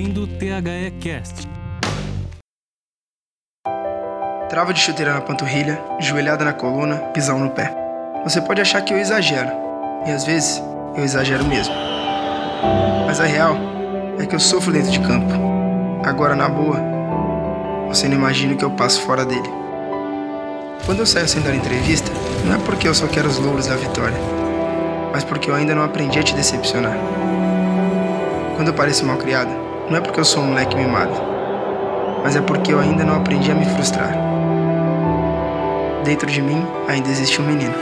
ouvindo 0.00 0.22
o 0.22 0.26
THE 0.26 0.90
Cast. 0.98 1.46
Trava 4.48 4.72
de 4.72 4.80
chuteira 4.80 5.12
na 5.12 5.20
panturrilha, 5.20 5.78
joelhada 6.00 6.42
na 6.42 6.54
coluna, 6.54 6.96
pisão 7.12 7.38
no 7.38 7.50
pé. 7.50 7.70
Você 8.24 8.40
pode 8.40 8.62
achar 8.62 8.80
que 8.80 8.94
eu 8.94 8.98
exagero, 8.98 9.50
e 10.06 10.10
às 10.10 10.24
vezes 10.24 10.62
eu 10.96 11.04
exagero 11.04 11.44
mesmo. 11.44 11.74
Mas 13.06 13.20
a 13.20 13.24
real 13.24 13.56
é 14.18 14.24
que 14.24 14.34
eu 14.34 14.40
sofro 14.40 14.72
dentro 14.72 14.90
de 14.90 15.00
campo. 15.00 15.34
Agora, 16.02 16.34
na 16.34 16.48
boa, 16.48 16.80
você 17.88 18.08
não 18.08 18.16
imagina 18.16 18.54
o 18.54 18.56
que 18.56 18.64
eu 18.64 18.70
passo 18.70 19.02
fora 19.02 19.26
dele. 19.26 19.50
Quando 20.86 21.00
eu 21.00 21.06
saio 21.06 21.28
sem 21.28 21.42
dar 21.42 21.54
entrevista, 21.54 22.10
não 22.46 22.56
é 22.56 22.58
porque 22.64 22.88
eu 22.88 22.94
só 22.94 23.06
quero 23.06 23.28
os 23.28 23.38
louros 23.38 23.66
da 23.66 23.76
vitória, 23.76 24.16
mas 25.12 25.24
porque 25.24 25.50
eu 25.50 25.54
ainda 25.54 25.74
não 25.74 25.84
aprendi 25.84 26.18
a 26.18 26.22
te 26.22 26.34
decepcionar. 26.34 26.96
Quando 28.56 28.68
eu 28.68 28.74
pareço 28.74 29.04
mal 29.04 29.18
criado, 29.18 29.69
não 29.90 29.98
é 29.98 30.00
porque 30.00 30.20
eu 30.20 30.24
sou 30.24 30.44
um 30.44 30.46
moleque 30.46 30.76
mimado, 30.76 31.10
mas 32.22 32.36
é 32.36 32.40
porque 32.40 32.72
eu 32.72 32.78
ainda 32.78 33.04
não 33.04 33.16
aprendi 33.16 33.50
a 33.50 33.54
me 33.56 33.64
frustrar. 33.64 34.14
Dentro 36.04 36.30
de 36.30 36.40
mim 36.40 36.64
ainda 36.86 37.08
existe 37.08 37.42
um 37.42 37.44
menino. 37.44 37.74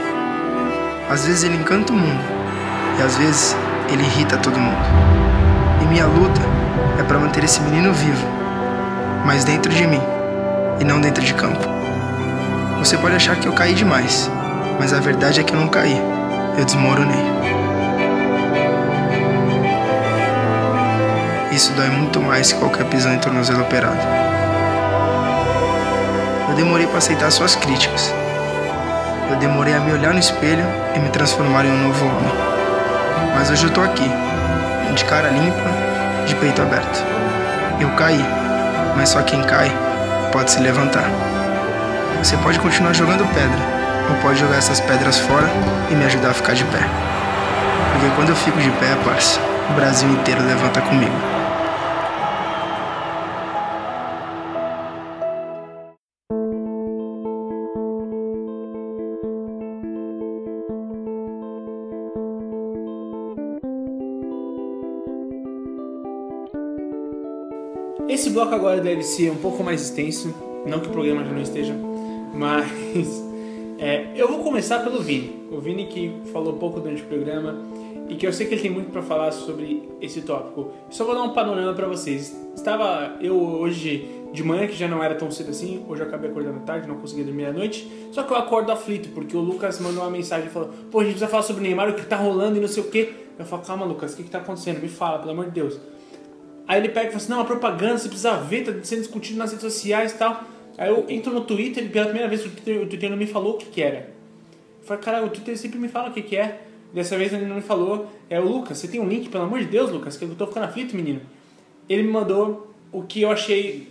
Às 1.07 1.27
vezes 1.27 1.43
ele 1.43 1.55
encanta 1.55 1.93
o 1.93 1.95
mundo, 1.95 2.23
e 2.97 3.03
às 3.03 3.15
vezes 3.15 3.55
ele 3.93 4.01
irrita 4.01 4.37
todo 4.37 4.59
mundo. 4.59 4.81
E 5.83 5.85
minha 5.85 6.07
luta 6.07 6.41
é 6.99 7.03
para 7.03 7.19
manter 7.19 7.43
esse 7.43 7.61
menino 7.61 7.93
vivo, 7.93 8.25
mas 9.23 9.43
dentro 9.43 9.71
de 9.71 9.85
mim 9.85 10.01
e 10.79 10.83
não 10.83 10.99
dentro 10.99 11.23
de 11.23 11.35
campo. 11.35 11.69
Você 12.79 12.97
pode 12.97 13.15
achar 13.15 13.35
que 13.35 13.47
eu 13.47 13.53
caí 13.53 13.75
demais, 13.75 14.31
mas 14.79 14.93
a 14.93 14.99
verdade 14.99 15.41
é 15.41 15.43
que 15.43 15.53
eu 15.53 15.59
não 15.59 15.67
caí, 15.67 16.01
eu 16.57 16.65
desmoronei. 16.65 17.38
Isso 21.51 21.73
dói 21.73 21.89
muito 21.89 22.21
mais 22.21 22.53
que 22.53 22.59
qualquer 22.59 22.85
pisão 22.85 23.11
em 23.11 23.17
tornozelo 23.17 23.61
operado. 23.61 23.97
Eu 26.47 26.55
demorei 26.55 26.85
para 26.85 26.99
aceitar 26.99 27.31
suas 27.31 27.55
críticas. 27.55 28.13
Eu 29.31 29.35
demorei 29.37 29.73
a 29.73 29.79
me 29.79 29.91
olhar 29.91 30.13
no 30.13 30.19
espelho 30.19 30.63
e 30.95 30.99
me 30.99 31.09
transformar 31.09 31.65
em 31.65 31.71
um 31.71 31.87
novo 31.87 32.05
homem. 32.05 32.31
Mas 33.35 33.49
hoje 33.49 33.63
eu 33.65 33.71
tô 33.71 33.81
aqui, 33.81 34.07
de 34.95 35.05
cara 35.05 35.29
limpa, 35.29 35.69
de 36.27 36.35
peito 36.35 36.61
aberto. 36.61 37.03
Eu 37.79 37.89
caí, 37.91 38.23
mas 38.95 39.09
só 39.09 39.23
quem 39.23 39.41
cai 39.41 39.71
pode 40.31 40.51
se 40.51 40.59
levantar. 40.59 41.09
Você 42.21 42.37
pode 42.37 42.59
continuar 42.59 42.93
jogando 42.93 43.27
pedra, 43.33 43.59
ou 44.09 44.15
pode 44.17 44.39
jogar 44.39 44.57
essas 44.57 44.79
pedras 44.79 45.17
fora 45.17 45.47
e 45.89 45.95
me 45.95 46.05
ajudar 46.05 46.29
a 46.29 46.33
ficar 46.33 46.53
de 46.53 46.63
pé. 46.65 46.81
Porque 47.93 48.15
quando 48.15 48.29
eu 48.29 48.35
fico 48.35 48.59
de 48.59 48.69
pé, 48.71 48.95
parça, 49.03 49.39
o 49.69 49.73
Brasil 49.73 50.09
inteiro 50.09 50.43
levanta 50.43 50.81
comigo. 50.81 51.38
Esse 68.09 68.31
bloco 68.31 68.55
agora 68.55 68.81
deve 68.81 69.03
ser 69.03 69.31
um 69.31 69.35
pouco 69.35 69.63
mais 69.63 69.83
extenso, 69.83 70.33
não 70.65 70.79
que 70.79 70.87
o 70.87 70.89
programa 70.89 71.23
já 71.23 71.31
não 71.31 71.43
esteja, 71.43 71.75
mas 72.33 72.67
é, 73.77 74.07
eu 74.15 74.27
vou 74.27 74.39
começar 74.39 74.79
pelo 74.79 74.99
Vini. 74.99 75.47
O 75.51 75.59
Vini 75.59 75.85
que 75.85 76.11
falou 76.33 76.53
pouco 76.53 76.79
durante 76.79 77.03
o 77.03 77.05
programa 77.05 77.55
e 78.09 78.15
que 78.15 78.25
eu 78.25 78.33
sei 78.33 78.47
que 78.47 78.55
ele 78.55 78.63
tem 78.63 78.71
muito 78.71 78.89
para 78.89 79.03
falar 79.03 79.31
sobre 79.31 79.87
esse 80.01 80.21
tópico. 80.21 80.71
Só 80.89 81.05
vou 81.05 81.13
dar 81.13 81.21
um 81.21 81.33
panorama 81.33 81.71
para 81.75 81.87
vocês. 81.87 82.35
Estava 82.55 83.15
eu 83.21 83.39
hoje 83.39 84.09
de 84.33 84.43
manhã, 84.43 84.65
que 84.65 84.75
já 84.75 84.87
não 84.87 85.03
era 85.03 85.13
tão 85.13 85.29
cedo 85.29 85.51
assim, 85.51 85.85
hoje 85.87 86.01
eu 86.01 86.07
acabei 86.07 86.31
acordando 86.31 86.61
tarde, 86.61 86.87
não 86.87 86.95
consegui 86.95 87.23
dormir 87.23 87.45
à 87.45 87.53
noite, 87.53 87.87
só 88.11 88.23
que 88.23 88.33
eu 88.33 88.37
acordo 88.37 88.71
aflito, 88.71 89.09
porque 89.09 89.37
o 89.37 89.39
Lucas 89.39 89.79
mandou 89.79 90.01
uma 90.01 90.09
mensagem 90.09 90.49
falou, 90.49 90.69
pô, 90.89 90.99
a 90.99 91.03
gente 91.03 91.11
precisa 91.11 91.29
falar 91.29 91.43
sobre 91.43 91.61
o 91.61 91.63
Neymar, 91.63 91.89
o 91.89 91.93
que 91.93 92.07
tá 92.07 92.15
rolando 92.15 92.57
e 92.57 92.59
não 92.59 92.67
sei 92.67 92.81
o 92.81 92.87
que. 92.87 93.13
Eu 93.37 93.45
falo, 93.45 93.61
calma 93.61 93.85
Lucas, 93.85 94.13
o 94.13 94.17
que 94.17 94.23
que 94.23 94.31
tá 94.31 94.39
acontecendo? 94.39 94.81
Me 94.81 94.89
fala, 94.89 95.19
pelo 95.19 95.29
amor 95.29 95.45
de 95.45 95.51
Deus. 95.51 95.79
Aí 96.69 96.79
ele 96.79 96.89
pega 96.89 97.07
e 97.07 97.09
fala 97.09 97.17
assim, 97.17 97.31
não, 97.31 97.39
a 97.39 97.45
propaganda, 97.45 97.97
você 97.97 98.07
precisa 98.07 98.37
ver, 98.37 98.63
tá 98.63 98.71
sendo 98.83 98.99
discutido 98.99 99.39
nas 99.39 99.49
redes 99.49 99.63
sociais 99.63 100.11
e 100.11 100.17
tal. 100.19 100.43
Aí 100.77 100.87
eu 100.87 101.03
entro 101.09 101.33
no 101.33 101.41
Twitter 101.41 101.83
e 101.83 101.89
pela 101.89 102.05
primeira 102.05 102.29
vez 102.29 102.45
o 102.45 102.49
Twitter, 102.51 102.79
o 102.79 102.85
Twitter 102.85 103.09
não 103.09 103.17
me 103.17 103.25
falou 103.25 103.55
o 103.55 103.57
que 103.57 103.65
que 103.65 103.81
era. 103.81 104.11
Eu 104.79 104.85
falei, 104.85 105.01
cara, 105.01 105.25
o 105.25 105.29
Twitter 105.31 105.57
sempre 105.57 105.79
me 105.79 105.87
fala 105.87 106.09
o 106.09 106.13
que 106.13 106.21
que 106.21 106.37
é. 106.37 106.61
Dessa 106.93 107.17
vez 107.17 107.33
ele 107.33 107.47
não 107.47 107.55
me 107.55 107.63
falou. 107.63 108.07
É 108.29 108.39
o 108.39 108.47
Lucas, 108.47 108.77
você 108.77 108.87
tem 108.87 109.01
um 109.01 109.09
link, 109.09 109.29
pelo 109.29 109.45
amor 109.45 109.57
de 109.61 109.65
Deus, 109.65 109.89
Lucas, 109.89 110.15
que 110.15 110.23
eu 110.23 110.35
tô 110.35 110.45
ficando 110.45 110.65
aflito, 110.65 110.95
menino. 110.95 111.21
Ele 111.89 112.03
me 112.03 112.11
mandou 112.11 112.71
o 112.91 113.01
que 113.01 113.23
eu 113.23 113.31
achei... 113.31 113.87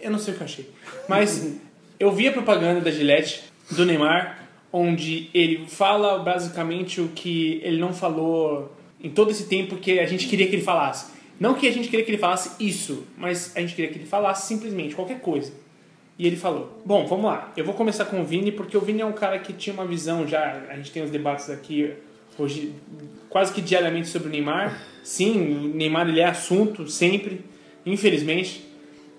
Eu 0.00 0.12
não 0.12 0.18
sei 0.20 0.32
o 0.32 0.36
que 0.36 0.42
eu 0.42 0.46
achei. 0.46 0.70
Mas 1.08 1.56
eu 1.98 2.12
vi 2.12 2.28
a 2.28 2.32
propaganda 2.32 2.80
da 2.80 2.92
Gillette, 2.92 3.42
do 3.68 3.84
Neymar, 3.84 4.48
onde 4.72 5.28
ele 5.34 5.66
fala 5.66 6.20
basicamente 6.20 7.00
o 7.00 7.08
que 7.08 7.60
ele 7.64 7.80
não 7.80 7.92
falou 7.92 8.72
em 9.02 9.10
todo 9.10 9.32
esse 9.32 9.48
tempo 9.48 9.74
que 9.76 9.98
a 9.98 10.06
gente 10.06 10.28
queria 10.28 10.46
que 10.46 10.54
ele 10.54 10.62
falasse. 10.62 11.18
Não 11.40 11.54
que 11.54 11.66
a 11.66 11.72
gente 11.72 11.88
queria 11.88 12.04
que 12.04 12.10
ele 12.10 12.18
falasse 12.18 12.62
isso, 12.62 13.06
mas 13.16 13.56
a 13.56 13.60
gente 13.60 13.74
queria 13.74 13.90
que 13.90 13.96
ele 13.96 14.06
falasse 14.06 14.46
simplesmente 14.46 14.94
qualquer 14.94 15.20
coisa. 15.20 15.50
E 16.18 16.26
ele 16.26 16.36
falou: 16.36 16.82
Bom, 16.84 17.06
vamos 17.06 17.24
lá. 17.24 17.50
Eu 17.56 17.64
vou 17.64 17.72
começar 17.72 18.04
com 18.04 18.20
o 18.20 18.24
Vini, 18.24 18.52
porque 18.52 18.76
o 18.76 18.80
Vini 18.82 19.00
é 19.00 19.06
um 19.06 19.12
cara 19.12 19.38
que 19.38 19.54
tinha 19.54 19.72
uma 19.72 19.86
visão 19.86 20.28
já. 20.28 20.62
A 20.68 20.76
gente 20.76 20.92
tem 20.92 21.02
os 21.02 21.10
debates 21.10 21.48
aqui 21.48 21.94
hoje 22.38 22.74
quase 23.30 23.54
que 23.54 23.62
diariamente 23.62 24.08
sobre 24.08 24.28
o 24.28 24.30
Neymar. 24.30 24.82
Sim, 25.02 25.70
o 25.72 25.74
Neymar 25.74 26.06
ele 26.10 26.20
é 26.20 26.26
assunto 26.26 26.86
sempre, 26.86 27.42
infelizmente. 27.86 28.68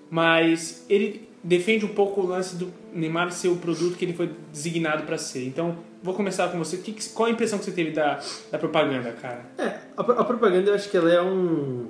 Mas 0.08 0.86
ele 0.88 1.28
defende 1.42 1.84
um 1.84 1.88
pouco 1.88 2.20
o 2.20 2.26
lance 2.26 2.54
do 2.54 2.72
Neymar 2.94 3.32
ser 3.32 3.48
o 3.48 3.56
produto 3.56 3.96
que 3.96 4.04
ele 4.04 4.12
foi 4.12 4.30
designado 4.52 5.02
para 5.02 5.18
ser. 5.18 5.44
Então, 5.44 5.76
vou 6.02 6.14
começar 6.14 6.48
com 6.50 6.58
você. 6.58 6.76
Que, 6.76 6.94
qual 7.10 7.28
a 7.28 7.32
impressão 7.32 7.58
que 7.58 7.64
você 7.64 7.72
teve 7.72 7.90
da, 7.90 8.20
da 8.50 8.58
propaganda, 8.58 9.10
cara? 9.12 9.44
É, 9.58 9.78
a, 9.96 10.02
a 10.02 10.24
propaganda 10.24 10.70
eu 10.70 10.74
acho 10.74 10.88
que 10.88 10.96
ela 10.96 11.10
é 11.10 11.20
um, 11.20 11.88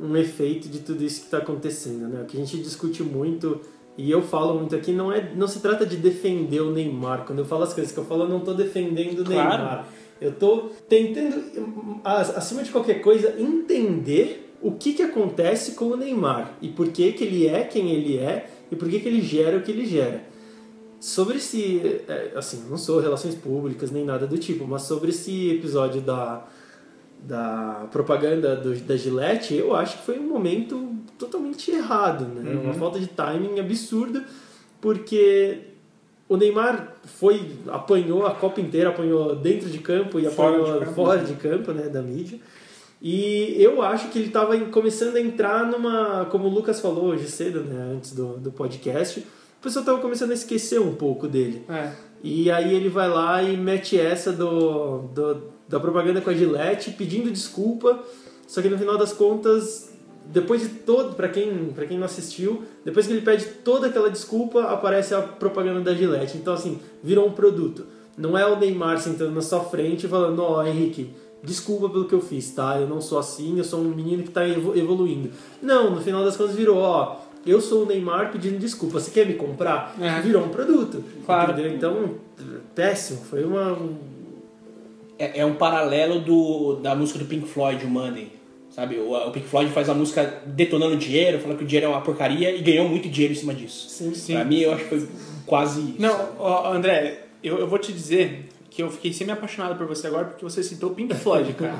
um 0.00 0.16
efeito 0.16 0.68
de 0.68 0.80
tudo 0.80 1.02
isso 1.04 1.20
que 1.20 1.26
está 1.26 1.38
acontecendo, 1.38 2.08
né? 2.08 2.22
O 2.22 2.24
que 2.26 2.36
a 2.36 2.40
gente 2.40 2.58
discute 2.58 3.02
muito 3.02 3.60
e 3.96 4.10
eu 4.10 4.22
falo 4.22 4.58
muito 4.58 4.74
aqui 4.74 4.92
não 4.92 5.12
é 5.12 5.32
não 5.34 5.46
se 5.46 5.60
trata 5.60 5.86
de 5.86 5.96
defender 5.96 6.60
o 6.60 6.70
Neymar. 6.72 7.24
Quando 7.26 7.38
eu 7.40 7.44
falo 7.44 7.62
as 7.62 7.72
coisas 7.72 7.92
que 7.92 7.98
eu 7.98 8.04
falo, 8.04 8.24
eu 8.24 8.28
não 8.28 8.38
estou 8.38 8.54
defendendo 8.54 9.20
o 9.20 9.24
Claro. 9.24 9.48
Neymar. 9.48 9.88
Eu 10.20 10.30
estou 10.30 10.72
tentando, 10.88 11.44
acima 12.04 12.62
de 12.62 12.70
qualquer 12.70 13.00
coisa, 13.02 13.34
entender 13.38 14.52
o 14.62 14.72
que, 14.72 14.94
que 14.94 15.02
acontece 15.02 15.72
com 15.72 15.86
o 15.86 15.96
Neymar 15.96 16.56
e 16.62 16.68
por 16.68 16.88
que, 16.88 17.12
que 17.12 17.24
ele 17.24 17.46
é 17.46 17.64
quem 17.64 17.90
ele 17.90 18.16
é 18.16 18.48
e 18.70 18.76
por 18.76 18.88
que, 18.88 19.00
que 19.00 19.08
ele 19.08 19.20
gera 19.20 19.58
o 19.58 19.62
que 19.62 19.70
ele 19.70 19.84
gera. 19.84 20.24
Sobre 21.00 21.36
esse. 21.36 22.00
é, 22.08 22.32
Assim, 22.34 22.64
não 22.70 22.78
sou 22.78 22.98
relações 23.00 23.34
públicas 23.34 23.90
nem 23.90 24.04
nada 24.04 24.26
do 24.26 24.38
tipo, 24.38 24.66
mas 24.66 24.82
sobre 24.82 25.10
esse 25.10 25.50
episódio 25.50 26.00
da, 26.00 26.46
da 27.26 27.86
propaganda 27.90 28.54
do, 28.56 28.74
da 28.80 28.96
Gillette, 28.96 29.54
eu 29.54 29.74
acho 29.74 29.98
que 29.98 30.04
foi 30.04 30.18
um 30.18 30.28
momento 30.28 30.94
totalmente 31.18 31.70
errado, 31.70 32.24
né? 32.26 32.50
Uma 32.62 32.74
falta 32.74 32.98
de 33.00 33.06
timing 33.06 33.58
absurda, 33.60 34.24
porque 34.80 35.58
o 36.28 36.36
Neymar 36.36 36.96
foi 37.04 37.50
apanhou 37.68 38.26
a 38.26 38.34
Copa 38.34 38.60
inteira, 38.60 38.90
apanhou 38.90 39.34
dentro 39.36 39.68
de 39.70 39.78
campo 39.78 40.18
e 40.18 40.28
Fora 40.30 40.56
apanhou 40.58 40.78
de 40.78 40.84
campo. 40.84 40.94
fora 40.94 41.20
de 41.24 41.34
campo, 41.34 41.72
né, 41.72 41.88
da 41.88 42.02
mídia. 42.02 42.38
E 43.00 43.56
eu 43.58 43.82
acho 43.82 44.08
que 44.08 44.18
ele 44.18 44.28
estava 44.28 44.58
começando 44.66 45.16
a 45.16 45.20
entrar 45.20 45.66
numa, 45.66 46.26
como 46.30 46.46
o 46.48 46.50
Lucas 46.50 46.80
falou 46.80 47.06
hoje 47.06 47.30
cedo, 47.30 47.60
né, 47.60 47.92
antes 47.94 48.12
do, 48.12 48.38
do 48.38 48.50
podcast, 48.50 49.20
o 49.20 49.62
pessoal 49.62 49.80
estava 49.82 49.98
começando 50.00 50.30
a 50.30 50.34
esquecer 50.34 50.80
um 50.80 50.94
pouco 50.94 51.26
dele. 51.28 51.64
É. 51.68 51.90
E 52.22 52.50
aí 52.50 52.74
ele 52.74 52.88
vai 52.88 53.08
lá 53.08 53.42
e 53.42 53.56
mete 53.56 53.98
essa 53.98 54.32
do, 54.32 55.00
do- 55.14 55.53
da 55.68 55.80
propaganda 55.80 56.20
com 56.20 56.30
a 56.30 56.34
Gillette 56.34 56.90
pedindo 56.92 57.30
desculpa, 57.30 57.98
só 58.46 58.60
que 58.60 58.68
no 58.68 58.78
final 58.78 58.98
das 58.98 59.12
contas, 59.12 59.92
depois 60.26 60.60
de 60.62 60.68
todo, 60.68 61.14
para 61.14 61.28
quem, 61.28 61.72
pra 61.74 61.86
quem 61.86 61.96
não 61.98 62.04
assistiu, 62.04 62.62
depois 62.84 63.06
que 63.06 63.12
ele 63.12 63.22
pede 63.22 63.46
toda 63.64 63.86
aquela 63.88 64.10
desculpa, 64.10 64.64
aparece 64.64 65.14
a 65.14 65.22
propaganda 65.22 65.80
da 65.80 65.94
Gillette. 65.94 66.36
Então 66.36 66.52
assim, 66.54 66.78
virou 67.02 67.26
um 67.26 67.32
produto. 67.32 67.86
Não 68.16 68.36
é 68.38 68.46
o 68.46 68.58
Neymar 68.58 69.00
sentando 69.00 69.32
na 69.32 69.42
sua 69.42 69.60
frente 69.60 70.06
e 70.06 70.08
falando, 70.08 70.40
ó, 70.42 70.64
Henrique, 70.64 71.10
desculpa 71.42 71.88
pelo 71.88 72.04
que 72.04 72.14
eu 72.14 72.20
fiz, 72.20 72.50
tá? 72.52 72.78
Eu 72.80 72.86
não 72.86 73.00
sou 73.00 73.18
assim, 73.18 73.58
eu 73.58 73.64
sou 73.64 73.80
um 73.80 73.88
menino 73.94 74.22
que 74.22 74.30
tá 74.30 74.46
evo- 74.46 74.76
evoluindo. 74.78 75.30
Não, 75.60 75.90
no 75.90 76.00
final 76.00 76.24
das 76.24 76.36
contas 76.36 76.54
virou, 76.54 76.78
ó, 76.78 77.16
eu 77.44 77.60
sou 77.60 77.82
o 77.82 77.86
Neymar 77.86 78.30
pedindo 78.30 78.58
desculpa, 78.58 79.00
você 79.00 79.10
quer 79.10 79.26
me 79.26 79.34
comprar? 79.34 79.94
É. 80.00 80.20
Virou 80.20 80.44
um 80.44 80.48
produto. 80.48 81.02
Claro. 81.26 81.52
Entendeu? 81.52 81.72
Então, 81.74 82.14
péssimo. 82.74 83.20
Foi 83.28 83.44
uma. 83.44 83.76
É, 85.24 85.40
é 85.40 85.46
um 85.46 85.54
paralelo 85.54 86.20
do, 86.20 86.76
da 86.76 86.94
música 86.94 87.18
do 87.18 87.24
Pink 87.24 87.46
Floyd, 87.48 87.84
o 87.84 87.88
Money. 87.88 88.32
Sabe? 88.70 88.96
O, 88.96 89.12
o 89.14 89.30
Pink 89.30 89.46
Floyd 89.46 89.70
faz 89.70 89.88
a 89.88 89.94
música 89.94 90.42
detonando 90.46 90.96
dinheiro, 90.96 91.38
falando 91.38 91.58
que 91.58 91.64
o 91.64 91.66
dinheiro 91.66 91.86
é 91.86 91.88
uma 91.88 92.00
porcaria 92.00 92.54
e 92.54 92.60
ganhou 92.60 92.88
muito 92.88 93.08
dinheiro 93.08 93.32
em 93.32 93.36
cima 93.36 93.54
disso. 93.54 93.88
Sim, 93.88 94.14
sim. 94.14 94.34
Pra 94.34 94.44
mim, 94.44 94.58
eu 94.60 94.72
acho 94.72 94.84
que 94.84 94.90
foi 94.90 95.08
quase 95.46 95.80
isso. 95.80 96.00
Não, 96.02 96.30
ó, 96.38 96.72
André, 96.72 97.20
eu, 97.42 97.58
eu 97.58 97.68
vou 97.68 97.78
te 97.78 97.92
dizer 97.92 98.48
que 98.74 98.82
eu 98.82 98.90
fiquei 98.90 99.12
semi-apaixonado 99.12 99.76
por 99.76 99.86
você 99.86 100.08
agora 100.08 100.24
porque 100.24 100.44
você 100.44 100.60
citou 100.60 100.90
o 100.90 100.94
Pink 100.94 101.14
Floyd, 101.14 101.52
cara. 101.52 101.74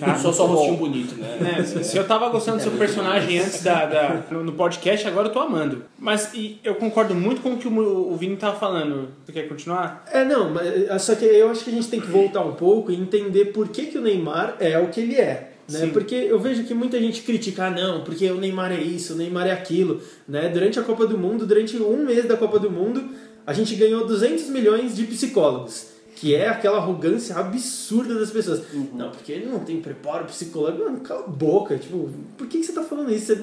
Tá? 0.00 0.08
Não 0.08 0.18
sou 0.18 0.32
só 0.32 0.46
um 0.46 0.48
rostinho 0.48 0.76
bonito, 0.76 1.14
né? 1.14 1.58
É, 1.58 1.62
se, 1.62 1.84
se 1.84 1.96
eu 1.96 2.04
tava 2.04 2.28
gostando 2.28 2.56
do 2.56 2.62
seu 2.64 2.72
personagem 2.72 3.38
antes 3.38 3.62
da, 3.62 3.86
da- 3.86 4.24
no, 4.32 4.52
podcast, 4.52 5.06
agora 5.06 5.28
eu 5.28 5.32
tô 5.32 5.38
amando. 5.38 5.84
Mas 5.96 6.34
e 6.34 6.58
eu 6.64 6.74
concordo 6.74 7.14
muito 7.14 7.40
com 7.40 7.52
o 7.52 7.56
que 7.56 7.68
o, 7.68 8.12
o 8.12 8.16
Vini 8.16 8.36
tava 8.36 8.58
falando. 8.58 9.10
Você 9.24 9.30
quer 9.30 9.48
continuar? 9.48 10.04
É, 10.12 10.24
não, 10.24 10.50
mas 10.50 10.66
é, 10.66 10.98
só 10.98 11.14
que 11.14 11.24
eu 11.24 11.48
acho 11.50 11.62
que 11.62 11.70
a 11.70 11.72
gente 11.72 11.86
tem 11.86 12.00
que 12.00 12.08
voltar 12.08 12.40
um 12.40 12.54
pouco 12.54 12.90
e 12.90 12.96
entender 12.96 13.46
por 13.46 13.68
que, 13.68 13.86
que 13.86 13.96
o 13.96 14.02
Neymar 14.02 14.56
é 14.58 14.76
o 14.76 14.88
que 14.88 15.00
ele 15.02 15.14
é. 15.14 15.52
Né? 15.70 15.78
Sim. 15.78 15.90
Porque 15.90 16.16
eu 16.16 16.40
vejo 16.40 16.64
que 16.64 16.74
muita 16.74 16.98
gente 16.98 17.22
critica, 17.22 17.66
ah, 17.66 17.70
não, 17.70 18.02
porque 18.02 18.28
o 18.28 18.38
Neymar 18.40 18.72
é 18.72 18.80
isso, 18.80 19.14
o 19.14 19.16
Neymar 19.16 19.46
é 19.46 19.52
aquilo. 19.52 20.00
Né? 20.26 20.48
Durante 20.48 20.80
a 20.80 20.82
Copa 20.82 21.06
do 21.06 21.16
Mundo, 21.16 21.46
durante 21.46 21.76
um 21.76 22.04
mês 22.04 22.26
da 22.26 22.36
Copa 22.36 22.58
do 22.58 22.68
Mundo, 22.68 23.08
a 23.46 23.52
gente 23.52 23.76
ganhou 23.76 24.04
200 24.04 24.48
milhões 24.48 24.96
de 24.96 25.04
psicólogos. 25.04 25.93
Que 26.16 26.34
é 26.34 26.48
aquela 26.48 26.78
arrogância 26.78 27.36
absurda 27.36 28.14
das 28.14 28.30
pessoas. 28.30 28.62
Não, 28.92 29.10
porque 29.10 29.32
ele 29.32 29.46
não 29.46 29.60
tem 29.60 29.80
preparo 29.80 30.24
psicológico. 30.26 30.84
Mano, 30.84 31.00
cala 31.00 31.24
a 31.24 31.28
boca. 31.28 31.76
Tipo, 31.76 32.08
por 32.36 32.46
que, 32.46 32.58
que 32.58 32.64
você 32.64 32.72
tá 32.72 32.82
falando 32.82 33.12
isso? 33.12 33.36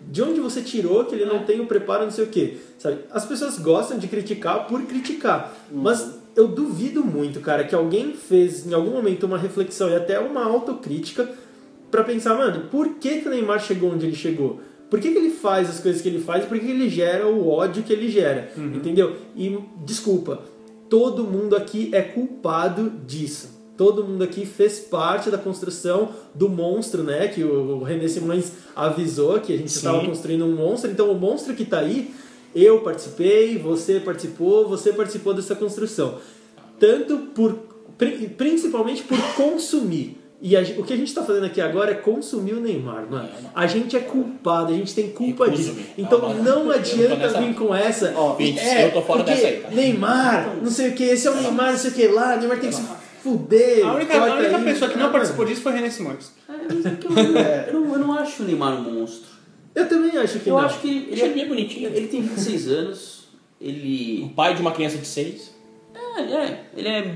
De 0.00 0.22
onde 0.22 0.40
você 0.40 0.60
tirou 0.60 1.04
que 1.04 1.14
ele 1.14 1.24
não 1.24 1.44
tem 1.44 1.60
o 1.60 1.66
preparo, 1.66 2.04
não 2.04 2.10
sei 2.10 2.24
o 2.24 2.28
quê? 2.28 2.56
Sabe? 2.78 2.98
As 3.10 3.24
pessoas 3.24 3.58
gostam 3.58 3.98
de 3.98 4.08
criticar 4.08 4.66
por 4.66 4.82
criticar. 4.82 5.56
Mas 5.72 6.18
eu 6.36 6.48
duvido 6.48 7.02
muito, 7.02 7.40
cara, 7.40 7.64
que 7.64 7.74
alguém 7.74 8.12
fez 8.12 8.66
em 8.66 8.74
algum 8.74 8.90
momento 8.90 9.24
uma 9.24 9.38
reflexão 9.38 9.88
e 9.88 9.96
até 9.96 10.18
uma 10.18 10.44
autocrítica 10.44 11.28
pra 11.90 12.04
pensar, 12.04 12.36
mano, 12.36 12.68
por 12.70 12.94
que, 12.96 13.20
que 13.20 13.28
o 13.28 13.30
Neymar 13.30 13.60
chegou 13.60 13.92
onde 13.92 14.04
ele 14.04 14.14
chegou? 14.14 14.60
Por 14.90 15.00
que, 15.00 15.10
que 15.10 15.18
ele 15.18 15.30
faz 15.30 15.68
as 15.68 15.80
coisas 15.80 16.00
que 16.00 16.08
ele 16.08 16.20
faz? 16.20 16.44
Por 16.44 16.58
que, 16.58 16.66
que 16.66 16.70
ele 16.70 16.88
gera 16.88 17.26
o 17.26 17.48
ódio 17.48 17.82
que 17.82 17.92
ele 17.92 18.08
gera? 18.08 18.52
Entendeu? 18.56 19.16
E, 19.34 19.58
desculpa, 19.84 20.42
todo 20.88 21.24
mundo 21.24 21.54
aqui 21.56 21.90
é 21.92 22.02
culpado 22.02 22.90
disso. 23.06 23.54
Todo 23.76 24.02
mundo 24.04 24.24
aqui 24.24 24.46
fez 24.46 24.78
parte 24.78 25.30
da 25.30 25.36
construção 25.36 26.10
do 26.34 26.48
monstro, 26.48 27.02
né? 27.02 27.28
Que 27.28 27.44
o 27.44 27.82
René 27.82 28.08
Simões 28.08 28.52
avisou 28.74 29.38
que 29.40 29.52
a 29.52 29.56
gente 29.56 29.68
estava 29.68 29.98
construindo 30.06 30.44
um 30.46 30.54
monstro. 30.56 30.90
Então, 30.90 31.10
o 31.10 31.14
monstro 31.18 31.54
que 31.54 31.64
tá 31.64 31.80
aí, 31.80 32.14
eu 32.54 32.80
participei, 32.80 33.58
você 33.58 34.00
participou, 34.00 34.66
você 34.66 34.92
participou 34.94 35.34
dessa 35.34 35.54
construção. 35.54 36.16
Tanto 36.80 37.18
por. 37.34 37.52
pri- 37.98 38.28
Principalmente 38.28 39.02
por 39.02 39.18
consumir. 39.34 40.18
E 40.40 40.54
a 40.54 40.60
o 40.60 40.82
que 40.84 40.92
a 40.92 40.96
gente 40.96 41.08
está 41.08 41.22
fazendo 41.22 41.46
aqui 41.46 41.60
agora 41.62 41.92
é 41.92 41.94
consumir 41.94 42.52
o 42.54 42.60
Neymar, 42.60 43.06
mano. 43.10 43.28
A 43.54 43.66
gente 43.66 43.96
é 43.96 44.00
culpado, 44.00 44.72
a 44.72 44.76
gente 44.76 44.94
tem 44.94 45.10
culpa 45.10 45.48
disso. 45.50 45.74
Então 45.96 46.20
Ah, 46.26 46.34
não 46.34 46.64
eu 46.66 46.72
adianta 46.72 47.28
vir 47.40 47.54
com 47.54 47.74
essa. 47.74 48.12
Ó, 48.14 48.34
Vintes, 48.34 48.62
eu 48.62 48.92
tô 48.92 49.00
fora 49.02 49.22
dessa 49.22 49.46
aí, 49.46 49.60
cara. 49.60 49.74
Neymar, 49.74 50.56
não 50.62 50.70
sei 50.70 50.90
o 50.90 50.94
que, 50.94 51.04
esse 51.04 51.26
é 51.26 51.30
o 51.30 51.34
Neymar, 51.36 51.72
não 51.72 51.78
sei 51.78 51.90
o 51.90 51.94
que 51.94 52.08
lá, 52.08 52.36
Neymar 52.36 52.60
tem 52.60 52.68
que 52.68 52.76
se 52.76 52.82
fuder. 53.22 53.86
A 53.86 53.94
única, 53.94 54.14
a 54.18 54.34
única 54.36 54.56
aí. 54.58 54.64
pessoa 54.64 54.90
que 54.90 54.98
não 54.98 55.06
Ah, 55.06 55.10
participou 55.10 55.44
mano, 55.44 55.50
disso 55.50 55.62
foi 55.62 55.72
o 55.72 55.74
René 55.74 55.90
Simões. 55.90 56.30
É, 56.48 56.52
é 56.52 57.70
eu, 57.72 57.74
eu 57.74 57.80
não, 57.80 57.92
eu 57.94 57.98
não 57.98 58.12
acho 58.12 58.42
o 58.42 58.46
Neymar 58.46 58.74
um 58.74 58.92
monstro. 58.92 59.30
Eu 59.74 59.88
também 59.88 60.16
acho 60.18 60.38
que 60.38 60.48
Eu 60.50 60.56
não. 60.56 60.62
acho 60.64 60.80
que 60.80 61.08
ele, 61.10 61.20
ele 61.22 61.34
bem 61.34 61.48
bonitinho. 61.48 61.88
ele 61.88 62.08
tem 62.08 62.20
26 62.20 62.68
anos, 62.68 63.28
O 63.60 63.64
ele. 63.64 64.32
pai 64.36 64.54
de 64.54 64.60
uma 64.60 64.72
criança 64.72 64.98
de 64.98 65.06
6. 65.06 65.54
É, 65.94 66.20
é, 66.20 66.60
ele 66.76 66.88
é 66.88 67.14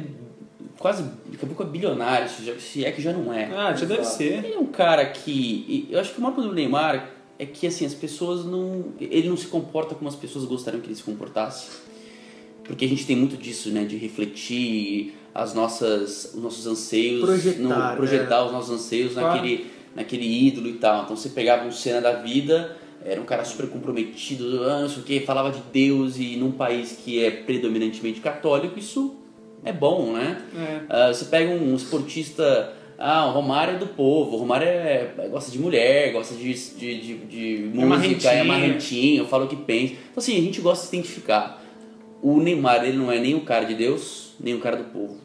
quase. 0.81 1.05
Daqui 1.31 1.62
é 1.62 1.65
bilionário, 1.67 2.29
se 2.29 2.44
já- 2.44 2.59
se 2.59 2.85
é 2.85 2.91
que 2.91 3.00
já 3.00 3.12
não 3.12 3.32
é. 3.32 3.44
Ah, 3.55 3.73
já 3.75 3.87
deve 3.87 4.03
ser. 4.05 4.44
Ele 4.44 4.55
é 4.55 4.59
um 4.59 4.67
cara 4.67 5.05
que. 5.06 5.87
Eu 5.91 6.00
acho 6.00 6.12
que 6.12 6.19
o 6.19 6.21
maior 6.23 6.32
problema 6.35 6.55
do 6.55 6.61
Neymar 6.61 7.11
é 7.38 7.47
que 7.47 7.67
assim, 7.69 7.87
as 7.87 7.94
pessoas 7.94 8.44
não. 8.44 8.87
Ele 9.00 9.29
não 9.29 9.37
se 9.37 9.47
comporta 9.47 9.94
como 9.94 10.09
as 10.09 10.17
pessoas 10.17 10.44
gostariam 10.44 10.81
que 10.81 10.88
ele 10.88 10.97
se 10.97 11.05
comportasse. 11.05 11.69
Porque 12.65 12.85
a 12.85 12.88
gente 12.88 13.06
tem 13.06 13.15
muito 13.17 13.37
disso, 13.37 13.71
né? 13.71 13.85
De 13.85 13.97
refletir 13.97 15.15
as 15.35 15.55
nossas, 15.55 16.32
os 16.35 16.43
nossos 16.43 16.67
anseios. 16.67 17.21
Projetar, 17.21 17.91
no- 17.91 17.97
projetar 17.97 18.44
os 18.47 18.53
nossos 18.53 18.71
anseios 18.71 19.12
Claro. 19.12 19.29
naquele, 19.37 19.67
naquele 19.94 20.47
ídolo 20.49 20.69
e 20.69 20.73
tal. 20.75 21.05
Então 21.05 21.17
você 21.17 21.29
pegava 21.29 21.67
um 21.67 21.73
cena 21.73 22.00
da 22.00 22.12
vida, 22.15 22.77
era 23.05 23.21
um 23.21 23.25
cara 23.25 23.44
super 23.44 23.69
comprometido, 23.69 24.65
ah, 24.65 24.81
não 24.82 24.88
sei 24.88 24.99
o 24.99 25.03
que, 25.03 25.21
falava 25.21 25.50
de 25.50 25.61
Deus 25.73 26.17
e 26.19 26.37
num 26.37 26.53
país 26.53 26.93
que 27.05 27.23
é 27.25 27.31
predominantemente 27.31 28.21
católico, 28.21 28.79
isso 28.79 29.17
é 29.64 29.72
bom, 29.72 30.12
né? 30.12 30.42
É. 30.56 30.80
Ah, 30.88 31.08
você 31.08 31.24
pega 31.26 31.50
um 31.50 31.74
esportista. 31.74 32.74
Ah, 32.98 33.26
o 33.26 33.32
Romário 33.32 33.76
é 33.76 33.78
do 33.78 33.86
povo, 33.86 34.36
o 34.36 34.38
Romário 34.40 34.68
é, 34.68 35.14
gosta 35.30 35.50
de 35.50 35.58
mulher, 35.58 36.12
gosta 36.12 36.34
de, 36.34 36.52
de, 36.52 37.00
de, 37.00 37.14
de 37.16 37.62
música, 37.72 37.86
marrentinho. 37.86 38.30
é 38.30 38.44
marrentinho, 38.44 39.26
fala 39.26 39.46
o 39.46 39.48
que 39.48 39.56
pensa. 39.56 39.94
Então, 39.94 40.18
assim, 40.18 40.36
a 40.36 40.40
gente 40.42 40.60
gosta 40.60 40.84
de 40.84 40.90
se 40.90 40.96
identificar. 40.96 41.62
O 42.20 42.38
Neymar, 42.38 42.84
ele 42.84 42.98
não 42.98 43.10
é 43.10 43.18
nem 43.18 43.34
o 43.34 43.40
cara 43.40 43.64
de 43.64 43.74
Deus, 43.74 44.34
nem 44.38 44.54
o 44.54 44.60
cara 44.60 44.76
do 44.76 44.84
povo. 44.84 45.16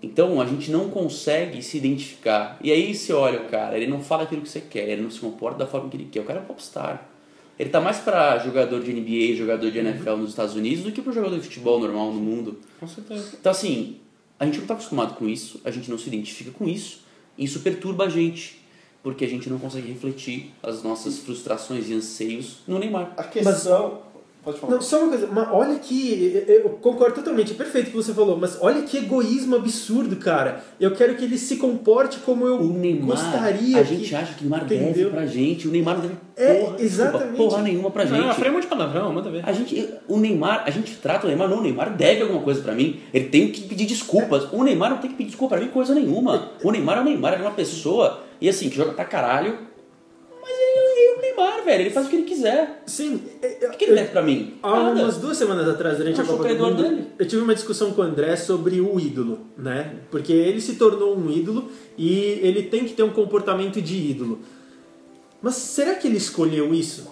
Então, 0.00 0.40
a 0.40 0.46
gente 0.46 0.70
não 0.70 0.88
consegue 0.88 1.60
se 1.60 1.76
identificar. 1.76 2.56
E 2.62 2.70
aí 2.70 2.94
você 2.94 3.12
olha 3.12 3.40
o 3.40 3.44
cara, 3.46 3.76
ele 3.76 3.88
não 3.88 4.00
fala 4.00 4.22
aquilo 4.22 4.42
que 4.42 4.48
você 4.48 4.60
quer, 4.60 4.88
ele 4.88 5.02
não 5.02 5.10
se 5.10 5.18
comporta 5.18 5.58
da 5.58 5.66
forma 5.66 5.90
que 5.90 5.96
ele 5.96 6.08
quer. 6.10 6.20
O 6.20 6.24
cara 6.24 6.38
é 6.38 6.42
um 6.42 6.46
popstar. 6.46 7.08
Ele 7.60 7.68
tá 7.68 7.78
mais 7.78 7.98
pra 7.98 8.38
jogador 8.38 8.82
de 8.82 8.90
NBA, 8.90 9.36
jogador 9.36 9.70
de 9.70 9.78
NFL 9.78 10.16
nos 10.16 10.30
Estados 10.30 10.56
Unidos 10.56 10.82
do 10.82 10.90
que 10.90 11.02
pro 11.02 11.12
jogador 11.12 11.36
de 11.36 11.42
futebol 11.42 11.78
normal 11.78 12.10
no 12.10 12.18
mundo. 12.18 12.58
Com 12.80 12.88
certeza. 12.88 13.34
Então, 13.38 13.52
assim, 13.52 13.98
a 14.38 14.46
gente 14.46 14.54
não 14.54 14.62
está 14.62 14.72
acostumado 14.72 15.14
com 15.14 15.28
isso, 15.28 15.60
a 15.62 15.70
gente 15.70 15.90
não 15.90 15.98
se 15.98 16.08
identifica 16.08 16.50
com 16.52 16.66
isso, 16.66 17.02
e 17.36 17.44
isso 17.44 17.60
perturba 17.60 18.04
a 18.04 18.08
gente, 18.08 18.62
porque 19.02 19.26
a 19.26 19.28
gente 19.28 19.50
não 19.50 19.58
consegue 19.58 19.88
refletir 19.88 20.54
as 20.62 20.82
nossas 20.82 21.18
frustrações 21.18 21.90
e 21.90 21.92
anseios 21.92 22.60
no 22.66 22.78
Neymar. 22.78 23.12
A 23.14 23.24
questão. 23.24 24.04
Pode 24.42 24.58
falar. 24.58 24.72
Não, 24.74 24.80
só 24.80 25.00
uma 25.00 25.08
coisa, 25.10 25.26
mas 25.30 25.48
olha 25.52 25.78
que. 25.78 26.44
Eu 26.48 26.70
concordo 26.80 27.14
totalmente, 27.16 27.52
é 27.52 27.54
perfeito 27.54 27.88
o 27.88 27.90
que 27.90 27.96
você 27.96 28.14
falou, 28.14 28.38
mas 28.38 28.56
olha 28.60 28.82
que 28.82 28.96
egoísmo 28.96 29.54
absurdo, 29.56 30.16
cara. 30.16 30.64
Eu 30.80 30.92
quero 30.92 31.14
que 31.14 31.24
ele 31.24 31.36
se 31.36 31.56
comporte 31.56 32.20
como 32.20 32.46
eu 32.46 32.56
O 32.60 32.72
Neymar, 32.72 33.06
gostaria. 33.16 33.78
a 33.80 33.84
que- 33.84 33.96
gente 33.96 34.14
acha 34.16 34.32
que 34.34 34.40
o 34.40 34.48
Neymar 34.48 34.64
entendeu? 34.64 34.92
deve 34.94 35.10
pra 35.10 35.26
gente, 35.26 35.68
o 35.68 35.70
Neymar 35.70 35.94
não 35.96 36.02
deve 36.02 36.14
É, 36.36 36.54
porra, 36.54 36.76
desculpa, 36.78 36.82
exatamente. 36.82 37.36
porra 37.36 37.62
nenhuma 37.62 37.90
pra 37.90 38.04
Não, 38.06 38.16
eu 38.16 38.22
gente. 38.24 38.34
falei 38.36 38.50
um 38.50 38.54
monte 38.54 38.62
de 38.62 38.68
palavrão, 38.68 39.12
manda 39.12 39.30
ver. 39.30 39.42
A 39.46 39.52
gente, 39.52 39.88
o 40.08 40.16
Neymar, 40.18 40.62
a 40.66 40.70
gente 40.70 40.96
trata 40.96 41.26
o 41.26 41.28
Neymar, 41.28 41.48
não, 41.50 41.58
o 41.58 41.62
Neymar 41.62 41.94
deve 41.94 42.22
alguma 42.22 42.40
coisa 42.40 42.62
pra 42.62 42.72
mim, 42.74 42.98
ele 43.12 43.26
tem 43.28 43.50
que 43.52 43.60
pedir 43.62 43.84
desculpas. 43.84 44.44
O 44.52 44.64
Neymar 44.64 44.88
não 44.90 44.98
tem 44.98 45.10
que 45.10 45.16
pedir 45.16 45.28
desculpa 45.30 45.56
pra 45.56 45.64
mim 45.64 45.70
coisa 45.70 45.94
nenhuma. 45.94 46.48
O 46.64 46.70
Neymar 46.70 46.96
é 46.96 47.00
o 47.02 47.04
Neymar, 47.04 47.34
ele 47.34 47.42
é 47.42 47.46
uma 47.46 47.52
pessoa, 47.54 48.20
e 48.40 48.48
assim, 48.48 48.70
que 48.70 48.76
joga 48.76 48.92
pra 48.92 49.04
caralho, 49.04 49.68
o 51.20 51.22
Neymar, 51.22 51.64
velho, 51.64 51.82
ele 51.82 51.90
faz 51.90 52.06
o 52.06 52.10
que 52.10 52.16
ele 52.16 52.24
quiser. 52.24 52.82
Sim, 52.86 53.22
O 53.62 53.70
que 53.76 53.84
ele 53.84 53.94
deve 53.94 54.08
pra 54.10 54.22
mim? 54.22 54.54
Há 54.62 54.70
Nada. 54.70 55.02
umas 55.02 55.16
duas 55.18 55.36
semanas 55.36 55.68
atrás, 55.68 55.98
durante 55.98 56.18
Eu 56.18 56.24
a 56.24 56.28
Copa 56.28 56.54
do 56.54 56.64
Mundo, 56.66 56.82
dele. 56.82 57.04
eu 57.18 57.28
tive 57.28 57.42
uma 57.42 57.54
discussão 57.54 57.92
com 57.92 58.00
o 58.00 58.04
André 58.04 58.34
sobre 58.36 58.80
o 58.80 58.98
ídolo, 58.98 59.40
né? 59.56 59.92
Porque 60.10 60.32
ele 60.32 60.60
se 60.60 60.74
tornou 60.76 61.16
um 61.16 61.30
ídolo 61.30 61.70
e 61.96 62.40
ele 62.42 62.64
tem 62.64 62.84
que 62.84 62.94
ter 62.94 63.02
um 63.02 63.10
comportamento 63.10 63.80
de 63.80 63.96
ídolo. 63.96 64.40
Mas 65.42 65.54
será 65.54 65.94
que 65.94 66.06
ele 66.08 66.16
escolheu 66.16 66.74
isso? 66.74 67.08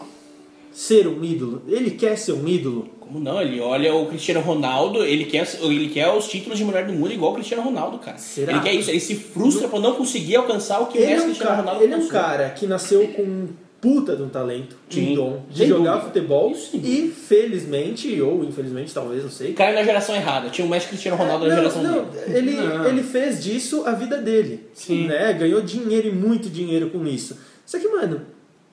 Ser 0.73 1.09
um 1.09 1.25
ídolo? 1.25 1.63
Ele 1.67 1.91
quer 1.93 2.17
ser 2.17 2.33
um 2.33 2.47
ídolo? 2.47 2.89
Como 3.01 3.19
não? 3.19 3.41
Ele 3.41 3.59
olha 3.59 3.95
o 3.95 4.07
Cristiano 4.07 4.41
Ronaldo, 4.41 5.03
ele 5.03 5.25
quer, 5.25 5.49
ele 5.63 5.89
quer 5.89 6.09
os 6.13 6.29
títulos 6.29 6.59
de 6.59 6.65
melhor 6.65 6.85
do 6.85 6.93
mundo 6.93 7.11
igual 7.13 7.33
o 7.33 7.35
Cristiano 7.35 7.63
Ronaldo, 7.63 7.99
cara. 7.99 8.19
Será? 8.19 8.53
Ele 8.53 8.61
quer 8.61 8.75
isso, 8.75 8.91
ele 8.91 9.01
se 9.01 9.15
frustra 9.15 9.67
por 9.67 9.81
não 9.81 9.95
conseguir 9.95 10.37
alcançar 10.37 10.81
o 10.81 10.87
que 10.87 10.99
o 10.99 11.01
Ele 11.01 11.07
é, 11.07 11.15
Messi 11.15 11.23
um 11.23 11.25
Cristiano 11.27 11.51
cara, 11.51 11.63
Ronaldo 11.63 11.85
ele 11.85 11.95
é 11.95 11.97
um 11.97 12.09
cara 12.09 12.51
que 12.51 12.67
nasceu 12.67 13.09
com 13.09 13.47
puta 13.81 14.17
de 14.17 14.23
um 14.23 14.29
talento, 14.29 14.77
Sim, 14.91 15.13
um 15.13 15.15
dom 15.15 15.43
de 15.51 15.67
jogar 15.67 15.93
dúvida. 15.93 16.07
futebol 16.07 16.51
Isso 16.51 16.77
e 16.77 17.09
felizmente, 17.11 18.21
ou 18.21 18.43
infelizmente, 18.45 18.93
talvez, 18.93 19.23
não 19.23 19.31
sei, 19.31 19.53
Caiu 19.53 19.75
na 19.75 19.85
geração 19.85 20.15
errada. 20.15 20.51
Tinha 20.51 20.67
o 20.67 20.71
Messi 20.71 20.89
Cristiano 20.89 21.17
Ronaldo 21.17 21.47
na 21.47 21.55
não, 21.55 21.57
geração 21.57 21.83
não, 21.83 22.05
dele. 22.07 22.37
ele, 22.37 22.53
Não. 22.53 22.85
ele 22.87 23.03
fez 23.03 23.43
disso 23.43 23.85
a 23.87 23.93
vida 23.93 24.19
dele. 24.19 24.67
Sim. 24.75 25.07
Né? 25.07 25.33
Ganhou 25.33 25.61
dinheiro 25.61 26.09
e 26.09 26.13
muito 26.13 26.51
dinheiro 26.51 26.91
com 26.91 27.07
isso. 27.07 27.39
Só 27.65 27.79
que, 27.79 27.87
mano, 27.89 28.23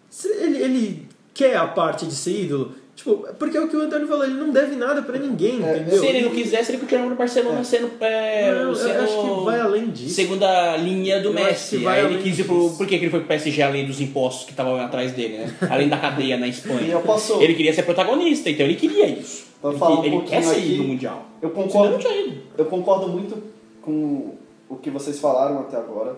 se 0.10 0.28
ele, 0.28 0.58
ele 0.58 1.08
quer 1.34 1.58
a 1.58 1.68
parte 1.68 2.06
de 2.06 2.16
ser 2.16 2.44
ídolo. 2.46 2.74
Tipo, 2.96 3.28
porque 3.38 3.58
é 3.58 3.62
o 3.62 3.68
que 3.68 3.76
o 3.76 3.82
Antônio 3.82 4.08
falou, 4.08 4.24
ele 4.24 4.36
não 4.36 4.52
deve 4.52 4.74
nada 4.78 5.02
pra 5.02 5.20
ninguém, 5.20 5.56
entendeu? 5.60 6.00
Se 6.00 6.06
ele 6.06 6.22
não 6.22 6.32
quisesse, 6.32 6.72
ele 6.72 6.78
continuava 6.78 7.10
no 7.10 7.16
Barcelona 7.18 7.62
sendo, 7.62 7.92
é, 8.00 8.50
Não, 8.54 8.70
eu 8.70 8.76
sendo 8.76 9.02
acho 9.02 9.22
que 9.40 9.44
vai 9.46 9.60
além 9.60 9.90
disso. 9.92 10.16
segunda 10.16 10.78
linha 10.78 11.20
do 11.22 11.28
Eu 11.30 11.34
Messi. 11.34 11.86
Aí 11.86 12.06
ele 12.06 12.24
quis 12.24 12.40
ir 12.40 12.46
pro. 12.46 12.70
Por 12.72 12.88
que 12.88 12.96
ele 12.96 13.10
foi 13.10 13.20
pro 13.20 13.28
PSG 13.28 13.62
além 13.62 13.86
dos 13.86 14.00
impostos 14.00 14.46
que 14.46 14.52
estavam 14.52 14.80
atrás 14.80 15.12
dele, 15.12 15.40
né? 15.40 15.56
Além 15.70 15.90
da 15.90 15.98
cadeia 15.98 16.38
na 16.38 16.48
Espanha. 16.48 16.94
Eu 16.94 17.02
posso- 17.02 17.42
Ele 17.42 17.54
queria 17.54 17.74
ser 17.74 17.84
protagonista, 17.84 18.50
então 18.50 18.66
ele 18.66 18.76
queria 18.76 19.08
isso. 19.08 19.46
Pra 19.62 19.72
ele 19.72 19.80
falar 19.80 20.00
um 20.00 20.06
ele 20.06 20.22
quer 20.22 20.42
ser 20.42 20.56
aqui, 20.56 20.74
ídolo 20.76 20.88
mundial. 20.88 21.26
Eu 21.42 21.50
concordo, 21.50 21.92
não 21.94 22.00
tinha 22.00 22.22
ido. 22.28 22.42
eu 22.58 22.66
concordo 22.66 23.10
muito 23.10 23.44
com 23.82 24.36
o 24.70 24.76
que 24.78 24.90
vocês 24.90 25.20
falaram 25.20 25.60
até 25.60 25.76
agora. 25.76 26.16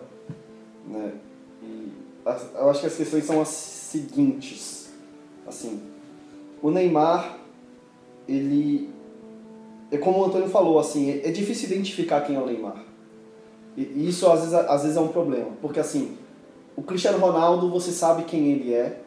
Né? 0.87 1.11
E 1.63 1.87
as- 2.23 2.45
eu 2.55 2.69
acho 2.69 2.81
que 2.81 2.85
as 2.85 2.95
questões 2.95 3.25
são 3.25 3.41
as 3.41 3.47
seguintes. 3.47 4.89
Assim, 5.47 5.79
o 6.61 6.71
Neymar, 6.71 7.37
ele. 8.27 8.89
É 9.91 9.97
como 9.97 10.19
o 10.19 10.25
Antônio 10.25 10.49
falou, 10.49 10.79
assim, 10.79 11.21
é, 11.23 11.31
difícil 11.31 11.69
identificar 11.69 12.21
quem 12.21 12.35
é 12.35 12.39
o 12.39 12.45
Neymar. 12.45 12.83
E, 13.77 14.07
isso 14.09 14.27
às 14.29 14.39
vezes, 14.41 14.53
às 14.53 14.81
vezes 14.83 14.97
é 14.97 14.99
um 14.99 15.07
problema. 15.07 15.47
Porque 15.61 15.79
assim, 15.79 16.17
o 16.75 16.81
Cristiano 16.81 17.17
Ronaldo, 17.19 17.69
você 17.69 17.91
sabe 17.91 18.23
quem 18.23 18.51
ele 18.51 18.73
é. 18.73 18.99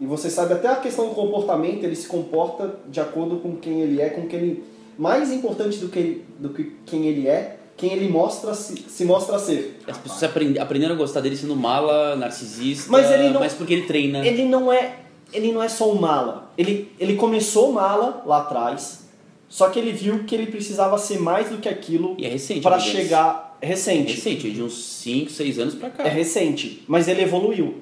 E 0.00 0.06
você 0.06 0.30
sabe 0.30 0.52
até 0.54 0.68
a 0.68 0.76
questão 0.76 1.08
do 1.08 1.14
comportamento, 1.14 1.82
ele 1.84 1.96
se 1.96 2.06
comporta 2.06 2.78
de 2.88 3.00
acordo 3.00 3.38
com 3.38 3.56
quem 3.56 3.80
ele 3.80 4.00
é, 4.00 4.10
com 4.10 4.28
quem 4.28 4.38
ele, 4.40 4.64
mais 4.96 5.32
importante 5.32 5.78
do 5.78 5.88
que, 5.88 6.22
do 6.38 6.50
que 6.50 6.76
quem 6.86 7.06
ele 7.06 7.26
é, 7.26 7.56
quem 7.76 7.92
ele 7.94 8.08
mostra 8.08 8.54
se, 8.54 8.76
se 8.88 9.04
mostra 9.04 9.38
ser. 9.40 9.80
As 9.88 9.96
pessoas 9.98 10.22
aprend- 10.22 10.58
aprenderam 10.58 10.94
a 10.94 10.98
gostar 10.98 11.20
dele 11.20 11.36
sendo 11.36 11.56
mala, 11.56 12.14
narcisista, 12.14 12.90
Mas 12.92 13.10
ele 13.10 13.30
não- 13.30 13.40
mas 13.40 13.54
porque 13.54 13.72
ele 13.74 13.86
treina. 13.86 14.24
Ele 14.24 14.44
não 14.44 14.72
é, 14.72 14.96
ele 15.32 15.52
não 15.52 15.62
é 15.62 15.68
só 15.68 15.90
um 15.92 15.96
mala. 16.00 16.52
Ele, 16.56 16.90
ele 16.98 17.14
começou 17.16 17.72
mala 17.72 18.22
lá 18.26 18.38
atrás, 18.38 19.06
só 19.48 19.68
que 19.70 19.78
ele 19.78 19.92
viu 19.92 20.24
que 20.24 20.34
ele 20.34 20.46
precisava 20.46 20.98
ser 20.98 21.18
mais 21.20 21.48
do 21.50 21.58
que 21.58 21.68
aquilo 21.68 22.14
E 22.18 22.24
é 22.26 22.28
recente. 22.28 22.60
para 22.60 22.78
chegar 22.78 23.56
É 23.60 23.66
recente. 23.66 24.14
recente, 24.14 24.50
de 24.50 24.62
uns 24.62 24.74
5, 24.84 25.30
6 25.30 25.58
anos 25.58 25.74
pra 25.74 25.90
cá. 25.90 26.04
É 26.04 26.08
recente, 26.08 26.82
mas 26.86 27.08
ele 27.08 27.22
evoluiu. 27.22 27.74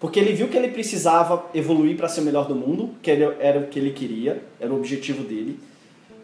Porque 0.00 0.20
ele 0.20 0.32
viu 0.34 0.48
que 0.48 0.56
ele 0.56 0.68
precisava 0.68 1.46
evoluir 1.54 1.96
para 1.96 2.08
ser 2.08 2.20
o 2.20 2.24
melhor 2.24 2.46
do 2.46 2.54
mundo, 2.54 2.90
que 3.02 3.10
ele- 3.10 3.24
era 3.40 3.60
o 3.60 3.66
que 3.68 3.78
ele 3.78 3.90
queria, 3.92 4.42
era 4.60 4.70
o 4.72 4.76
objetivo 4.76 5.22
dele. 5.22 5.58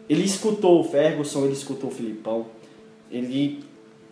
Ele 0.08 0.24
escutou 0.24 0.80
o 0.80 0.84
Ferguson, 0.84 1.44
ele 1.44 1.52
escutou 1.54 1.88
o 1.88 1.92
Filipão, 1.92 2.46
ele 3.10 3.60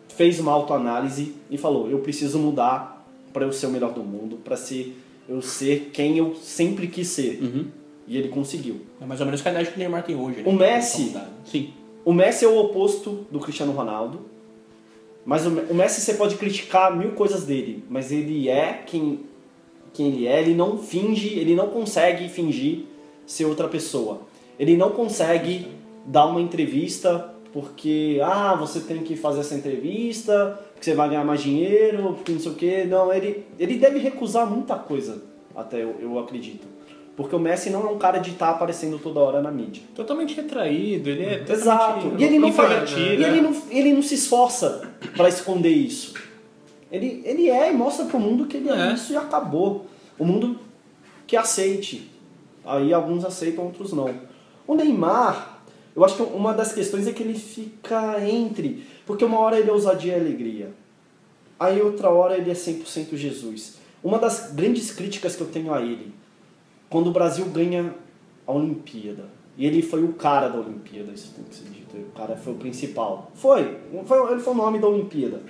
fez 0.08 0.38
uma 0.40 0.52
autoanálise 0.52 1.34
e 1.50 1.58
falou: 1.58 1.90
Eu 1.90 1.98
preciso 1.98 2.38
mudar 2.38 3.04
para 3.32 3.44
eu 3.44 3.52
ser 3.52 3.66
o 3.66 3.70
melhor 3.70 3.92
do 3.92 4.02
mundo, 4.02 4.36
para 4.42 4.56
ser 4.56 4.96
eu 5.28 5.42
ser 5.42 5.90
quem 5.92 6.16
eu 6.16 6.34
sempre 6.34 6.86
quis 6.86 7.08
ser. 7.08 7.38
Uhum. 7.42 7.66
E 8.06 8.16
ele 8.16 8.28
conseguiu. 8.28 8.80
É 9.00 9.04
mais 9.04 9.20
ou 9.20 9.26
menos 9.26 9.40
o 9.40 9.44
canais 9.44 9.68
que 9.68 9.76
o 9.76 9.78
Neymar 9.78 10.02
tem 10.02 10.16
hoje, 10.16 10.38
né? 10.38 10.44
O 10.46 10.52
Messi-. 10.52 11.14
Sim. 11.44 11.70
O 12.04 12.12
Messi 12.12 12.44
é 12.44 12.48
o 12.48 12.58
oposto 12.58 13.26
do 13.30 13.38
Cristiano 13.38 13.72
Ronaldo. 13.72 14.20
Mas 15.26 15.44
o 15.44 15.50
o 15.50 15.74
Messi 15.74 16.00
você 16.00 16.14
pode 16.14 16.36
criticar 16.36 16.96
mil 16.96 17.12
coisas 17.12 17.44
dele, 17.44 17.84
mas 17.90 18.10
ele 18.10 18.48
é 18.48 18.82
quem, 18.86 19.20
quem 19.92 20.06
ele 20.06 20.26
é, 20.26 20.40
ele 20.40 20.54
não 20.54 20.78
finge, 20.78 21.38
ele 21.38 21.54
não 21.54 21.68
consegue 21.68 22.30
fingir 22.30 22.84
ser 23.26 23.44
outra 23.44 23.68
pessoa. 23.68 24.22
Ele 24.58 24.74
não 24.74 24.90
consegue 24.90 25.66
dar 26.06 26.24
uma 26.24 26.40
entrevista 26.40 27.34
porque, 27.52 28.18
ah, 28.22 28.54
você 28.54 28.80
tem 28.80 29.02
que 29.02 29.16
fazer 29.16 29.40
essa 29.40 29.54
entrevista, 29.54 30.58
porque 30.78 30.84
você 30.84 30.94
vai 30.94 31.08
ganhar 31.08 31.24
mais 31.24 31.42
dinheiro, 31.42 32.14
porque 32.14 32.30
não 32.30 32.38
sei 32.38 32.52
o 32.52 32.54
quê. 32.54 32.84
Não, 32.88 33.12
ele, 33.12 33.44
ele 33.58 33.76
deve 33.76 33.98
recusar 33.98 34.46
muita 34.48 34.76
coisa, 34.76 35.20
até 35.54 35.82
eu, 35.82 35.96
eu 36.00 36.18
acredito. 36.20 36.66
Porque 37.16 37.34
o 37.34 37.38
Messi 37.40 37.68
não 37.68 37.82
é 37.84 37.90
um 37.90 37.98
cara 37.98 38.18
de 38.18 38.30
estar 38.30 38.50
aparecendo 38.50 38.96
toda 38.96 39.18
hora 39.18 39.42
na 39.42 39.50
mídia. 39.50 39.82
Totalmente 39.92 40.36
retraído, 40.36 41.10
ele 41.10 41.24
é 41.24 41.44
Exato. 41.48 42.12
E 42.16 42.22
ele 42.22 42.38
não 42.38 42.52
faz, 42.52 42.70
introvertido, 42.70 43.20
e 43.20 43.24
ele 43.24 43.40
né? 43.40 43.40
não, 43.40 43.62
ele 43.70 43.92
não 43.92 44.02
se 44.02 44.14
esforça 44.14 44.88
para 45.16 45.28
esconder 45.28 45.70
isso. 45.70 46.14
Ele, 46.92 47.22
ele 47.24 47.50
é 47.50 47.72
e 47.72 47.74
mostra 47.76 48.06
pro 48.06 48.20
mundo 48.20 48.46
que 48.46 48.56
ele 48.58 48.70
é, 48.70 48.90
É. 48.90 48.92
isso 48.94 49.12
e 49.12 49.16
acabou. 49.16 49.86
O 50.16 50.24
mundo 50.24 50.60
que 51.26 51.36
aceite. 51.36 52.08
Aí 52.64 52.94
alguns 52.94 53.24
aceitam, 53.24 53.64
outros 53.64 53.92
não. 53.92 54.14
O 54.64 54.76
Neymar, 54.76 55.57
eu 55.98 56.04
acho 56.04 56.14
que 56.14 56.22
uma 56.22 56.54
das 56.54 56.72
questões 56.72 57.08
é 57.08 57.12
que 57.12 57.24
ele 57.24 57.36
fica 57.36 58.24
entre. 58.24 58.86
Porque 59.04 59.24
uma 59.24 59.40
hora 59.40 59.58
ele 59.58 59.68
é 59.68 59.72
ousadia 59.72 60.16
e 60.16 60.20
alegria. 60.20 60.70
Aí 61.58 61.82
outra 61.82 62.08
hora 62.08 62.36
ele 62.36 62.48
é 62.48 62.54
100% 62.54 63.16
Jesus. 63.16 63.78
Uma 64.02 64.16
das 64.16 64.52
grandes 64.52 64.92
críticas 64.92 65.34
que 65.34 65.40
eu 65.40 65.48
tenho 65.48 65.74
a 65.74 65.82
ele, 65.82 66.14
quando 66.88 67.08
o 67.08 67.10
Brasil 67.10 67.46
ganha 67.46 67.96
a 68.46 68.52
Olimpíada, 68.52 69.24
e 69.56 69.66
ele 69.66 69.82
foi 69.82 70.04
o 70.04 70.12
cara 70.12 70.46
da 70.46 70.60
Olimpíada, 70.60 71.10
isso 71.10 71.32
tem 71.34 71.44
que 71.44 71.52
ser 71.56 71.68
dito, 71.68 71.96
o 71.96 72.12
cara 72.16 72.36
foi 72.36 72.52
o 72.52 72.56
principal. 72.56 73.32
Foi, 73.34 73.78
foi 74.06 74.32
ele 74.32 74.40
foi 74.40 74.52
o 74.52 74.56
nome 74.56 74.78
da 74.78 74.86
Olimpíada. 74.86 75.42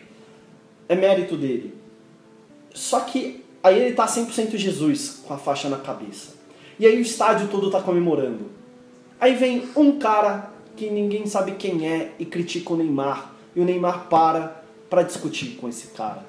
É 0.89 0.97
mérito 0.97 1.37
dele. 1.37 1.75
Só 2.73 3.01
que 3.01 3.45
aí 3.63 3.79
ele 3.79 3.95
tá 3.95 4.07
100% 4.07 4.57
Jesus 4.57 5.23
com 5.27 5.35
a 5.35 5.37
faixa 5.37 5.69
na 5.69 5.77
cabeça. 5.77 6.37
E 6.79 6.87
aí 6.87 6.97
o 6.97 7.03
estádio 7.03 7.49
todo 7.49 7.71
tá 7.71 7.83
comemorando. 7.83 8.58
Aí 9.21 9.35
vem 9.35 9.69
um 9.77 9.99
cara 9.99 10.51
que 10.77 10.89
ninguém 10.89 11.27
sabe 11.27 11.53
quem 11.53 11.89
é 11.89 12.13
e 12.19 12.25
critica 12.25 12.73
o 12.73 12.77
Neymar. 12.77 13.33
E 13.55 13.61
o 13.61 13.65
Neymar 13.65 14.07
para 14.09 14.63
pra 14.89 15.03
discutir 15.03 15.57
com 15.57 15.69
esse 15.69 15.89
cara. 15.89 16.25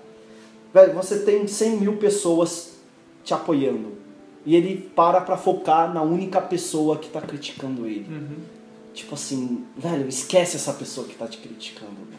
Velho, 0.74 0.94
você 0.94 1.20
tem 1.20 1.48
100 1.48 1.78
mil 1.78 1.98
pessoas 1.98 2.78
te 3.24 3.34
apoiando. 3.34 3.94
E 4.46 4.56
ele 4.56 4.90
para 4.96 5.22
pra 5.22 5.38
focar 5.38 5.94
na 5.94 6.02
única 6.02 6.42
pessoa 6.42 6.98
que 6.98 7.10
tá 7.10 7.22
criticando 7.22 7.86
ele. 7.86 8.08
Tipo 8.94 9.16
assim, 9.16 9.66
velho, 9.78 10.08
esquece 10.08 10.56
essa 10.56 10.74
pessoa 10.74 11.08
que 11.08 11.16
tá 11.16 11.28
te 11.28 11.38
criticando. 11.38 12.10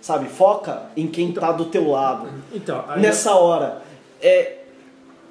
Sabe? 0.00 0.28
Foca 0.28 0.90
em 0.96 1.06
quem 1.06 1.32
tá 1.32 1.52
do 1.52 1.66
teu 1.66 1.90
lado. 1.90 2.28
Então, 2.52 2.84
Nessa 2.98 3.34
hora. 3.34 3.82
É, 4.20 4.58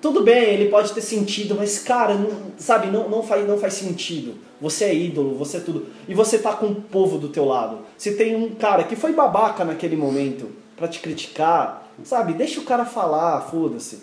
tudo 0.06 0.22
bem, 0.24 0.54
ele 0.54 0.70
pode 0.70 0.94
ter 0.94 1.02
sentido, 1.02 1.56
mas 1.56 1.80
cara, 1.80 2.14
não- 2.14 2.52
sabe, 2.60 2.88
não, 2.92 3.10
não, 3.10 3.24
faz, 3.24 3.48
não 3.48 3.58
faz 3.58 3.74
sentido. 3.74 4.36
Você 4.62 4.86
é 4.86 4.94
ídolo, 4.96 5.36
você 5.36 5.58
é 5.58 5.60
tudo. 5.60 5.88
E 6.08 6.14
você 6.14 6.38
tá 6.38 6.54
com 6.54 6.68
o 6.68 6.76
povo 6.76 7.18
do 7.18 7.30
teu 7.30 7.44
lado. 7.46 7.80
Se 7.98 8.14
tem 8.16 8.36
um 8.36 8.54
cara 8.54 8.84
que 8.84 8.96
foi 8.96 9.14
babaca 9.14 9.66
naquele 9.66 9.96
momento 9.96 10.50
pra 10.78 10.88
te 10.88 11.00
criticar, 11.00 11.90
sabe, 12.04 12.34
deixa 12.34 12.60
o 12.60 12.64
cara 12.64 12.86
falar, 12.86 13.42
foda-se. 13.50 13.98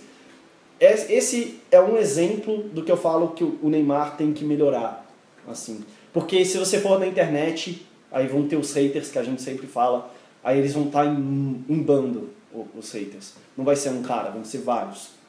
Es- 0.81 1.09
Esse 1.09 1.61
é 1.71 1.81
um 1.81 1.97
exemplo 1.97 2.65
do 2.65 2.83
que 2.83 2.91
eu 2.91 2.97
falo 2.97 3.29
que 3.29 3.45
o 3.45 3.69
Neymar 3.69 4.17
tem 4.17 4.33
que 4.33 4.45
melhorar. 4.45 5.07
assim 5.49 5.85
Porque 6.13 6.45
se 6.45 6.59
você 6.59 6.81
for 6.81 6.99
na 6.99 7.07
internet, 7.07 7.87
aí 8.11 8.27
vão 8.27 8.47
ter 8.49 8.57
os 8.57 8.73
haters 8.75 9.09
que 9.13 9.19
a 9.19 9.23
gente 9.23 9.41
sempre 9.41 9.67
fala, 9.69 10.13
aí 10.43 10.59
eles 10.59 10.73
vão 10.75 10.87
estar 10.87 11.07
em, 11.07 11.65
em 11.69 11.79
bando, 11.81 12.31
os 12.77 12.91
haters. 12.93 13.35
Não 13.57 13.65
vai 13.65 13.77
ser 13.77 13.91
um 13.91 14.03
cara, 14.03 14.31
vão 14.31 14.45
ser 14.45 14.59
vários. 14.59 15.22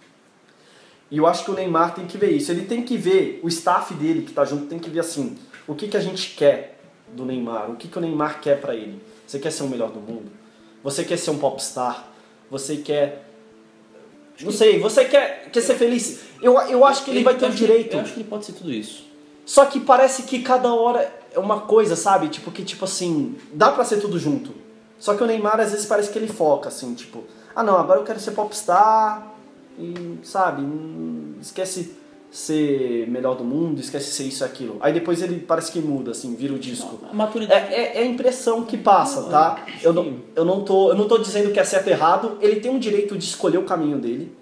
E 1.13 1.17
eu 1.19 1.27
acho 1.27 1.45
que 1.45 1.51
o 1.51 1.53
Neymar 1.53 1.93
tem 1.93 2.07
que 2.07 2.17
ver 2.17 2.31
isso. 2.31 2.51
Ele 2.51 2.65
tem 2.65 2.81
que 2.81 2.97
ver, 2.97 3.39
o 3.43 3.47
staff 3.47 3.93
dele 3.93 4.23
que 4.23 4.33
tá 4.33 4.43
junto 4.43 4.65
tem 4.65 4.79
que 4.79 4.89
ver 4.89 5.01
assim, 5.01 5.37
o 5.67 5.75
que, 5.75 5.87
que 5.87 5.95
a 5.95 5.99
gente 5.99 6.31
quer 6.35 6.79
do 7.09 7.23
Neymar, 7.23 7.69
o 7.69 7.75
que, 7.75 7.87
que 7.87 7.95
o 7.95 8.01
Neymar 8.01 8.41
quer 8.41 8.59
pra 8.59 8.73
ele. 8.73 8.99
Você 9.27 9.37
quer 9.37 9.51
ser 9.51 9.61
o 9.61 9.67
melhor 9.67 9.91
do 9.91 9.99
mundo? 9.99 10.31
Você 10.83 11.03
quer 11.03 11.17
ser 11.17 11.29
um 11.29 11.37
popstar? 11.37 12.07
Você 12.49 12.77
quer. 12.77 13.29
Não 14.41 14.51
sei, 14.51 14.79
você 14.79 15.05
quer, 15.05 15.51
quer 15.51 15.61
ser 15.61 15.75
feliz? 15.75 16.21
Eu, 16.41 16.59
eu 16.61 16.83
acho 16.83 17.05
que 17.05 17.11
ele 17.11 17.23
vai 17.23 17.37
ter 17.37 17.45
o 17.45 17.51
direito. 17.51 17.95
Eu 17.95 17.99
acho 17.99 18.13
que 18.13 18.21
ele 18.21 18.27
pode 18.27 18.45
ser 18.45 18.53
tudo 18.53 18.71
isso. 18.71 19.05
Só 19.45 19.67
que 19.67 19.79
parece 19.79 20.23
que 20.23 20.41
cada 20.41 20.73
hora 20.73 21.13
é 21.31 21.37
uma 21.37 21.61
coisa, 21.61 21.95
sabe? 21.95 22.27
Tipo, 22.29 22.49
que 22.49 22.63
tipo 22.63 22.85
assim, 22.85 23.37
dá 23.53 23.71
pra 23.71 23.85
ser 23.85 24.01
tudo 24.01 24.17
junto. 24.17 24.51
Só 24.97 25.13
que 25.13 25.21
o 25.21 25.27
Neymar 25.27 25.59
às 25.59 25.73
vezes 25.73 25.85
parece 25.85 26.09
que 26.09 26.17
ele 26.17 26.27
foca, 26.27 26.69
assim, 26.69 26.95
tipo, 26.95 27.23
ah 27.55 27.61
não, 27.61 27.77
agora 27.77 27.99
eu 27.99 28.03
quero 28.03 28.19
ser 28.19 28.31
popstar 28.31 29.32
e, 29.77 30.17
sabe, 30.23 30.63
esquece 31.41 31.95
ser 32.31 33.07
melhor 33.09 33.35
do 33.35 33.43
mundo, 33.43 33.79
esquece 33.79 34.11
ser 34.11 34.23
isso 34.23 34.43
e 34.43 34.45
aquilo. 34.45 34.77
Aí 34.79 34.91
depois 34.91 35.21
ele 35.21 35.39
parece 35.39 35.71
que 35.71 35.79
muda, 35.79 36.11
assim, 36.11 36.33
vira 36.35 36.53
o 36.53 36.57
disco. 36.59 36.99
A 37.07 37.11
É, 37.11 37.13
maturidade. 37.13 37.73
é, 37.73 37.97
é 37.97 38.01
a 38.01 38.05
impressão 38.05 38.63
que 38.65 38.75
passa, 38.77 39.23
tá? 39.29 39.63
Eu 39.83 39.93
não, 39.93 40.15
eu, 40.35 40.43
não 40.43 40.63
tô, 40.63 40.89
eu 40.89 40.95
não 40.95 41.07
tô 41.07 41.19
dizendo 41.19 41.51
que 41.51 41.59
é 41.59 41.63
certo 41.63 41.87
ou 41.87 41.93
errado. 41.93 42.37
Ele 42.41 42.59
tem 42.59 42.75
o 42.75 42.79
direito 42.79 43.15
de 43.17 43.23
escolher 43.25 43.59
o 43.59 43.63
caminho 43.63 43.99
dele. 43.99 44.35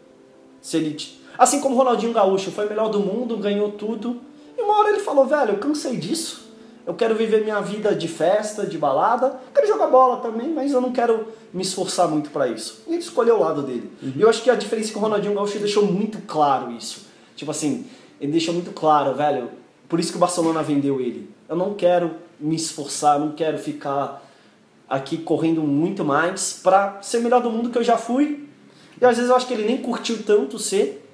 Se 0.61 0.77
ele, 0.77 0.95
assim 1.37 1.59
como 1.59 1.75
o 1.75 1.77
Ronaldinho 1.77 2.13
Gaúcho 2.13 2.49
foi 2.51 2.65
o 2.65 2.69
melhor 2.69 2.89
do 2.89 2.99
mundo, 3.01 3.35
ganhou 3.37 3.71
tudo. 3.71 4.21
E 4.57 4.61
uma 4.61 4.77
hora 4.79 4.89
ele 4.89 4.99
falou, 4.99 5.25
velho, 5.25 5.51
eu 5.51 5.57
cansei 5.57 5.97
disso. 5.97 6.40
Eu 6.85 6.93
quero 6.95 7.15
viver 7.15 7.43
minha 7.43 7.61
vida 7.61 7.93
de 7.93 8.07
festa, 8.07 8.65
de 8.65 8.77
balada. 8.77 9.39
Quero 9.53 9.67
jogar 9.67 9.87
bola 9.87 10.17
também, 10.17 10.49
mas 10.51 10.71
eu 10.71 10.81
não 10.81 10.91
quero 10.91 11.27
me 11.53 11.61
esforçar 11.61 12.07
muito 12.07 12.29
pra 12.31 12.47
isso. 12.47 12.83
E 12.87 12.91
ele 12.93 12.99
escolheu 13.01 13.35
o 13.37 13.39
lado 13.39 13.61
dele. 13.61 13.91
E 14.15 14.21
eu 14.21 14.27
acho 14.29 14.41
que 14.41 14.49
a 14.49 14.55
diferença 14.55 14.89
é 14.89 14.91
que 14.93 14.97
o 14.97 15.01
Ronaldinho 15.01 15.35
Gaúcho 15.35 15.59
deixou 15.59 15.85
muito 15.85 16.19
claro 16.25 16.71
isso. 16.71 17.05
Tipo 17.35 17.51
assim, 17.51 17.85
ele 18.19 18.31
deixou 18.31 18.53
muito 18.53 18.71
claro, 18.71 19.13
velho. 19.13 19.49
Por 19.87 19.99
isso 19.99 20.11
que 20.11 20.17
o 20.17 20.19
Barcelona 20.19 20.63
vendeu 20.63 20.99
ele. 20.99 21.29
Eu 21.47 21.55
não 21.55 21.73
quero 21.75 22.15
me 22.39 22.55
esforçar, 22.55 23.19
não 23.19 23.31
quero 23.33 23.57
ficar 23.59 24.25
aqui 24.89 25.17
correndo 25.17 25.61
muito 25.61 26.03
mais 26.03 26.59
pra 26.63 26.97
ser 27.01 27.17
o 27.19 27.21
melhor 27.21 27.41
do 27.41 27.51
mundo 27.51 27.69
que 27.69 27.77
eu 27.77 27.83
já 27.83 27.97
fui. 27.97 28.47
E 28.99 29.05
às 29.05 29.15
vezes 29.17 29.29
eu 29.29 29.35
acho 29.35 29.47
que 29.47 29.53
ele 29.53 29.65
nem 29.65 29.77
curtiu 29.77 30.23
tanto 30.23 30.57
ser 30.57 31.07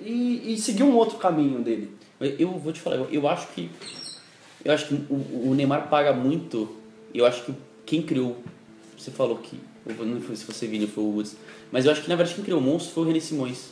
e, 0.00 0.52
e 0.54 0.58
seguiu 0.58 0.86
um 0.86 0.96
outro 0.96 1.16
caminho 1.18 1.60
dele. 1.60 1.94
Eu- 2.20 2.36
Eu 2.38 2.50
vou 2.58 2.72
te 2.72 2.80
falar, 2.80 2.96
eu, 2.96 3.08
eu 3.10 3.28
acho 3.28 3.48
que. 3.48 3.70
Eu 4.64 4.72
acho 4.72 4.86
que 4.88 4.94
o, 5.10 5.50
o 5.50 5.54
Neymar 5.54 5.88
paga 5.88 6.12
muito. 6.12 6.68
Eu 7.14 7.26
acho 7.26 7.44
que 7.44 7.52
quem 7.84 8.02
criou. 8.02 8.36
Você 8.98 9.10
falou 9.10 9.36
que. 9.38 9.56
Não 10.04 10.20
foi 10.20 10.36
se 10.36 10.44
você 10.44 10.66
viu, 10.66 10.86
foi 10.86 11.02
o 11.02 11.08
Woods. 11.08 11.36
Mas 11.72 11.84
eu 11.84 11.90
acho 11.92 12.02
que 12.02 12.08
na 12.08 12.14
verdade 12.14 12.36
quem 12.36 12.44
criou 12.44 12.60
o 12.60 12.62
monstro 12.62 12.92
foi 12.94 13.02
o 13.02 13.06
René 13.06 13.18
Simões. 13.20 13.70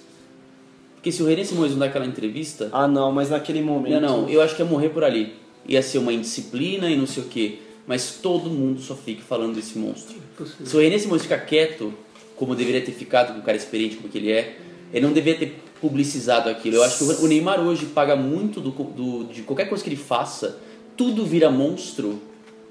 Porque 0.97 1.13
se 1.13 1.23
o 1.23 1.27
René 1.27 1.45
Simões 1.45 1.71
não 1.73 1.79
dá 1.79 1.87
aquela 1.87 2.05
entrevista. 2.07 2.69
Ah 2.73 2.89
não, 2.89 3.13
mas 3.13 3.31
naquele 3.31 3.63
momento. 3.63 4.01
Não, 4.01 4.23
não, 4.23 4.29
eu 4.29 4.43
acho 4.43 4.57
que 4.57 4.63
ia 4.63 4.69
morrer 4.69 4.89
por 4.89 5.05
ali. 5.05 5.35
Ia 5.69 5.83
ser 5.83 5.99
uma 5.99 6.13
indisciplina 6.13 6.91
e 6.91 6.97
não 6.97 7.07
sei 7.07 7.23
o 7.23 7.27
quê. 7.27 7.59
Mas 7.87 8.19
todo 8.23 8.51
mundo 8.51 8.81
só 8.81 8.95
fica 8.97 9.23
falando 9.23 9.55
desse 9.55 9.79
monstro. 9.79 10.17
Se 10.65 10.77
o 10.77 10.81
René 10.81 10.99
Simões 10.99 11.23
ficar 11.23 11.39
quieto, 11.41 11.95
como 12.37 12.55
deveria 12.57 12.81
ter 12.83 12.93
ficado 12.93 13.33
com 13.33 13.39
um 13.39 13.43
cara 13.43 13.57
experiente 13.57 13.97
como 13.97 14.09
que 14.09 14.19
ele 14.19 14.33
é, 14.33 14.59
ele 14.93 15.07
não 15.07 15.13
deveria 15.13 15.39
ter 15.39 15.63
publicizado 15.81 16.49
aquilo. 16.49 16.77
Eu 16.77 16.83
acho 16.83 16.99
que 16.99 17.05
o 17.25 17.27
Neymar 17.29 17.61
hoje 17.61 17.87
paga 17.87 18.15
muito 18.17 18.61
do, 18.61 18.71
do- 18.71 19.25
de 19.33 19.43
qualquer 19.43 19.69
coisa 19.69 19.83
que 19.83 19.89
ele 19.89 19.97
faça, 19.97 20.59
tudo 21.01 21.25
vira 21.25 21.51
monstro, 21.51 22.21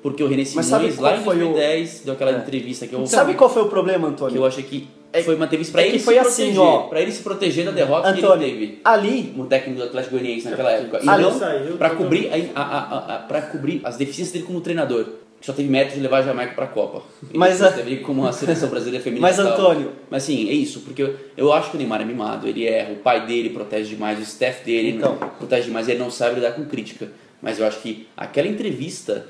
porque 0.04 0.24
o 0.24 0.28
René 0.28 0.46
Simões 0.46 0.70
lá 1.00 1.18
em 1.18 1.24
foi 1.24 1.38
o- 1.38 1.40
2010 1.40 2.02
deu 2.06 2.14
aquela 2.14 2.32
É. 2.32 2.38
entrevista 2.38 2.86
que 2.86 2.94
eu, 2.94 3.08
Sabe 3.08 3.34
qual 3.34 3.50
foi 3.50 3.64
o 3.64 3.66
problema, 3.66 4.08
Antônio? 4.08 4.34
que 4.34 4.38
eu 4.38 4.46
achei 4.46 4.64
que 4.64 4.88
É- 5.12 5.24
foi 5.24 5.34
uma 5.36 5.46
entrevista 5.46 5.72
pra 5.72 5.82
é 5.82 5.86
ele 5.86 5.94
que 5.94 6.00
se 6.00 6.06
foi 6.06 6.14
proteger. 6.14 6.50
assim, 6.50 6.58
ó. 6.60 6.82
Pra 6.84 7.02
ele 7.02 7.12
se 7.12 7.24
proteger 7.24 7.66
da 7.66 7.72
derrota 7.72 8.14
que 8.14 8.20
Antônio, 8.24 8.46
ele 8.48 8.68
teve. 8.68 8.80
ali, 8.86 9.24
Como 9.36 9.48
técnico 9.48 9.80
do 9.80 9.86
Atlético 9.88 10.16
Goianiense 10.16 10.48
naquela 10.48 10.72
época. 10.74 11.00
E 11.04 11.10
Ali 11.10 11.24
não 11.24 11.40
saiu 11.40 11.76
pra 11.78 11.90
cobrir, 11.90 12.30
a, 12.54 12.62
a, 12.62 12.64
a, 12.64 13.16
a- 13.16 13.18
pra 13.20 13.42
cobrir 13.42 13.82
as 13.84 13.98
deficiências 13.98 14.32
dele 14.34 14.46
como 14.46 14.62
treinador. 14.62 15.06
Que 15.42 15.46
só 15.46 15.54
teve 15.54 15.70
mérito 15.70 15.96
de 15.96 16.02
levar 16.02 16.18
a 16.20 16.22
Jamaica 16.22 16.54
pra 16.54 16.68
Copa. 16.68 17.02
E 17.34 17.38
Mas, 17.38 17.62
a- 17.64 17.72
teve 17.72 17.98
como 17.98 18.28
a 18.28 18.32
seleção 18.34 18.68
brasileira 18.70 19.02
feminina. 19.04 19.26
Mas. 19.26 19.40
Antônio- 19.40 19.94
Mas 20.12 20.24
assim, 20.24 20.48
é 20.50 20.54
isso, 20.54 20.82
porque 20.82 21.02
eu, 21.02 21.16
eu 21.36 21.52
acho 21.54 21.72
que 21.72 21.78
o 21.78 21.80
Neymar 21.80 22.02
é 22.02 22.06
mimado, 22.06 22.46
ele 22.48 22.68
erra, 22.68 22.92
o 22.92 22.98
pai 22.98 23.26
dele 23.26 23.50
protege 23.50 23.90
demais, 23.90 24.20
o 24.20 24.22
staff 24.22 24.64
dele 24.66 24.90
Então. 24.98 25.16
protege 25.40 25.64
demais, 25.68 25.88
ele 25.90 25.98
não 25.98 26.12
sabe 26.12 26.36
lidar 26.36 26.52
com 26.52 26.66
crítica. 26.66 27.08
Mas 27.42 27.60
eu 27.60 27.66
acho 27.66 27.80
que 27.82 28.08
aquela 28.18 28.48
entrevista 28.48 29.28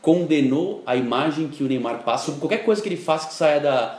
condenou 0.00 0.82
a 0.86 0.96
imagem 0.96 1.48
que 1.48 1.62
o 1.62 1.66
Neymar 1.68 2.02
passa 2.02 2.26
sobre 2.26 2.40
qualquer 2.40 2.64
coisa 2.64 2.80
que 2.80 2.88
ele 2.88 2.96
faça 2.96 3.28
que 3.28 3.34
saia 3.34 3.60
da, 3.60 3.98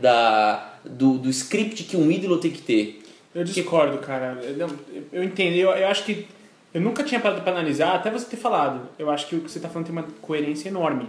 da, 0.00 0.74
do, 0.84 1.18
do 1.18 1.30
script 1.30 1.84
que 1.84 1.96
um 1.96 2.10
ídolo 2.10 2.38
tem 2.38 2.50
que 2.50 2.60
ter. 2.62 3.02
Eu 3.34 3.44
discordo, 3.44 3.98
cara. 3.98 4.38
Eu, 4.42 4.68
eu 5.12 5.24
entendo. 5.24 5.54
Eu, 5.56 5.70
eu 5.70 5.88
acho 5.88 6.04
que. 6.04 6.26
Eu 6.74 6.80
nunca 6.82 7.02
tinha 7.02 7.18
parado 7.20 7.40
pra 7.42 7.52
analisar, 7.52 7.94
até 7.94 8.10
você 8.10 8.26
ter 8.26 8.36
falado. 8.36 8.88
Eu 8.98 9.10
acho 9.10 9.26
que 9.26 9.36
o 9.36 9.40
que 9.40 9.50
você 9.50 9.58
tá 9.58 9.68
falando 9.68 9.86
tem 9.86 9.92
uma 9.96 10.04
coerência 10.20 10.68
enorme. 10.68 11.08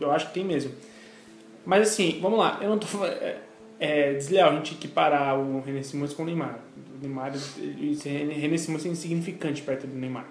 Eu 0.00 0.10
acho 0.10 0.26
que 0.28 0.34
tem 0.34 0.44
mesmo. 0.44 0.72
Mas 1.64 1.88
assim, 1.88 2.18
vamos 2.20 2.38
lá. 2.38 2.58
Eu 2.60 2.68
não 2.70 2.78
tô. 2.78 2.86
É, 3.06 3.38
é 3.80 4.12
desleal 4.14 4.50
a 4.50 4.54
gente 4.56 4.74
equiparar 4.74 5.38
o 5.38 5.60
René 5.62 5.82
Simões 5.82 6.12
com 6.12 6.22
o 6.24 6.26
Neymar. 6.26 6.58
O 6.98 7.00
Neymar. 7.02 7.32
ele- 7.58 8.34
René 8.34 8.56
Simões 8.58 8.84
é 8.84 8.88
insignificante 8.90 9.62
perto 9.62 9.86
do 9.86 9.94
Neymar. 9.96 10.26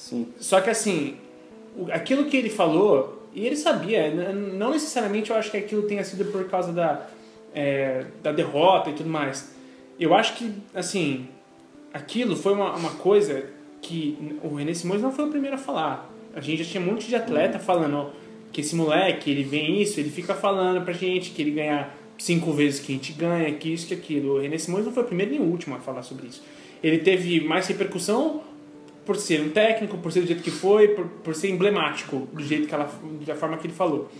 Sim. 0.00 0.28
Só 0.38 0.60
que 0.60 0.70
assim, 0.70 1.16
aquilo 1.92 2.24
que 2.24 2.36
ele 2.36 2.50
falou, 2.50 3.28
e 3.34 3.46
ele 3.46 3.56
sabia, 3.56 4.10
não 4.32 4.70
necessariamente 4.70 5.30
eu 5.30 5.36
acho 5.36 5.50
que 5.50 5.56
aquilo 5.56 5.82
tenha 5.82 6.02
sido 6.02 6.24
por 6.32 6.48
causa 6.48 6.72
da, 6.72 7.06
é, 7.54 8.06
da 8.22 8.32
derrota 8.32 8.90
e 8.90 8.94
tudo 8.94 9.08
mais. 9.08 9.54
Eu 9.98 10.14
acho 10.14 10.34
que, 10.36 10.52
assim, 10.74 11.28
aquilo 11.92 12.34
foi 12.34 12.54
uma, 12.54 12.74
uma 12.74 12.90
coisa 12.90 13.44
que 13.82 14.38
o 14.42 14.54
René 14.54 14.74
Simões 14.74 15.02
não 15.02 15.12
foi 15.12 15.26
o 15.26 15.28
primeiro 15.28 15.56
a 15.56 15.58
falar. 15.58 16.10
A 16.34 16.40
gente 16.40 16.64
já 16.64 16.70
tinha 16.70 16.82
um 16.82 16.86
monte 16.86 17.06
de 17.06 17.14
atleta 17.14 17.58
falando 17.58 17.96
ó, 17.96 18.10
que 18.52 18.60
esse 18.60 18.74
moleque, 18.74 19.30
ele 19.30 19.44
vem 19.44 19.80
isso, 19.80 20.00
ele 20.00 20.10
fica 20.10 20.34
falando 20.34 20.82
pra 20.84 20.92
gente 20.92 21.30
que 21.30 21.42
ele 21.42 21.50
ganha 21.50 21.90
cinco 22.18 22.52
vezes 22.52 22.80
que 22.80 22.92
a 22.92 22.94
gente 22.94 23.12
ganha, 23.12 23.52
que 23.52 23.72
isso, 23.72 23.86
que 23.86 23.94
aquilo. 23.94 24.36
O 24.36 24.40
René 24.40 24.58
Simões 24.58 24.84
não 24.84 24.92
foi 24.92 25.02
o 25.02 25.06
primeiro 25.06 25.32
nem 25.32 25.40
o 25.40 25.44
último 25.44 25.76
a 25.76 25.78
falar 25.78 26.02
sobre 26.02 26.26
isso. 26.26 26.42
Ele 26.82 26.98
teve 26.98 27.40
mais 27.40 27.66
repercussão 27.66 28.42
por 29.04 29.16
ser 29.16 29.40
um 29.40 29.50
técnico, 29.50 29.98
por 29.98 30.12
ser 30.12 30.20
do 30.20 30.26
jeito 30.26 30.42
que 30.42 30.50
foi, 30.50 30.88
por, 30.88 31.06
por 31.06 31.34
ser 31.34 31.50
emblemático 31.50 32.28
do 32.32 32.42
jeito 32.42 32.68
que 32.68 32.74
ela, 32.74 32.90
da 33.26 33.34
forma 33.34 33.56
que 33.56 33.66
ele 33.66 33.74
falou. 33.74 34.10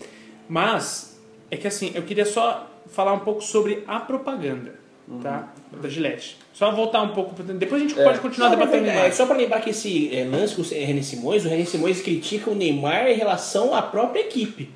Mas 0.49 1.21
é 1.51 1.57
que 1.57 1.67
assim, 1.67 1.93
eu 1.95 2.03
queria 2.03 2.27
só 2.27 2.69
falar 2.89 3.13
um 3.13 3.21
pouco 3.21 3.43
sobre 3.43 3.85
a 3.87 4.01
propaganda, 4.01 4.75
tá? 5.23 5.53
Da 5.81 5.89
Gillette. 5.89 6.39
Só 6.53 6.71
voltar 6.73 7.03
um 7.03 7.11
pouco, 7.11 7.41
depois 7.43 7.83
a 7.83 7.87
gente 7.87 7.95
pode 7.95 8.19
continuar 8.21 8.49
debatendo 8.49 8.89
é. 8.89 9.11
Só 9.11 9.27
pra 9.27 9.37
lembrar 9.37 9.61
que 9.61 9.71
esse 9.71 10.15
é, 10.15 10.25
lance 10.25 10.55
com 10.55 10.63
o 10.63 10.65
René 10.65 11.03
Simões, 11.03 11.45
o 11.45 11.49
René 11.49 11.65
Simões 11.65 12.03
critica 12.03 12.51
o 12.51 12.55
Neymar 12.55 13.07
em 13.07 13.15
relação 13.15 13.75
à 13.75 13.81
própria 13.81 14.21
equipe. 14.21 14.71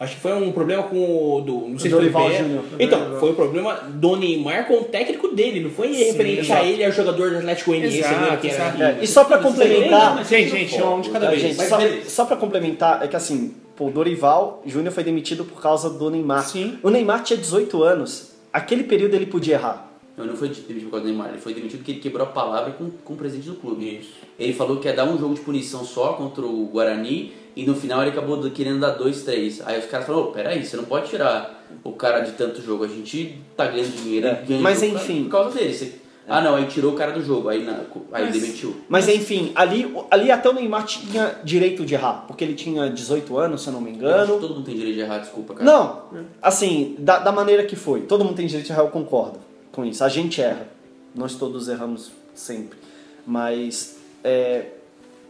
Acho 0.00 0.14
que 0.14 0.20
foi 0.20 0.32
um 0.32 0.52
problema 0.52 0.84
com 0.84 0.96
o 0.96 1.40
do, 1.40 1.68
não 1.68 1.78
sei 1.78 1.90
se 1.90 2.10
foi. 2.10 2.32
Júnior. 2.36 2.64
Então, 2.78 3.18
foi 3.18 3.30
o 3.30 3.34
problema 3.34 3.74
do 3.88 4.14
Neymar 4.14 4.68
com 4.68 4.74
o 4.74 4.84
técnico 4.84 5.28
dele, 5.34 5.58
não 5.58 5.70
foi 5.70 5.88
referente 5.88 6.42
exato. 6.42 6.62
a 6.62 6.64
ele 6.64 6.84
ao 6.84 6.92
jogador 6.92 7.30
do 7.30 7.38
Atlético 7.38 7.70
Goianiense 7.70 7.98
Exato, 7.98 8.20
mesmo, 8.20 8.36
que 8.36 8.48
era 8.48 8.64
exato. 8.64 8.82
É, 8.82 8.98
e 9.02 9.06
só 9.08 9.24
pra 9.24 9.38
complementar, 9.38 10.24
Gente, 10.24 10.50
gente, 10.50 10.80
um 10.80 11.00
de 11.00 11.10
cada 11.10 11.30
vez. 11.30 11.56
só, 11.56 11.78
só 12.06 12.24
pra 12.26 12.36
complementar, 12.36 13.02
é 13.02 13.08
que 13.08 13.16
assim, 13.16 13.54
pô, 13.74 13.86
o 13.86 13.90
Dorival 13.90 14.62
Júnior 14.64 14.92
foi 14.92 15.02
demitido 15.02 15.44
por 15.44 15.60
causa 15.60 15.90
do 15.90 16.08
Neymar. 16.10 16.44
Sim. 16.44 16.78
O 16.80 16.90
Neymar 16.90 17.24
tinha 17.24 17.36
18 17.36 17.82
anos. 17.82 18.34
Aquele 18.52 18.84
período 18.84 19.14
ele 19.14 19.26
podia 19.26 19.54
errar. 19.54 19.87
Não, 20.18 20.24
ele 20.24 20.32
não 20.32 20.36
foi 20.38 20.48
demitido 20.48 20.84
por 20.86 20.90
causa 20.90 21.04
do 21.04 21.08
Neymar, 21.08 21.28
ele 21.30 21.38
foi 21.38 21.54
demitido 21.54 21.78
porque 21.78 21.92
ele 21.92 22.00
quebrou 22.00 22.26
a 22.26 22.30
palavra 22.30 22.72
com, 22.72 22.90
com 22.90 23.12
o 23.14 23.16
presidente 23.16 23.48
do 23.48 23.54
clube. 23.54 24.04
Ele 24.38 24.52
falou 24.52 24.78
que 24.78 24.88
ia 24.88 24.92
dar 24.94 25.04
um 25.04 25.16
jogo 25.16 25.34
de 25.34 25.40
punição 25.40 25.84
só 25.84 26.14
contra 26.14 26.44
o 26.44 26.66
Guarani 26.66 27.32
e 27.54 27.64
no 27.64 27.74
final 27.74 28.02
ele 28.02 28.10
acabou 28.10 28.38
querendo 28.50 28.80
dar 28.80 28.90
dois, 28.90 29.22
três. 29.22 29.62
Aí 29.64 29.78
os 29.78 29.86
caras 29.86 30.06
falaram, 30.06 30.26
ô, 30.28 30.32
peraí, 30.32 30.64
você 30.64 30.76
não 30.76 30.84
pode 30.84 31.08
tirar 31.08 31.64
o 31.84 31.92
cara 31.92 32.20
de 32.20 32.32
tanto 32.32 32.60
jogo, 32.60 32.82
a 32.84 32.88
gente 32.88 33.38
tá 33.56 33.66
ganhando 33.68 33.94
dinheiro, 33.96 34.26
É, 34.26 34.42
ganha 34.46 34.60
mas 34.60 34.80
jogo 34.80 34.96
enfim. 34.96 35.24
por 35.24 35.30
causa 35.30 35.56
dele. 35.58 35.72
Você- 35.72 35.92
Ah 36.30 36.42
não, 36.42 36.56
aí 36.56 36.66
tirou 36.66 36.92
o 36.92 36.94
cara 36.94 37.12
do 37.12 37.22
jogo, 37.24 37.48
aí, 37.48 37.64
na, 37.64 37.80
aí 38.12 38.24
Mas- 38.26 38.32
demitiu. 38.34 38.76
Mas 38.86 39.08
enfim, 39.08 39.50
ali, 39.54 39.90
ali 40.10 40.30
até 40.30 40.46
o 40.50 40.52
Neymar 40.52 40.84
tinha 40.84 41.36
direito 41.42 41.86
de 41.86 41.94
errar, 41.94 42.24
porque 42.26 42.44
ele 42.44 42.52
tinha 42.54 42.90
18 42.90 43.38
anos, 43.38 43.62
se 43.62 43.68
eu 43.68 43.72
não 43.72 43.80
me 43.80 43.90
engano. 43.92 44.38
todo 44.38 44.54
mundo 44.56 44.64
tem 44.66 44.74
direito 44.74 44.96
de 44.96 45.00
errar, 45.00 45.18
desculpa, 45.20 45.54
cara. 45.54 45.64
Não, 45.64 46.02
assim, 46.42 46.96
da, 46.98 47.18
da 47.18 47.32
maneira 47.32 47.64
que 47.64 47.76
foi. 47.76 48.02
Todo 48.02 48.24
mundo 48.26 48.36
tem 48.36 48.46
direito 48.46 48.66
de 48.66 48.72
errar, 48.72 48.82
eu 48.82 48.88
concordo 48.88 49.38
com 49.78 49.84
isso. 49.84 50.02
A 50.02 50.08
gente 50.08 50.42
erra. 50.42 50.66
Nós 51.14 51.36
todos 51.36 51.68
erramos 51.68 52.10
sempre. 52.34 52.76
Mas 53.24 53.96
é, 54.24 54.72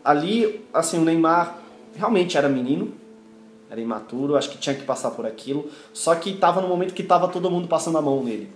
ali, 0.02 0.64
assim, 0.72 0.98
o 0.98 1.04
Neymar 1.04 1.58
realmente 1.94 2.38
era 2.38 2.48
menino, 2.48 2.94
era 3.70 3.78
imaturo, 3.78 4.38
acho 4.38 4.48
que 4.48 4.56
tinha 4.56 4.74
que 4.74 4.84
passar 4.84 5.10
por 5.10 5.26
aquilo. 5.26 5.70
Só 5.92 6.14
que 6.14 6.30
estava 6.30 6.62
no 6.62 6.68
momento 6.68 6.94
que 6.94 7.02
estava 7.02 7.28
todo 7.28 7.50
mundo 7.50 7.68
passando 7.68 7.98
a 7.98 8.00
mão 8.00 8.24
nele. 8.24 8.50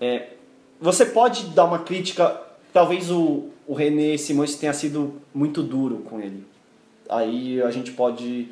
É, 0.00 0.30
você 0.80 1.04
pode 1.04 1.48
dar 1.48 1.66
uma 1.66 1.80
crítica, 1.80 2.40
talvez 2.72 3.10
o, 3.10 3.50
o 3.66 3.74
René 3.74 4.16
Simões 4.16 4.54
tenha 4.54 4.72
sido 4.72 5.20
muito 5.34 5.62
duro 5.62 5.98
com 6.08 6.22
ele. 6.22 6.42
Aí 7.06 7.60
a 7.60 7.70
gente 7.70 7.92
pode 7.92 8.48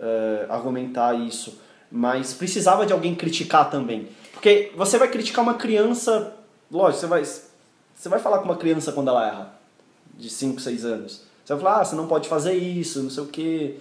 é, 0.00 0.46
argumentar 0.48 1.12
isso. 1.12 1.60
Mas 1.90 2.32
precisava 2.32 2.86
de 2.86 2.94
alguém 2.94 3.14
criticar 3.14 3.70
também. 3.70 4.08
Porque 4.42 4.72
você 4.74 4.98
vai 4.98 5.06
criticar 5.06 5.44
uma 5.44 5.54
criança, 5.54 6.34
lógico, 6.68 7.00
você 7.02 7.06
vai, 7.06 7.24
você 7.24 8.08
vai 8.08 8.18
falar 8.18 8.38
com 8.40 8.44
uma 8.46 8.56
criança 8.56 8.90
quando 8.90 9.06
ela 9.06 9.24
erra, 9.24 9.54
de 10.18 10.28
5, 10.28 10.60
6 10.60 10.84
anos. 10.84 11.22
Você 11.44 11.52
vai 11.54 11.62
falar, 11.62 11.80
ah, 11.80 11.84
você 11.84 11.94
não 11.94 12.08
pode 12.08 12.28
fazer 12.28 12.52
isso, 12.54 13.00
não 13.04 13.08
sei 13.08 13.22
o 13.22 13.26
quê, 13.26 13.76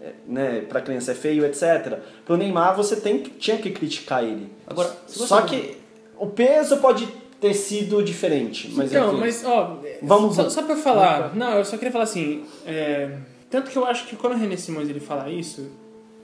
é, 0.00 0.12
né, 0.26 0.60
pra 0.62 0.80
criança 0.80 1.12
é 1.12 1.14
feio, 1.14 1.44
etc. 1.44 1.98
Pro 2.24 2.38
Neymar 2.38 2.74
você 2.74 2.96
tem, 2.96 3.18
que- 3.18 3.32
tinha 3.32 3.58
que 3.58 3.70
criticar 3.70 4.24
ele. 4.24 4.50
Agora, 4.66 4.90
Só 5.06 5.42
que 5.42 5.76
o 6.16 6.26
peso 6.28 6.78
pode 6.78 7.06
ter 7.38 7.52
sido 7.52 8.02
diferente, 8.02 8.72
mas 8.74 8.90
então, 8.90 9.08
enfim. 9.10 9.20
mas, 9.20 9.44
ó, 9.44 9.76
Vamos- 10.00 10.36
só, 10.36 10.48
só 10.48 10.62
pra 10.62 10.74
falar, 10.76 11.36
não, 11.36 11.58
eu 11.58 11.64
só 11.66 11.76
queria 11.76 11.92
falar 11.92 12.04
assim, 12.04 12.46
é, 12.64 13.14
tanto 13.50 13.70
que 13.70 13.76
eu 13.76 13.84
acho 13.84 14.06
que 14.06 14.16
quando 14.16 14.32
o 14.32 14.36
René 14.38 14.56
Simões 14.56 14.88
ele 14.88 15.00
fala 15.00 15.28
isso, 15.28 15.70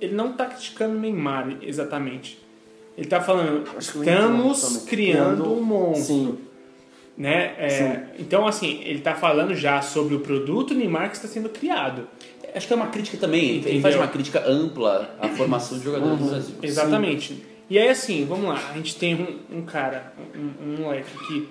ele 0.01 0.14
não 0.14 0.33
tá 0.33 0.47
criticando 0.47 0.97
o 0.97 0.99
Neymar 0.99 1.59
exatamente. 1.61 2.42
Ele 2.96 3.07
tá 3.09 3.20
falando, 3.20 3.64
que 3.64 3.96
eu 3.96 4.02
entendo 4.02 4.52
estamos 4.52 4.85
criando 4.85 5.37
Criando- 5.42 5.52
um 5.52 5.62
monstro. 5.62 6.04
Sim, 6.04 6.38
Né? 7.16 7.54
É, 7.59 8.07
então, 8.18 8.46
assim, 8.46 8.80
ele 8.85 9.00
tá 9.00 9.14
falando 9.14 9.54
já 9.54 9.80
sobre 9.83 10.14
o 10.14 10.20
produto 10.20 10.74
Neymar 10.74 11.11
que 11.11 11.16
está 11.16 11.28
sendo 11.28 11.48
criado. 11.48 12.07
Acho 12.54 12.66
que 12.68 12.72
é 12.72 12.76
uma 12.76 12.87
crítica 12.88 13.16
também, 13.16 13.44
ele 13.50 13.59
Entendeu? 13.59 13.80
faz 13.83 13.96
uma 13.96 14.07
crítica 14.09 14.42
ampla 14.48 15.16
à 15.20 15.28
formação 15.28 15.76
de 15.78 15.85
jogadores 15.85 16.18
do 16.18 16.24
Brasil. 16.26 16.54
Exatamente. 16.62 17.44
E 17.68 17.78
aí, 17.78 17.88
assim, 17.88 18.24
vamos 18.26 18.46
lá. 18.48 18.61
A 18.70 18.74
gente 18.74 18.94
tem 18.96 19.14
um, 19.16 19.59
um 19.59 19.62
cara, 19.62 20.12
um, 20.37 20.70
um 20.72 20.83
moleque 20.83 21.11
que 21.26 21.48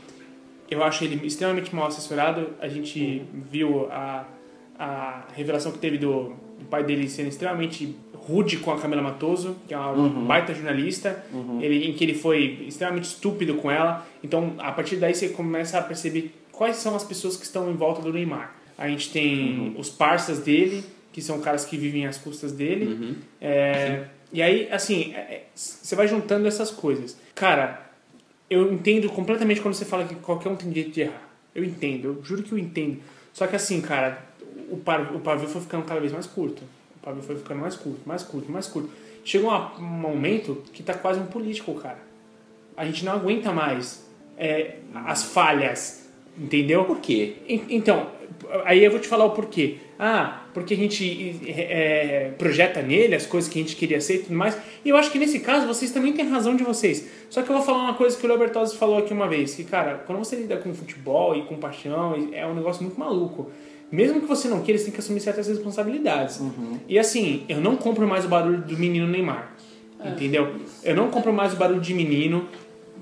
eu 0.69 0.82
acho 0.84 1.03
ele 1.03 1.25
extremamente 1.27 1.75
mal 1.75 1.88
assessorado. 1.88 2.51
A 2.62 2.67
gente 2.69 3.21
viu 3.51 3.88
a, 3.91 4.25
a 4.79 5.23
revelação 5.36 5.71
que 5.73 5.77
teve 5.79 5.97
do, 5.97 6.34
do 6.60 6.66
pai 6.66 6.84
dele 6.84 7.10
sendo 7.10 7.30
extremamente 7.30 7.96
rude 8.13 8.58
com 8.58 8.72
a 8.72 8.80
Camila 8.80 9.02
Matoso, 9.02 9.56
que 9.68 9.74
é 9.74 9.78
uma 9.78 10.26
baita 10.26 10.54
jornalista, 10.54 11.24
ele, 11.60 11.89
em 11.89 11.94
que 11.94 12.04
ele 12.04 12.13
foi 12.13 12.66
extremamente 12.68 13.06
estúpido 13.06 13.56
com 13.56 13.70
ela. 13.70 14.08
Então, 14.24 14.54
a 14.60 14.72
partir 14.72 14.96
daí, 14.96 15.13
você 15.13 15.30
começa 15.30 15.78
a 15.78 15.82
perceber 15.82 16.34
quais 16.52 16.78
são 16.78 16.96
as 16.96 17.04
pessoas 17.04 17.36
que 17.36 17.44
estão 17.44 17.70
em 17.70 17.76
volta 17.76 18.02
do 18.02 18.13
Neymar. 18.13 18.56
A 18.78 18.88
gente 18.88 19.12
tem 19.12 19.76
os 19.78 19.89
parceiros 19.89 20.44
dele, 20.44 20.84
que 21.12 21.22
são 21.22 21.39
caras 21.42 21.66
que 21.66 21.78
vivem 21.78 22.08
às 22.08 22.18
custas 22.18 22.52
dele. 22.52 23.18
É, 23.42 24.06
e 24.32 24.42
aí, 24.42 24.68
assim, 24.72 25.13
é, 25.13 25.20
é, 25.20 25.46
você 25.54 25.96
vai 25.96 26.08
juntando 26.08 26.48
essas 26.48 26.72
coisas. 26.72 27.18
Cara, 27.36 27.92
eu 28.50 28.74
entendo 28.74 29.08
completamente 29.10 29.62
quando 29.62 29.76
você 29.76 29.86
fala 29.86 30.06
que 30.06 30.16
qualquer 30.16 30.50
um 30.50 30.56
tem 30.56 30.70
direito 30.70 30.94
de 30.94 31.02
errar. 31.02 31.30
Eu 31.54 31.63
entendo, 31.63 32.06
eu 32.06 32.24
juro 32.24 32.42
que 32.42 32.52
eu 32.52 32.58
entendo. 32.58 33.00
Só 33.32 33.46
que 33.46 33.56
assim, 33.56 33.80
cara, 33.80 34.24
o, 34.73 34.77
par, 34.77 35.15
o 35.15 35.19
pavio 35.19 35.47
foi 35.47 35.62
ficando 35.62 35.86
cada 35.86 35.99
vez 35.99 36.12
mais 36.12 36.25
curto. 36.27 36.62
O 36.97 37.05
pavio 37.05 37.21
foi 37.23 37.36
ficando 37.36 37.59
mais 37.62 37.75
curto, 37.75 37.99
mais 38.05 38.23
curto, 38.23 38.51
mais 38.51 38.67
curto. 38.67 38.89
Chegou 39.25 39.49
uma- 39.49 39.73
um 39.79 39.83
momento 39.83 40.63
que 40.73 40.83
tá 40.83 40.93
quase 40.93 41.19
um 41.19 41.25
político, 41.25 41.73
cara. 41.75 41.99
A 42.75 42.86
gente 42.86 43.05
não 43.05 43.13
aguenta 43.13 43.51
mais 43.51 44.03
é, 44.38 44.77
as 45.05 45.23
falhas, 45.23 46.09
entendeu? 46.38 46.86
Por 46.86 46.99
quê? 46.99 47.36
En- 47.47 47.62
Então, 47.69 48.07
aí 48.65 48.83
eu 48.83 48.89
vou 48.89 48.99
te 48.99 49.07
falar 49.07 49.25
o 49.25 49.29
porquê. 49.31 49.77
Ah, 49.99 50.41
porque 50.55 50.73
a 50.73 50.77
gente 50.77 51.39
é, 51.47 52.31
projeta 52.38 52.81
nele 52.81 53.13
as 53.15 53.25
coisas 53.27 53.49
que 53.49 53.59
a 53.59 53.62
gente 53.62 53.75
queria 53.75 54.01
ser 54.01 54.15
e 54.15 54.19
tudo 54.23 54.36
mais. 54.36 54.57
E 54.83 54.89
eu 54.89 54.97
acho 54.97 55.12
que 55.12 55.19
nesse 55.19 55.39
caso 55.39 55.67
vocês 55.67 55.91
também 55.91 56.13
têm 56.13 56.27
razão 56.27 56.55
de 56.55 56.63
vocês. 56.63 57.07
Só 57.29 57.43
que 57.43 57.49
eu 57.49 57.55
vou 57.55 57.63
falar 57.63 57.83
uma 57.83 57.93
coisa 57.93 58.17
que 58.17 58.25
o 58.25 58.29
Lebertosi 58.29 58.75
falou 58.75 58.97
aqui 58.97 59.13
uma 59.13 59.27
vez: 59.27 59.53
que, 59.53 59.63
cara, 59.63 60.03
quando 60.05 60.17
você 60.19 60.36
lida 60.36 60.57
com 60.57 60.73
futebol 60.73 61.36
e 61.38 61.43
com 61.43 61.55
paixão, 61.57 62.29
é 62.33 62.45
um 62.45 62.55
negócio 62.55 62.81
muito 62.83 62.99
maluco. 62.99 63.51
Mesmo 63.93 64.21
que 64.21 64.25
você 64.25 64.47
não 64.47 64.63
queira, 64.63 64.79
você 64.79 64.86
tem 64.86 64.93
que 64.95 64.99
assumir 64.99 65.19
certas 65.19 65.47
responsabilidades. 65.47 66.41
E 66.88 66.97
assim, 66.97 67.43
eu 67.47 67.62
não 67.62 67.75
compro 67.75 68.08
mais 68.08 68.25
o 68.25 68.27
barulho 68.27 68.58
do 68.58 68.75
menino 68.75 69.08
Neymar. 69.08 69.53
Entendeu? 70.03 70.56
Eu 70.84 70.95
não 70.95 71.12
compro 71.12 71.32
mais 71.32 71.53
o 71.53 71.58
barulho 71.58 71.79
de 71.79 71.93
menino. 71.93 72.49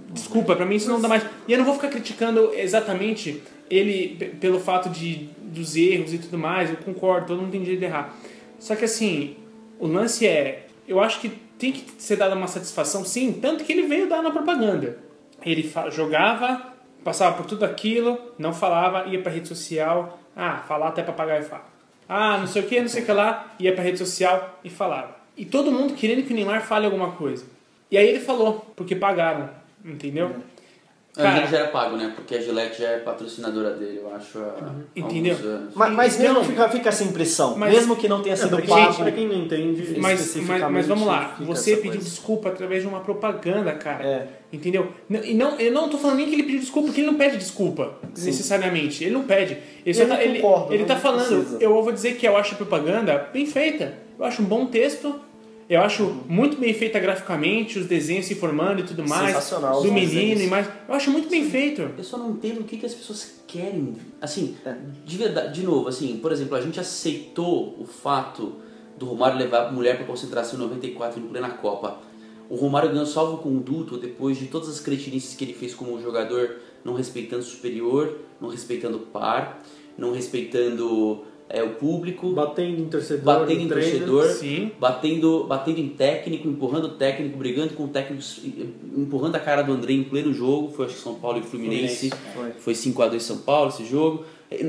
Desculpa, 0.10 0.54
pra 0.54 0.66
mim 0.66 0.76
isso 0.76 0.90
não 0.90 1.00
dá 1.00 1.08
mais. 1.08 1.24
E 1.48 1.54
eu 1.54 1.58
não 1.58 1.64
vou 1.64 1.76
ficar 1.76 1.88
criticando 1.88 2.52
exatamente 2.54 3.42
ele 3.70 4.36
pelo 4.42 4.60
fato 4.60 4.90
de 4.90 5.30
dos 5.42 5.78
erros 5.78 6.14
e 6.14 6.18
tudo 6.18 6.38
mais. 6.38 6.70
Eu 6.70 6.76
concordo, 6.76 7.28
todo 7.28 7.42
mundo 7.42 7.52
tem 7.52 7.62
direito 7.62 7.80
de 7.80 7.86
errar. 7.86 8.14
Só 8.60 8.76
que 8.76 8.84
assim, 8.84 9.38
o 9.80 9.88
lance 9.88 10.28
é, 10.28 10.68
eu 10.86 11.00
acho 11.00 11.22
que 11.22 11.30
tem 11.58 11.72
que 11.72 11.86
ser 12.00 12.18
dada 12.18 12.36
uma 12.36 12.48
satisfação, 12.48 13.06
sim, 13.06 13.32
tanto 13.32 13.64
que 13.64 13.72
ele 13.72 13.84
veio 13.84 14.10
dar 14.10 14.22
na 14.22 14.30
propaganda. 14.30 14.98
Ele 15.46 15.72
jogava, 15.90 16.74
passava 17.02 17.38
por 17.38 17.46
tudo 17.46 17.64
aquilo, 17.64 18.20
não 18.38 18.52
falava, 18.52 19.08
ia 19.08 19.22
pra 19.22 19.32
rede 19.32 19.48
social, 19.48 20.21
ah, 20.36 20.58
falar 20.68 20.90
até 20.90 21.04
papagaio 21.04 21.44
fala. 21.44 21.66
Ah, 22.08 22.38
não 22.38 22.48
sei 22.48 22.62
o 22.62 22.68
que, 22.68 22.80
não 22.80 22.88
sei 22.88 23.04
o 23.04 23.06
que 23.06 23.12
lá, 23.12 23.54
ia 23.60 23.74
pra 23.74 23.84
rede 23.84 23.98
social 23.98 24.60
e 24.64 24.70
falava. 24.70 25.16
E 25.38 25.46
todo 25.46 25.72
mundo 25.72 25.94
querendo 25.94 26.26
que 26.26 26.34
o 26.34 26.36
Neymar 26.36 26.62
fale 26.62 26.86
alguma 26.86 27.12
coisa. 27.14 27.46
E 27.90 27.98
aí 27.98 28.08
ele 28.08 28.20
falou, 28.20 28.72
porque 28.76 28.96
pagaram, 28.96 29.50
entendeu? 29.84 30.36
Mas 31.14 31.26
Cara- 31.26 31.38
ele 31.40 31.48
já 31.48 31.58
era 31.58 31.68
pago, 31.68 31.98
né? 31.98 32.14
Porque 32.16 32.36
a 32.36 32.42
Gillette 32.42 32.82
já 32.82 32.88
é 32.88 33.00
patrocinadora 33.00 33.72
dele, 33.72 34.00
eu 34.02 34.16
acho. 34.16 34.40
Há, 34.40 34.72
Entendeu? 34.96 35.34
alguns 35.34 35.46
anos. 35.52 35.74
Mas, 35.76 35.92
mas 35.94 36.20
Então- 36.20 36.34
mesmo 36.36 36.50
fica, 36.50 36.70
fica 36.70 36.88
essa 36.90 37.04
impressão, 37.04 37.58
Mas- 37.58 37.74
mesmo 37.74 37.98
que 37.98 38.08
não 38.08 38.22
tenha 38.22 38.38
sido 38.38 38.56
Gente, 38.56 38.70
pago. 38.70 38.96
pra 38.96 39.12
quem 39.12 39.28
não 39.28 39.36
entende, 39.36 39.82
Mas, 39.90 39.98
mas, 39.98 40.20
especificamente, 40.22 40.72
mas 40.72 40.88
vamos 40.88 41.06
lá, 41.06 41.36
você 41.42 41.76
pediu 41.76 41.92
coisa. 41.92 42.06
desculpa 42.06 42.48
através 42.48 42.82
de 42.84 42.88
uma 42.88 43.02
propaganda, 43.02 43.74
cara. 43.74 44.06
É. 44.06 44.28
Entendeu? 44.54 44.90
Não- 45.10 45.22
E 45.24 45.34
não, 45.34 45.60
eu 45.60 45.72
não 45.74 45.90
tô 45.90 45.98
falando 45.98 46.16
nem 46.18 46.28
que 46.28 46.34
ele 46.34 46.44
pediu 46.44 46.62
desculpa, 46.62 46.88
porque 46.88 47.02
ele 47.02 47.08
não 47.12 47.18
pede 47.18 47.36
desculpa, 47.38 47.94
necessariamente. 48.18 49.04
Ele 49.04 49.14
não 49.14 49.24
pede. 49.24 49.58
Ele, 49.86 49.94
só 49.94 50.04
Eu 50.04 50.08
tá, 50.08 50.14
não 50.16 50.22
ele, 50.22 50.40
concordo, 50.40 50.74
ele 50.74 50.80
não 50.84 50.88
tá 50.88 50.96
falando, 50.96 51.28
precisa. 51.28 51.58
eu 51.60 51.84
vou 51.84 51.92
dizer 51.92 52.16
que 52.16 52.26
eu 52.28 52.38
acho 52.38 52.54
a 52.54 52.58
propaganda 52.58 53.30
bem 53.34 53.46
feita. 53.46 53.94
Eu 54.18 54.24
acho 54.26 54.42
um 54.42 54.46
bom 54.46 54.66
texto. 54.68 55.14
Eu 55.72 55.80
acho 55.80 56.04
muito 56.28 56.58
bem 56.58 56.74
feita 56.74 57.00
graficamente, 57.00 57.80
os 57.80 57.86
desenhos 57.86 58.26
se 58.26 58.36
formando 58.36 58.82
e 58.82 58.84
tudo 58.84 59.08
mais. 59.08 59.28
Sensacional, 59.28 59.82
Do 59.82 59.90
menino 59.90 60.42
e 60.42 60.48
mais. 60.48 60.68
Eu 60.68 60.94
acho 60.94 61.10
muito 61.10 61.30
bem 61.30 61.50
feito. 61.50 61.90
Eu 61.98 62.04
só 62.04 62.18
não 62.18 62.32
entendo 62.32 62.60
o 62.60 62.66
que, 62.66 62.76
que 62.76 62.86
as 62.86 62.94
pessoas 62.94 63.42
querem. 63.48 63.96
Assim, 64.20 64.58
de 65.06 65.18
verdade, 65.18 65.62
de 65.62 65.66
novo, 65.66 65.88
assim, 65.88 66.18
por 66.18 66.34
exemplo, 66.34 66.58
a 66.58 66.62
gente 66.62 66.78
aceitou 66.78 67.78
o 67.80 67.86
fato 67.86 68.56
do 68.98 69.06
Romário 69.06 69.40
levar 69.40 69.68
a 69.68 69.72
mulher 69.72 69.96
para 69.96 70.06
concentração 70.06 70.60
em 70.60 70.62
94 70.64 71.22
em 71.22 71.28
plena 71.30 71.52
Copa. 71.52 72.00
O 72.50 72.56
Romário 72.58 72.90
ganhou 72.90 73.06
salvo 73.06 73.38
conduto 73.38 73.98
depois 73.98 74.38
de 74.38 74.48
todas 74.48 74.68
as 74.68 74.82
cretinices 74.82 75.38
que 75.38 75.46
ele 75.46 75.54
fez 75.54 75.74
como 75.74 76.02
jogador, 76.02 76.58
não 76.84 76.96
respeitando 76.96 77.44
o 77.44 77.46
superior, 77.46 78.18
não 78.42 78.50
respeitando 78.50 78.98
o 78.98 79.02
par, 79.08 79.64
não 79.98 80.12
respeitando 80.12 81.24
é, 81.54 81.62
o 81.64 81.72
público, 81.72 82.32
Batendo 82.32 82.82
em 82.82 82.86
torcedor, 82.86 83.24
batendo 83.24 83.62
em 83.62 83.68
treino. 83.68 84.06
torcedor, 84.06 84.28
Sim. 84.30 84.72
batendo, 84.80 85.44
batendo 85.46 85.80
em 85.80 85.90
técnico, 85.90 86.48
empurrando 86.48 86.86
o 86.86 86.90
técnico, 86.92 87.38
brigando 87.38 87.74
com 87.74 87.84
o 87.86 87.88
técnico, 87.90 88.24
empurrando 88.98 89.36
a 89.36 89.40
cara 89.40 89.62
do 89.62 89.72
André 89.74 89.94
em 89.94 90.04
pleno 90.04 90.34
jogo. 90.34 90.72
Foi 90.74 90.86
acho 90.86 90.96
que 90.96 91.02
São 91.02 91.16
Paulo 91.16 91.40
e 91.40 91.44
Fluminense. 91.44 92.10
Foi. 92.34 92.52
Foi 92.60 92.74
5x2 92.74 93.20
São 93.20 93.38
Paulo 93.40 93.70
esse 93.70 93.86
jogo. 93.86 94.24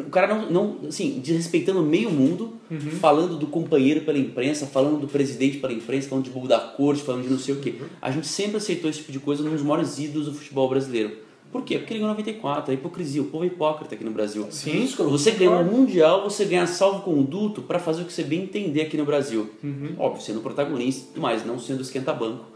O 0.07 0.11
cara 0.11 0.29
não, 0.33 0.49
não 0.49 0.89
assim, 0.89 1.19
desrespeitando 1.21 1.83
meio 1.83 2.09
mundo, 2.11 2.53
Uhum. 2.71 2.79
falando 2.79 3.37
do 3.37 3.47
companheiro 3.49 4.01
pela 4.01 4.17
imprensa, 4.17 4.65
falando 4.67 4.99
do 4.99 5.07
presidente 5.07 5.59
pela 5.59 5.73
imprensa, 5.75 6.09
falando 6.09 6.25
de 6.25 6.31
burro 6.31 6.49
da 6.49 6.59
corte, 6.59 7.03
falando 7.03 7.25
de 7.25 7.29
não 7.29 7.39
sei 7.39 7.55
o 7.55 7.59
quê. 7.61 7.75
Uhum. 7.79 7.87
A 8.01 8.11
gente 8.11 8.27
sempre 8.27 8.57
aceitou 8.57 8.89
esse 8.89 9.01
tipo 9.01 9.13
de 9.13 9.19
coisa 9.19 9.43
nos 9.43 9.61
maiores 9.61 9.99
ídolos 9.99 10.27
do 10.29 10.33
futebol 10.35 10.69
brasileiro. 10.71 11.17
Por 11.53 11.63
quê? 11.63 11.79
Porque 11.79 11.93
ele 11.93 12.01
ganhou 12.01 12.15
94, 12.15 12.71
a 12.71 12.75
hipocrisia, 12.75 13.21
o 13.21 13.27
povo 13.27 13.45
é 13.45 13.47
hipócrita 13.47 13.95
aqui 13.95 14.03
no 14.03 14.11
Brasil. 14.11 14.47
Sim, 14.51 14.87
Você 14.87 15.33
ganha 15.33 15.51
um 15.51 15.65
mundial, 15.65 16.23
você 16.25 16.47
ganha 16.47 16.67
salvo 16.67 17.03
conduto 17.03 17.61
para 17.61 17.79
fazer 17.79 18.03
o 18.03 18.05
que 18.07 18.13
você 18.13 18.23
bem 18.23 18.45
entender 18.45 18.81
aqui 18.81 18.97
no 18.97 19.05
Brasil. 19.05 19.51
Uhum. 19.63 19.95
Óbvio, 19.99 20.23
sendo 20.23 20.41
protagonista 20.41 21.03
e 21.03 21.07
tudo 21.09 21.21
mais, 21.21 21.45
não 21.45 21.59
sendo 21.59 21.83
esquenta-banco 21.83 22.47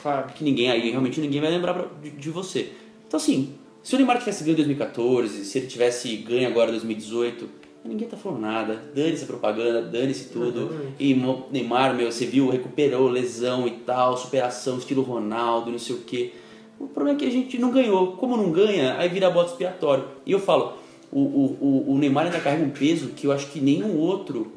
Claro. 0.00 0.28
que 0.34 0.44
ninguém 0.44 0.70
aí, 0.70 0.88
realmente 0.90 1.20
ninguém 1.20 1.40
vai 1.40 1.50
lembrar 1.50 1.90
de, 2.00 2.10
de 2.10 2.30
você. 2.30 2.70
Então 3.08 3.18
assim, 3.18 3.54
se 3.82 3.94
o 3.94 3.98
Neymar 3.98 4.18
tivesse 4.18 4.44
ganho 4.44 4.52
em 4.52 4.56
2014, 4.56 5.44
se 5.44 5.58
ele 5.58 5.66
tivesse 5.66 6.14
ganho 6.18 6.46
agora 6.46 6.68
em 6.68 6.74
2018, 6.74 7.48
ninguém 7.84 8.06
tá 8.06 8.16
falando 8.16 8.40
nada. 8.40 8.82
Dane-se 8.94 9.24
a 9.24 9.26
propaganda, 9.26 9.82
dane-se 9.82 10.28
tudo. 10.28 10.70
E 10.98 11.12
Neymar, 11.50 11.94
meu, 11.94 12.12
você 12.12 12.24
viu, 12.24 12.48
recuperou 12.50 13.08
lesão 13.08 13.66
e 13.66 13.72
tal, 13.72 14.16
superação, 14.16 14.78
estilo 14.78 15.02
Ronaldo, 15.02 15.70
não 15.72 15.78
sei 15.78 15.96
o 15.96 15.98
quê. 16.00 16.32
O 16.78 16.86
problema 16.88 17.16
é 17.16 17.20
que 17.20 17.26
a 17.26 17.30
gente 17.30 17.58
não 17.58 17.70
ganhou. 17.70 18.12
Como 18.16 18.36
não 18.36 18.50
ganha, 18.50 18.96
aí 18.98 19.08
vira 19.08 19.30
bota 19.30 19.50
expiatório. 19.50 20.04
E 20.26 20.32
eu 20.32 20.38
falo, 20.40 20.74
o, 21.12 21.20
o, 21.20 21.58
o- 21.60 21.92
o 21.94 21.98
Neymar 21.98 22.26
ainda 22.26 22.40
carrega 22.40 22.64
um 22.64 22.70
peso 22.70 23.08
que 23.10 23.26
eu 23.26 23.32
acho 23.32 23.46
que 23.50 23.60
nenhum 23.60 23.96
outro 23.98 24.52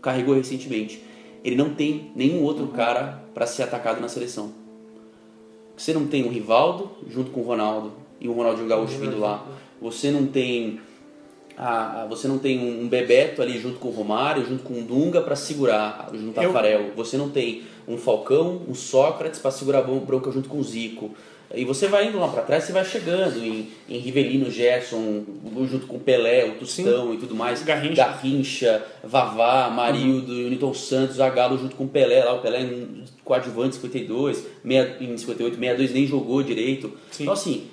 carregou 0.00 0.34
recentemente. 0.34 1.02
Ele 1.44 1.56
não 1.56 1.70
tem 1.74 2.10
nenhum 2.16 2.42
outro 2.42 2.68
cara 2.68 3.22
para 3.34 3.46
ser 3.46 3.62
atacado 3.64 4.00
na 4.00 4.08
seleção. 4.08 4.52
Você 5.76 5.92
não 5.92 6.06
tem 6.06 6.24
um 6.24 6.28
Rivaldo 6.28 6.90
junto 7.08 7.30
com 7.30 7.40
o 7.40 7.44
Ronaldo 7.44 7.92
e 8.20 8.28
o 8.28 8.32
Ronaldinho 8.32 8.68
Gaúcho 8.68 8.98
vindo 8.98 9.18
lá. 9.18 9.44
Você 9.80 10.10
não 10.10 10.26
tem 10.26 10.80
a, 11.56 12.02
a- 12.02 12.06
você 12.06 12.28
não 12.28 12.38
tem 12.38 12.58
um 12.82 12.88
Bebeto 12.88 13.42
ali 13.42 13.58
junto 13.58 13.78
com 13.78 13.88
o 13.88 13.90
Romário, 13.90 14.44
junto 14.46 14.62
com 14.62 14.74
o 14.74 14.82
Dunga 14.82 15.20
para 15.20 15.34
segurar 15.36 16.08
junto 16.14 16.38
ao 16.38 16.44
Eu- 16.44 16.52
Tafarel. 16.52 16.90
Você 16.96 17.16
não 17.16 17.28
tem 17.30 17.62
um 17.88 17.96
Falcão, 17.98 18.60
um 18.68 18.74
Sócrates 18.74 19.40
para 19.40 19.50
segurar 19.50 19.80
a 19.80 19.82
bronca 19.82 20.30
junto 20.30 20.48
com 20.48 20.58
o 20.58 20.62
Zico. 20.62 21.10
E 21.54 21.64
você 21.64 21.86
vai 21.88 22.08
indo 22.08 22.18
lá 22.18 22.28
para 22.28 22.42
trás, 22.42 22.64
você 22.64 22.72
vai 22.72 22.84
chegando 22.84 23.38
em, 23.38 23.68
em 23.88 23.98
Rivelino, 23.98 24.50
Gerson, 24.50 25.22
junto 25.68 25.86
com 25.86 25.96
o 25.96 26.00
Pelé, 26.00 26.46
o 26.46 26.54
Tostão 26.54 27.12
e 27.12 27.18
tudo 27.18 27.34
mais. 27.34 27.62
Garrincha. 27.62 27.94
Garrincha, 27.94 28.84
Vavá, 29.04 29.68
Marildo, 29.70 30.32
o 30.32 30.48
Newton 30.48 30.72
Santos, 30.74 31.16
Zagallo 31.16 31.58
junto 31.58 31.76
com 31.76 31.84
o 31.84 31.88
Pelé 31.88 32.24
lá, 32.24 32.34
o 32.34 32.40
Pelé 32.40 32.62
em 32.62 33.04
coadjuvante 33.24 33.74
52, 33.76 34.44
meia, 34.64 34.96
em 35.00 35.16
58, 35.16 35.54
62 35.56 35.92
nem 35.92 36.06
jogou 36.06 36.42
direito. 36.42 36.92
Sim. 37.10 37.24
Então 37.24 37.34
assim, 37.34 37.66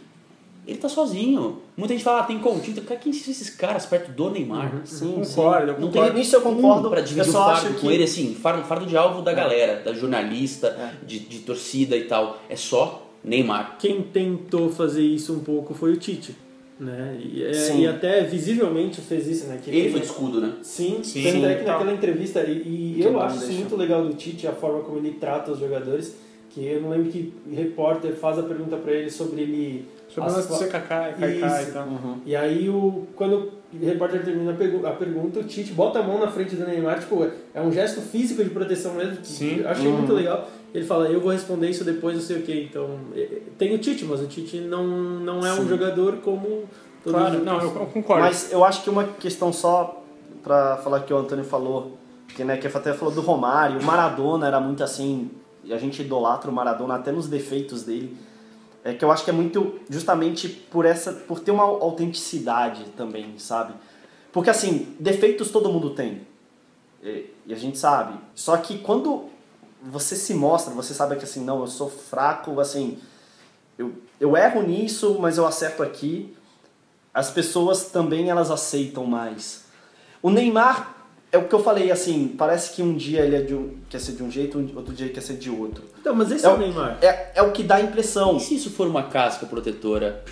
ele 0.68 0.78
tá 0.78 0.90
sozinho. 0.90 1.62
Muita 1.76 1.94
gente 1.94 2.04
fala, 2.04 2.20
ah, 2.20 2.24
tem 2.24 2.38
Coutinho, 2.38 2.82
cara, 2.82 3.00
quem 3.00 3.14
são 3.14 3.32
esses 3.32 3.50
caras 3.50 3.86
perto 3.86 4.12
do 4.12 4.30
Neymar? 4.30 4.82
Sim, 4.84 5.14
Concordo, 5.26 5.72
eu 5.72 5.80
Não 5.80 5.90
tem 5.90 6.14
Nisso 6.14 6.36
eu 6.36 6.42
concordo, 6.42 6.88
um 6.88 6.92
pra 6.92 7.02
dividir 7.02 7.30
o 7.30 7.34
fardo 7.34 7.52
acho 7.68 7.74
com 7.76 7.88
que- 7.88 7.94
ele, 7.94 8.04
assim, 8.04 8.36
fardo, 8.36 8.64
fardo 8.68 8.86
de 8.86 8.96
alvo 8.98 9.22
da 9.22 9.34
galera, 9.34 9.82
da 9.82 9.94
jornalista, 9.94 10.94
de, 11.06 11.20
de 11.20 11.40
torcida 11.40 11.96
e 11.96 12.04
tal. 12.04 12.40
É 12.50 12.56
só 12.56 13.09
Neymar. 13.24 13.78
Quem 13.80 14.02
tentou 14.02 14.70
fazer 14.70 15.02
isso 15.04 15.34
um 15.34 15.40
pouco 15.40 15.74
foi 15.74 15.94
o 15.94 15.98
Tite. 15.98 16.36
Né? 16.80 17.20
E, 17.22 17.44
é- 17.44 17.76
e 17.78 17.86
até 17.88 18.24
visivelmente 18.24 19.02
fez 19.02 19.28
isso, 19.28 19.48
né? 19.48 19.60
Que 19.62 19.70
Ele 19.70 19.90
foi 19.92 20.00
de 20.00 20.06
escudo, 20.06 20.40
né? 20.40 20.54
Sim, 20.64 21.00
Sim. 21.04 21.24
tanto 21.24 21.46
é 21.46 21.56
que 21.56 21.66
naquela 21.66 21.92
entrevista 21.92 22.42
e, 22.44 22.52
e 22.52 23.02
Que 23.02 23.04
eu 23.08 23.20
acho 23.20 23.36
isso 23.44 23.52
muito 23.52 23.76
legal 23.76 24.06
do 24.06 24.14
Tite, 24.14 24.48
a 24.48 24.54
forma 24.54 24.80
como 24.82 24.98
ele 24.98 25.18
trata 25.20 25.52
os 25.52 25.60
jogadores, 25.60 26.16
que 26.50 26.66
eu 26.66 26.82
não 26.82 26.90
lembro 26.92 27.12
que 27.12 27.34
repórter 27.54 28.14
faz 28.14 28.40
a 28.40 28.44
pergunta 28.44 28.78
pra 28.78 28.94
ele 28.94 29.10
sobre 29.10 29.42
ele... 29.42 29.86
Sobre 30.08 30.32
o 30.32 30.34
as 30.34 30.46
CKK 30.48 31.22
e 31.22 31.70
e 31.70 31.72
tal. 31.74 31.88
E 32.26 32.36
aí, 32.36 32.70
o, 32.70 33.06
quando 33.16 33.52
o 33.74 33.86
repórter 33.86 34.24
termina 34.24 34.52
a, 34.52 34.56
pergu- 34.56 34.88
a 34.88 34.92
pergunta, 34.92 35.40
o 35.42 35.44
Tite 35.44 35.74
bota 35.74 36.00
a 36.00 36.04
mão 36.04 36.18
na 36.18 36.28
frente 36.32 36.56
do 36.56 36.66
Neymar, 36.66 37.00
tipo, 37.02 37.30
é 37.54 37.62
um 37.62 37.72
gesto 37.72 38.00
físico 38.02 38.42
de 38.44 38.50
proteção 38.50 38.94
mesmo. 38.96 39.18
que 39.18 39.28
Sim. 39.28 39.58
Eu 39.60 39.70
achei 39.70 39.88
muito 39.92 40.14
legal. 40.14 40.50
Ele 40.74 40.86
fala, 40.86 41.08
eu 41.08 41.20
vou 41.20 41.32
responder 41.32 41.70
isso 41.70 41.84
depois, 41.84 42.16
não 42.16 42.22
sei 42.22 42.38
o 42.38 42.42
que. 42.44 42.64
Então, 42.70 43.00
é- 43.16 43.22
é- 43.22 43.42
tem 43.58 43.74
o 43.74 43.78
Tite, 43.80 44.06
mas 44.06 44.22
o 44.22 44.28
Tite 44.28 44.58
não, 44.62 44.86
não 44.86 45.46
é 45.46 45.54
um 45.54 45.68
jogador 45.68 46.18
como 46.18 46.66
todos 47.04 47.20
Claro, 47.20 47.38
os 47.40 47.44
não, 47.44 47.62
eu, 47.62 47.72
concordo. 47.88 48.24
Mas 48.24 48.52
eu 48.52 48.64
acho 48.64 48.84
que 48.84 48.90
uma 48.90 49.04
questão 49.06 49.52
só 49.52 50.04
pra 50.44 50.78
falar 50.78 51.02
que 51.02 51.14
o 51.14 51.18
Antônio 51.18 51.44
falou, 51.44 51.98
que, 52.36 52.44
né, 52.44 52.58
que 52.58 52.68
até 52.68 52.94
falou 52.94 53.14
do 53.14 53.22
Romário, 53.22 53.80
o 53.80 53.84
Maradona 53.84 54.46
era 54.48 54.60
muito 54.60 54.84
assim, 54.84 55.32
e 55.64 55.74
a 55.74 55.78
gente 55.78 56.02
idolatra 56.02 56.50
o 56.52 56.54
Maradona 56.54 56.96
até 56.96 57.12
nos 57.12 57.28
defeitos 57.28 57.84
dele. 57.84 58.16
É 58.84 58.94
que 58.94 59.04
eu 59.04 59.12
acho 59.12 59.26
que 59.26 59.30
é 59.30 59.34
muito 59.34 59.74
justamente 59.90 60.48
por 60.48 60.86
essa 60.86 61.12
por 61.12 61.40
ter 61.40 61.52
uma 61.52 61.64
autenticidade 61.64 62.86
também, 62.96 63.34
sabe? 63.38 63.74
Porque 64.32 64.50
assim, 64.50 64.96
defeitos 65.00 65.50
todo 65.52 65.70
mundo 65.70 65.90
tem. 65.90 66.22
E, 67.04 67.26
e 67.48 67.54
a 67.54 67.58
gente 67.58 67.78
sabe. 67.78 68.18
Só 68.34 68.56
que 68.58 68.78
quando 68.78 69.26
você 69.84 70.16
se 70.16 70.34
mostra, 70.34 70.74
você 70.74 70.94
sabe 70.94 71.16
que 71.16 71.24
assim, 71.24 71.44
não, 71.44 71.62
eu 71.62 71.68
sou 71.68 71.90
fraco, 71.90 72.60
assim, 72.60 72.98
eu, 73.78 73.94
eu 74.20 74.36
erro 74.36 74.62
nisso, 74.62 75.18
mas 75.20 75.38
eu 75.38 75.46
acerto 75.46 75.82
aqui 75.84 76.36
as 77.14 77.32
pessoas 77.32 77.86
também 77.86 78.30
elas 78.30 78.52
aceitam 78.52 79.04
mais. 79.06 79.64
O 80.22 80.30
Neymar 80.30 80.96
é 81.32 81.38
o 81.38 81.48
que 81.48 81.54
eu 81.56 81.62
falei 81.64 81.92
assim, 81.92 82.34
parece 82.38 82.74
que 82.76 82.82
um 82.84 82.96
dia 82.96 83.22
ele 83.22 83.36
é 83.36 83.42
de 83.42 83.54
um, 83.56 83.78
quer 83.90 84.00
ser 84.00 84.12
de 84.14 84.24
um 84.24 84.30
jeito, 84.32 84.58
outro 84.76 84.94
dia 84.94 85.06
ele 85.08 85.14
quer 85.14 85.22
ser 85.22 85.36
de 85.38 85.50
outro. 85.50 85.84
Então, 86.00 86.14
mas 86.16 86.32
esse 86.32 86.46
É 86.46 86.50
é, 86.50 86.54
o- 86.54 86.58
Neymar. 86.58 86.98
É, 87.02 87.32
é 87.36 87.42
o 87.42 87.52
que 87.52 87.64
dá 87.64 87.76
a 87.76 87.82
impressão. 87.82 88.38
E 88.38 88.40
se 88.40 88.56
isso 88.56 88.70
for 88.70 88.88
uma 88.88 89.04
casca 89.04 89.46
protetora? 89.46 90.24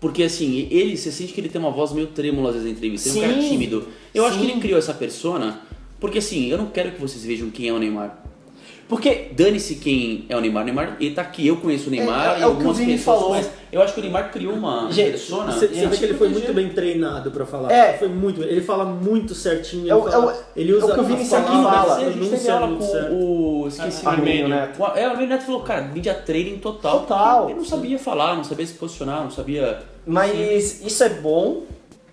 Porque 0.00 0.22
assim, 0.22 0.66
ele, 0.70 0.96
você 0.96 1.12
sente 1.12 1.32
que 1.32 1.40
ele 1.40 1.48
tem 1.48 1.60
uma 1.60 1.70
voz 1.70 1.92
meio 1.92 2.08
trêmula 2.08 2.48
às 2.48 2.54
vezes 2.56 2.70
na 2.70 2.76
entrevista, 2.76 3.08
ele 3.10 3.18
é 3.18 3.20
um 3.20 3.30
cara 3.30 3.40
Sim. 3.42 3.48
tímido. 3.50 3.88
Eu 4.14 4.24
acho 4.24 4.38
que 4.38 4.44
Sim. 4.46 4.50
ele 4.52 4.60
criou 4.60 4.78
essa 4.78 4.94
persona, 4.94 5.60
porque 6.00 6.18
assim, 6.18 6.48
eu 6.48 6.58
não 6.58 6.66
quero 6.66 6.92
que 6.92 7.00
vocês 7.00 7.22
vejam 7.24 7.50
quem 7.50 7.68
é 7.68 7.72
o 7.72 7.78
Neymar. 7.78 8.18
Porque 8.90 9.28
dane-se 9.34 9.76
quem 9.76 10.26
é 10.28 10.36
o 10.36 10.40
Neymar. 10.40 10.62
O 10.62 10.66
Neymar, 10.66 10.96
ele 11.00 11.14
tá 11.14 11.22
aqui, 11.22 11.46
eu 11.46 11.56
conheço 11.56 11.86
o 11.86 11.90
Neymar 11.90 12.36
É, 12.36 12.40
e 12.40 12.42
é 12.42 12.46
o 12.46 12.50
que 12.50 12.56
o 12.56 12.56
algumas 12.56 12.76
Vini 12.78 12.92
pessoas, 12.98 13.18
falou. 13.20 13.30
mas 13.36 13.50
eu 13.72 13.80
acho 13.80 13.94
que 13.94 14.00
o 14.00 14.02
Neymar 14.02 14.32
criou 14.32 14.52
uma 14.52 14.90
Gente, 14.90 15.10
persona. 15.10 15.52
Você, 15.52 15.68
você 15.68 15.84
É, 15.84 15.86
vê 15.86 15.96
que 15.96 16.04
ele 16.06 16.14
foi 16.14 16.28
muito 16.28 16.52
bem 16.52 16.68
treinado 16.70 17.30
pra 17.30 17.46
falar. 17.46 17.70
É. 17.72 17.96
Foi 17.96 18.08
muito, 18.08 18.42
ele 18.42 18.60
fala 18.60 18.84
muito 18.84 19.32
certinho. 19.34 19.82
Ele, 19.84 19.90
É 19.90 19.94
o- 19.94 20.02
fala- 20.10 20.32
é 20.56 20.60
ele 20.60 20.72
usa 20.74 20.86
é 20.88 20.90
o 20.90 20.94
que 20.94 21.00
o 21.00 21.04
Vini 21.04 21.24
sempre 21.24 21.46
fala. 21.52 21.94
a 21.96 22.10
gente 22.10 22.28
teve 22.30 22.50
aula 22.50 22.76
com 22.76 22.82
certo. 22.82 23.14
o. 23.14 23.64
Esqueci 23.68 24.02
Ah, 24.04 24.08
o. 24.08 24.12
Armênio 24.12 24.48
Neto. 24.48 24.82
É, 24.96 25.06
o 25.06 25.10
Armênio 25.10 25.28
Neto 25.28 25.44
falou, 25.44 25.60
cara, 25.62 25.82
media 25.82 26.12
training 26.14 26.58
total. 26.58 27.00
Total. 27.00 27.44
Ele 27.48 27.58
não 27.58 27.64
sabia 27.64 27.98
falar, 27.98 28.34
não 28.34 28.42
sabia 28.44 28.66
se 28.66 28.74
posicionar, 28.74 29.22
não 29.22 29.30
sabia. 29.30 29.78
Mas 30.04 30.84
isso 30.84 31.04
é 31.04 31.08
bom, 31.10 31.62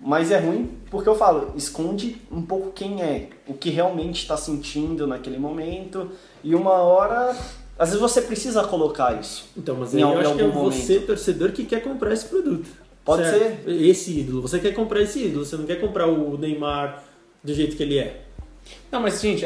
mas 0.08 0.30
é 0.30 0.38
ruim, 0.38 0.70
porque 0.90 1.06
eu 1.06 1.14
falo, 1.14 1.52
esconde 1.54 2.16
um 2.32 2.40
pouco 2.40 2.72
quem 2.72 3.02
é, 3.02 3.28
o 3.46 3.52
que 3.52 3.68
realmente 3.68 4.22
está 4.22 4.38
sentindo 4.38 5.06
naquele 5.06 5.36
momento, 5.36 6.10
e 6.42 6.54
uma 6.54 6.72
hora, 6.72 7.36
às 7.78 7.90
vezes 7.90 8.00
você 8.00 8.22
precisa 8.22 8.64
colocar 8.64 9.20
isso. 9.20 9.50
Então, 9.54 9.76
mas 9.78 9.92
Em 9.92 9.98
aí 9.98 10.02
eu 10.02 10.14
em 10.14 10.20
acho 10.24 10.34
que 10.34 10.40
é 10.40 10.48
você, 10.48 10.92
momento. 10.94 11.06
torcedor, 11.08 11.52
que 11.52 11.62
quer 11.66 11.82
comprar 11.82 12.10
esse 12.14 12.24
produto. 12.24 12.66
Pode 13.04 13.22
Certo? 13.22 13.68
Esse 13.68 14.20
ídolo. 14.20 14.40
Você 14.40 14.58
quer 14.58 14.72
comprar 14.72 15.02
esse 15.02 15.26
ídolo, 15.26 15.44
você 15.44 15.58
não 15.58 15.66
quer 15.66 15.78
comprar 15.78 16.06
o 16.08 16.38
Neymar 16.38 17.04
do 17.44 17.52
jeito 17.52 17.76
que 17.76 17.82
ele 17.82 17.98
é. 17.98 18.22
Não, 18.90 19.02
mas 19.02 19.20
gente, 19.20 19.44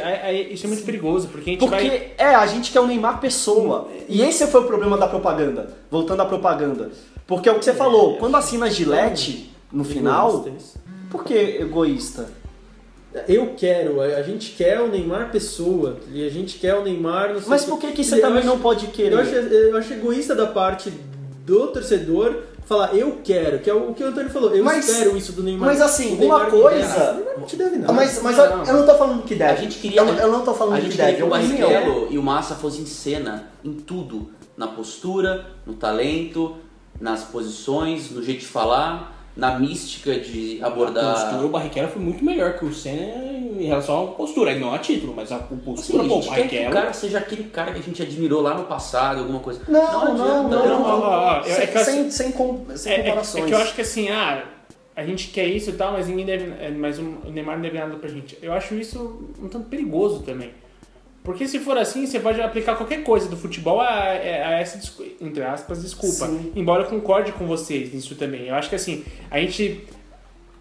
isso 0.53 0.65
é 0.65 0.69
muito 0.69 0.85
perigoso, 0.85 1.27
porque 1.27 1.51
a 1.51 1.53
gente 1.55 1.61
Porque 1.61 1.89
vai. 1.89 2.13
é, 2.17 2.35
a 2.37 2.47
gente 2.47 2.71
quer 2.71 2.79
o 2.79 2.87
Neymar 2.87 3.21
pessoa. 3.21 3.89
E 4.09 4.23
esse 4.23 4.47
foi 4.47 4.61
o 4.61 4.67
problema 4.69 4.97
da 4.97 5.09
propaganda. 5.09 5.77
Voltando 5.91 6.21
à 6.23 6.25
propaganda. 6.25 6.93
Porque 7.27 7.49
é 7.49 7.53
o 7.53 7.59
que 7.59 7.65
você 7.65 7.75
falou, 7.75 8.17
quando 8.19 8.37
assina 8.37 8.71
Gillette 8.71 9.52
no 9.73 9.85
final, 9.85 10.31
Egoísta, 10.47 10.51
isso. 10.59 10.79
por 11.11 11.25
que 11.25 11.35
egoísta? 11.35 12.29
Eu 13.29 13.53
quero, 13.57 14.01
a 14.01 14.23
gente 14.23 14.53
quer 14.53 14.81
o 14.81 14.89
Neymar 14.89 15.31
pessoa. 15.31 15.99
E 16.11 16.27
a 16.27 16.31
gente 16.31 16.59
quer 16.59 16.75
o 16.75 16.83
Neymar. 16.83 17.35
Não 17.35 17.41
sei 17.41 17.49
Mas 17.51 17.65
por 17.65 17.79
que, 17.79 17.93
que 17.93 18.03
você 18.03 18.21
também 18.21 18.39
acho- 18.39 18.47
não 18.47 18.59
pode 18.59 18.87
querer? 18.87 19.13
Eu 19.13 19.19
acho, 19.21 19.35
eu 19.35 19.77
acho 19.77 19.93
egoísta 19.93 20.35
da 20.35 20.47
parte 20.47 20.91
do 21.45 21.67
torcedor 21.69 22.45
falar 22.65 22.95
eu 22.95 23.19
quero, 23.23 23.59
que 23.59 23.69
é 23.69 23.75
o 23.75 23.93
que 23.93 24.03
o 24.03 24.07
Antônio 24.07 24.31
falou. 24.31 24.55
Eu 24.55 24.65
Mas- 24.65 24.89
espero 24.89 25.15
isso 25.15 25.33
do 25.33 25.43
Neymar. 25.43 25.69
mas 25.69 25.83
assim, 25.83 26.17
uma 26.25 26.47
coisa- 26.47 26.79
deve. 26.89 27.11
O 27.11 27.15
Neymar 27.17 27.39
não 27.39 27.47
te 27.47 27.57
deve 27.57 27.77
nada. 27.77 27.93
Mas, 27.93 28.23
mas 28.23 28.37
Não, 28.39 28.45
eu, 28.45 28.57
não. 28.57 28.65
eu 28.65 28.73
não 28.79 28.87
tô 28.87 28.95
falando 28.95 29.23
que 29.25 29.35
deve. 29.35 29.53
A 29.53 29.57
gente 29.57 29.79
queria- 29.79 30.01
Eu, 30.01 30.07
não- 30.07 30.15
eu 30.19 30.33
não 30.33 30.41
tô 30.43 30.55
falando 30.55 30.75
A 30.77 30.79
que 30.79 30.87
gente 30.87 30.97
deve. 30.97 31.17
que 31.19 31.23
o 31.23 31.27
é. 31.27 31.29
Barrichello 31.29 32.07
e 32.11 32.17
o 32.17 32.23
Massa 32.23 32.55
fossem 32.55 32.87
cena 32.87 33.49
em 33.63 33.75
tudo. 33.75 34.31
Na 34.57 34.69
postura, 34.69 35.45
no 35.67 35.75
talento, 35.75 36.57
nas 36.99 37.25
posições, 37.25 38.11
no 38.11 38.23
jeito 38.23 38.41
de 38.41 38.47
falar, 38.47 39.12
na 39.37 39.59
mística 39.59 40.19
de 40.19 40.59
A 40.63 40.67
abordar. 40.67 41.15
postura, 41.15 41.47
o 41.47 41.49
Barrichello 41.49 41.89
foi 41.89 42.03
muito 42.03 42.25
melhor 42.25 42.59
que 42.59 42.65
o 42.65 42.73
Senna 42.75 43.33
em 43.59 43.67
relação 43.67 44.05
à 44.05 44.07
postura, 44.09 44.55
não 44.59 44.75
a 44.75 44.79
título, 44.79 45.15
mas 45.15 45.31
a 45.33 45.37
Assim, 45.37 45.57
postura, 45.59 46.03
a 46.03 46.07
pô, 46.09 46.19
o 46.19 46.23
gente 46.23 46.35
quer 46.35 46.49
que 46.49 46.67
o 46.67 46.71
cara 46.71 46.93
seja 46.93 47.19
aquele 47.19 47.45
cara 47.45 47.73
que 47.73 47.79
a 47.79 47.83
gente 47.83 48.03
admirou 48.03 48.43
lá 48.43 48.55
no 48.55 48.65
passado, 48.65 49.21
alguma 49.21 49.41
coisa. 49.41 49.61
Não, 49.69 50.15
não, 50.15 50.49
não, 50.49 51.45
Sem, 51.45 51.53
é 51.65 51.67
sem, 51.85 52.11
sem, 52.11 52.33
com- 52.33 52.65
sem 52.75 52.93
É, 52.93 52.97
é- 52.97 53.03
comparações. 53.05 53.45
é 53.45 53.47
que 53.49 53.55
eu 53.55 53.59
acho 53.59 53.75
que 53.75 53.81
assim, 53.83 54.09
ah, 54.11 54.45
a 54.97 55.05
gente 55.05 55.29
quer 55.29 55.47
isso 55.47 55.71
e 55.71 55.75
tal, 55.75 55.93
mas 55.93 56.09
ninguém 56.09 56.27
deve. 56.27 56.53
é, 56.61 56.71
Mas 56.71 56.99
o 56.99 57.03
Neymar 57.31 57.57
não 57.57 57.63
deve 57.63 57.79
nada 57.79 57.97
pra 57.97 58.09
gente. 58.11 58.37
Eu 58.43 58.53
acho 58.53 58.75
isso 58.75 59.29
um 59.41 59.49
tanto 59.49 59.67
perigoso 59.69 60.21
também. 60.21 60.51
Porque 61.25 61.47
se 61.47 61.59
for 61.61 61.79
assim, 61.79 62.05
você 62.07 62.19
pode 62.19 62.41
aplicar 62.41 62.75
qualquer 62.77 63.05
coisa 63.05 63.29
do 63.29 63.37
futebol 63.37 63.81
a, 63.81 63.89
a 64.11 64.53
essa, 64.61 64.81
entre 65.21 65.43
aspas, 65.45 65.81
desculpa. 65.83 66.27
Sim. 66.27 66.53
Embora 66.57 66.83
eu 66.83 66.89
concorde 66.89 67.31
com 67.33 67.47
vocês 67.47 67.93
nisso 67.95 68.17
também. 68.17 68.49
Eu 68.49 68.55
acho 68.57 68.69
que 68.69 68.75
assim, 68.75 69.05
a 69.31 69.39
gente. 69.41 69.85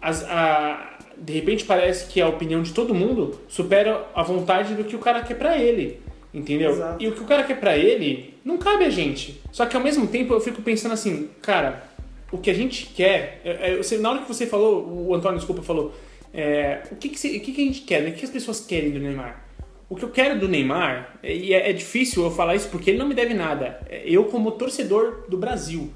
as- 0.00 0.24
a- 0.24 0.88
de 1.18 1.32
repente 1.34 1.64
parece 1.64 2.06
que 2.06 2.20
a 2.20 2.28
opinião 2.28 2.62
de 2.62 2.72
todo 2.72 2.94
mundo 2.94 3.38
supera 3.48 4.06
a 4.14 4.22
vontade 4.22 4.74
do 4.74 4.82
que 4.84 4.96
o 4.96 4.98
cara 4.98 5.20
quer 5.22 5.34
pra 5.34 5.58
ele. 5.58 6.00
Entendeu? 6.34 6.70
Exato. 6.70 7.02
E 7.02 7.08
o 7.08 7.12
que 7.12 7.20
o 7.20 7.24
cara 7.26 7.42
quer 7.42 7.60
pra 7.60 7.76
ele 7.76 8.34
não 8.44 8.56
cabe 8.56 8.84
a 8.84 8.90
gente. 8.90 9.40
Só 9.52 9.66
que 9.66 9.76
ao 9.76 9.82
mesmo 9.82 10.06
tempo 10.06 10.32
eu 10.32 10.40
fico 10.40 10.62
pensando 10.62 10.92
assim, 10.92 11.28
cara, 11.42 11.84
o 12.32 12.38
que 12.38 12.50
a 12.50 12.54
gente 12.54 12.86
quer. 12.86 13.40
é- 13.44 13.80
é, 13.80 13.98
na 13.98 14.10
hora 14.10 14.20
que 14.22 14.28
você 14.28 14.46
falou, 14.46 14.88
o 15.08 15.14
Antônio, 15.14 15.38
desculpa, 15.38 15.60
falou. 15.62 15.92
é, 16.32 16.82
o 16.90 16.96
que, 16.96 17.10
que, 17.10 17.20
se- 17.20 17.36
o 17.36 17.40
que, 17.40 17.52
que 17.52 17.60
a 17.60 17.64
gente 17.66 17.80
quer? 17.82 18.00
né? 18.02 18.10
O 18.10 18.12
que 18.14 18.24
as 18.24 18.30
pessoas 18.30 18.60
querem 18.60 18.90
do 18.90 18.98
Neymar? 18.98 19.44
O 19.92 19.96
que 19.96 20.04
eu 20.04 20.08
quero 20.10 20.40
do 20.40 20.48
Neymar, 20.48 21.18
e 21.22 21.52
é, 21.52 21.68
é 21.68 21.72
difícil 21.72 22.24
eu 22.24 22.30
falar 22.30 22.54
isso 22.54 22.68
porque 22.70 22.88
ele 22.90 22.98
não 22.98 23.06
me 23.06 23.14
deve 23.14 23.34
nada. 23.34 23.78
é 23.90 24.02
Eu, 24.06 24.24
como 24.24 24.50
torcedor 24.52 25.24
do 25.28 25.36
Brasil, 25.36 25.90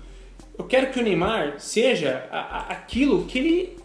eu 0.59 0.65
quero 0.67 0.91
que 0.93 1.01
o 1.01 1.03
Neymar 1.03 1.55
seja 1.59 2.27
a- 2.31 2.41
a- 2.59 2.67
aquilo 2.73 3.25
que 3.25 3.39
ele. 3.39 3.77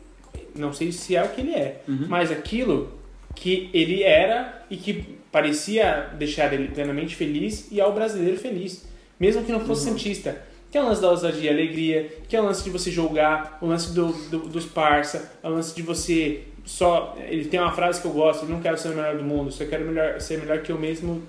Não 0.53 0.73
sei 0.73 0.91
se 0.91 1.15
é 1.15 1.23
o 1.23 1.29
que 1.29 1.39
ele 1.39 1.53
é, 1.53 1.81
mas 2.09 2.29
aquilo 2.29 2.91
que 3.33 3.69
ele 3.73 4.03
era 4.03 4.65
e 4.69 4.75
que 4.75 5.15
parecia 5.31 6.09
deixar 6.17 6.51
ele 6.53 6.67
plenamente 6.67 7.15
feliz 7.15 7.69
e 7.71 7.79
ao 7.79 7.93
brasileiro 7.93 8.37
feliz, 8.37 8.85
mesmo 9.17 9.43
que 9.45 9.51
não 9.51 9.61
fosse 9.61 9.85
santista. 9.89 10.41
Que 10.69 10.77
é 10.77 10.81
o 10.81 10.85
lance 10.85 11.01
da 11.01 11.09
ousadia 11.09 11.51
e 11.51 11.53
alegria, 11.53 12.09
que 12.29 12.35
é 12.35 12.41
o 12.41 12.45
lance 12.45 12.63
de 12.63 12.69
você 12.69 12.89
julgar, 12.91 13.57
o 13.61 13.65
lance 13.65 13.93
do, 13.93 14.07
do, 14.29 14.39
dos 14.39 14.65
parça, 14.65 15.31
é 15.43 15.47
o 15.47 15.51
lance 15.51 15.73
de 15.75 15.81
você 15.81 16.43
só. 16.65 17.15
Ele 17.27 17.45
tem 17.45 17.59
uma 17.59 17.71
frase 17.71 18.01
que 18.01 18.07
eu 18.07 18.11
gosto: 18.11 18.45
não 18.45 18.61
quero 18.61 18.77
ser 18.77 18.89
o 18.89 18.95
melhor 18.95 19.17
do 19.17 19.23
mundo, 19.23 19.51
só 19.51 19.65
quero 19.65 19.85
melhor, 19.85 20.19
ser 20.21 20.39
melhor 20.39 20.59
que 20.59 20.71
eu 20.71 20.77
mesmo 20.79 21.23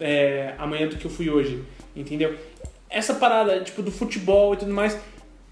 é, 0.00 0.54
amanhã 0.58 0.88
do 0.88 0.96
que 0.96 1.04
eu 1.04 1.10
fui 1.10 1.30
hoje. 1.30 1.62
Entendeu? 1.94 2.34
Essa 2.88 3.14
parada, 3.14 3.60
tipo, 3.60 3.82
do 3.82 3.90
futebol 3.90 4.54
e 4.54 4.56
tudo 4.58 4.72
mais. 4.72 4.98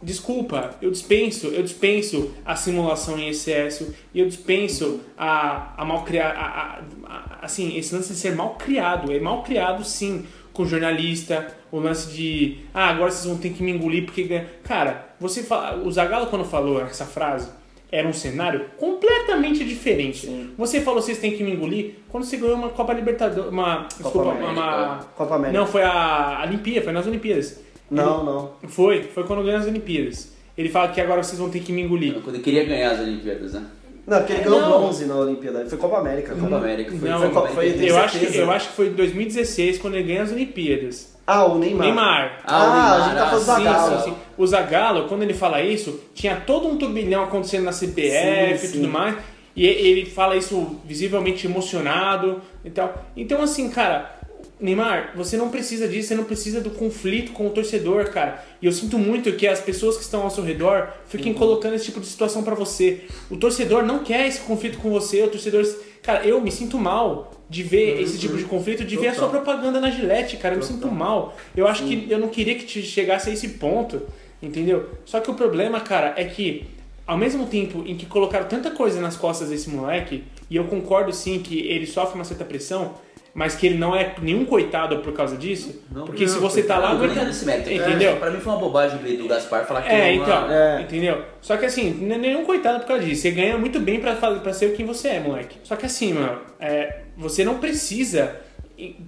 Desculpa, 0.02 0.76
eu 0.80 0.90
dispenso, 0.90 1.48
eu 1.48 1.62
dispenso 1.62 2.30
a 2.42 2.56
simulação 2.56 3.18
em 3.18 3.28
excesso 3.28 3.94
e 4.14 4.20
eu 4.20 4.26
dispenso 4.26 5.02
a, 5.16 5.74
a 5.76 5.84
mal 5.84 6.04
criar, 6.04 6.30
a, 6.30 6.46
a- 6.46 6.80
a- 7.04 7.38
assim, 7.42 7.76
esse 7.76 7.94
lance 7.94 8.14
de 8.14 8.18
ser 8.18 8.34
mal 8.34 8.54
criado, 8.54 9.12
é 9.12 9.20
mal 9.20 9.42
criado 9.42 9.84
sim 9.84 10.24
com 10.54 10.64
jornalista, 10.64 11.54
o 11.70 11.78
lance 11.78 12.10
de, 12.14 12.60
ah, 12.72 12.88
agora 12.88 13.10
vocês 13.10 13.26
vão 13.26 13.36
ter 13.36 13.50
que 13.50 13.62
me 13.62 13.72
engolir 13.72 14.06
porque. 14.06 14.42
Cara, 14.64 15.10
você 15.20 15.42
fala, 15.42 15.76
o 15.84 15.92
Zagallo 15.92 16.28
quando 16.28 16.46
falou 16.46 16.80
essa 16.80 17.04
frase, 17.04 17.50
era 17.92 18.06
um 18.06 18.12
cenário 18.12 18.66
completamente 18.78 19.64
diferente. 19.64 20.52
Você 20.56 20.80
falou 20.80 21.02
vocês 21.02 21.18
têm 21.18 21.32
que 21.32 21.42
me 21.42 21.52
engolir 21.52 21.94
quando 22.08 22.24
você 22.24 22.36
ganhou 22.36 22.56
uma 22.56 22.68
Copa 22.70 22.92
Libertadores, 22.92 23.50
uma, 23.50 23.86
desculpa, 23.88 24.30
América. 24.30 24.50
uma, 24.52 24.98
Copa 25.16 25.34
América. 25.34 25.58
não, 25.58 25.66
foi 25.66 25.82
a, 25.82 26.40
a 26.40 26.44
Olimpíada, 26.46 26.82
foi 26.82 26.92
nas 26.92 27.06
Olimpíadas. 27.06 27.60
Não, 27.90 28.24
não. 28.24 28.52
Foi, 28.68 29.02
foi 29.02 29.24
quando 29.24 29.42
ganhou 29.42 29.58
as 29.58 29.66
Olimpíadas. 29.66 30.32
Ele 30.56 30.68
fala 30.68 30.88
que 30.88 31.00
agora 31.00 31.22
vocês 31.22 31.38
vão 31.38 31.50
ter 31.50 31.60
que 31.60 31.72
me 31.72 31.82
engolir. 31.82 32.14
Quando 32.22 32.36
ele 32.36 32.44
queria 32.44 32.64
ganhar 32.64 32.92
as 32.92 33.00
Olimpíadas, 33.00 33.54
né? 33.54 33.64
Não, 34.06 34.18
porque 34.18 34.32
ele 34.32 34.42
ganhou 34.42 34.60
Não. 34.60 34.80
bronze 34.80 35.06
na 35.06 35.16
Olimpíada. 35.16 35.66
Foi 35.66 35.78
Copa 35.78 35.98
América. 35.98 36.34
Copa 36.34 36.56
América 36.56 36.90
foi, 36.96 37.08
Não, 37.08 37.30
foi, 37.32 37.48
foi- 37.50 37.90
Eu 37.90 37.96
acho, 37.98 38.18
que, 38.18 38.36
eu 38.36 38.50
acho 38.50 38.68
que 38.70 38.74
foi 38.74 38.88
em 38.88 38.92
2016 38.92 39.78
quando 39.78 39.94
ele 39.94 40.04
ganha 40.08 40.22
as 40.22 40.32
Olimpíadas. 40.32 41.16
Ah, 41.32 41.44
o 41.44 41.58
Neymar. 41.58 41.86
Neymar. 41.86 42.40
Ah, 42.44 42.56
Ah, 42.56 42.64
o 42.64 43.02
a 43.02 43.04
gente 43.04 43.14
tá 43.14 43.14
Neymar, 43.14 43.30
falando 43.30 43.44
do 43.44 43.50
ah, 43.50 43.56
sim, 43.56 43.64
Zagallo. 43.64 44.02
Sim, 44.02 44.10
sim. 44.10 44.16
O 44.36 44.46
Zagallo, 44.46 45.08
quando 45.08 45.22
ele 45.22 45.34
fala 45.34 45.62
isso, 45.62 46.00
tinha 46.14 46.36
todo 46.36 46.66
um 46.68 46.76
turbilhão 46.76 47.24
acontecendo 47.24 47.64
na 47.64 47.72
CPF 47.72 48.58
Sim, 48.58 48.66
e 48.66 48.68
sim. 48.68 48.76
tudo 48.78 48.88
mais. 48.88 49.16
E 49.54 49.66
ele 49.66 50.06
fala 50.06 50.36
isso 50.36 50.76
visivelmente 50.84 51.46
emocionado 51.46 52.40
e 52.64 52.70
tal. 52.70 53.04
Então, 53.16 53.42
assim, 53.42 53.68
cara, 53.68 54.18
Neymar, 54.58 55.12
você 55.14 55.36
não 55.36 55.50
precisa 55.50 55.88
disso, 55.88 56.08
você 56.08 56.14
não 56.14 56.24
precisa 56.24 56.60
do 56.60 56.70
conflito 56.70 57.32
com 57.32 57.46
o 57.46 57.50
torcedor, 57.50 58.10
cara. 58.10 58.42
E 58.60 58.66
eu 58.66 58.72
sinto 58.72 58.98
muito 58.98 59.32
que 59.32 59.46
as 59.46 59.60
pessoas 59.60 59.96
que 59.96 60.02
estão 60.02 60.22
ao 60.22 60.30
seu 60.30 60.44
redor 60.44 60.88
fiquem 61.06 61.32
colocando 61.32 61.74
esse 61.74 61.86
tipo 61.86 62.00
de 62.00 62.06
situação 62.06 62.42
pra 62.42 62.54
você. 62.54 63.04
O 63.30 63.36
torcedor 63.36 63.82
não 63.84 64.00
quer 64.00 64.26
esse 64.26 64.40
conflito 64.40 64.78
com 64.78 64.90
você, 64.90 65.22
o 65.22 65.28
torcedor. 65.28 65.66
Cara, 66.02 66.24
eu 66.26 66.40
me 66.40 66.50
sinto 66.50 66.78
mal 66.78 67.30
de 67.50 67.64
ver 67.64 68.00
esse 68.00 68.16
tipo 68.16 68.36
de 68.36 68.44
conflito, 68.44 68.84
de 68.84 68.96
ver 68.96 69.08
a 69.08 69.14
sua 69.14 69.28
propaganda 69.28 69.80
na 69.80 69.90
Gillette, 69.90 70.36
cara. 70.36 70.54
Eu 70.54 70.58
me 70.58 70.64
sinto 70.64 70.88
mal. 70.88 71.36
Eu 71.56 71.66
acho 71.66 71.84
que 71.84 72.06
eu 72.08 72.18
não 72.18 72.28
queria 72.28 72.54
que 72.54 72.64
te 72.64 72.80
chegasse 72.80 73.28
a 73.28 73.32
esse 73.32 73.48
ponto, 73.50 74.00
entendeu? 74.40 74.88
Só 75.04 75.18
que 75.18 75.28
o 75.28 75.34
problema, 75.34 75.80
cara, 75.80 76.14
é 76.16 76.24
que 76.24 76.68
ao 77.04 77.18
mesmo 77.18 77.46
tempo 77.46 77.82
em 77.84 77.96
que 77.96 78.06
colocaram 78.06 78.46
tanta 78.46 78.70
coisa 78.70 79.00
nas 79.00 79.16
costas 79.16 79.48
desse 79.48 79.68
moleque, 79.68 80.22
e 80.48 80.54
eu 80.54 80.64
concordo 80.64 81.12
sim 81.12 81.40
que 81.40 81.58
ele 81.66 81.86
sofre 81.86 82.14
uma 82.14 82.24
certa 82.24 82.44
pressão, 82.44 82.94
mas 83.40 83.54
que 83.54 83.66
ele 83.66 83.78
não 83.78 83.96
é 83.96 84.14
nenhum 84.20 84.44
coitado 84.44 84.98
por 84.98 85.14
causa 85.14 85.34
disso, 85.34 85.82
Não, 85.90 86.04
porque 86.04 86.26
não, 86.26 86.32
se 86.34 86.38
você 86.38 86.62
tá 86.62 86.76
lá, 86.76 86.90
Não, 86.92 86.96
aguenta- 87.02 87.20
não 87.20 87.24
nesse 87.24 87.46
mérito. 87.46 87.70
entendeu? 87.72 88.10
É, 88.10 88.16
pra 88.16 88.30
mim 88.30 88.38
foi 88.38 88.52
uma 88.52 88.60
bobagem 88.60 88.98
do 89.16 89.26
Gaspar 89.26 89.64
falar 89.66 89.80
que 89.80 89.88
É, 89.88 90.14
não, 90.14 90.22
então, 90.22 90.50
É. 90.50 90.82
entendeu? 90.82 91.24
Só 91.40 91.56
que 91.56 91.64
assim, 91.64 91.90
não 92.06 92.16
é 92.16 92.18
nenhum 92.18 92.44
coitado 92.44 92.80
por 92.80 92.88
causa 92.88 93.02
disso. 93.02 93.22
Você 93.22 93.30
ganha 93.30 93.56
muito 93.56 93.80
bem 93.80 93.98
pra, 93.98 94.14
pra 94.14 94.52
ser 94.52 94.74
quem 94.76 94.84
você 94.84 95.08
é, 95.08 95.20
moleque. 95.20 95.56
Só 95.64 95.74
que 95.74 95.86
assim, 95.86 96.12
mano, 96.12 96.38
é, 96.60 97.04
você 97.16 97.42
não 97.42 97.56
precisa 97.56 98.36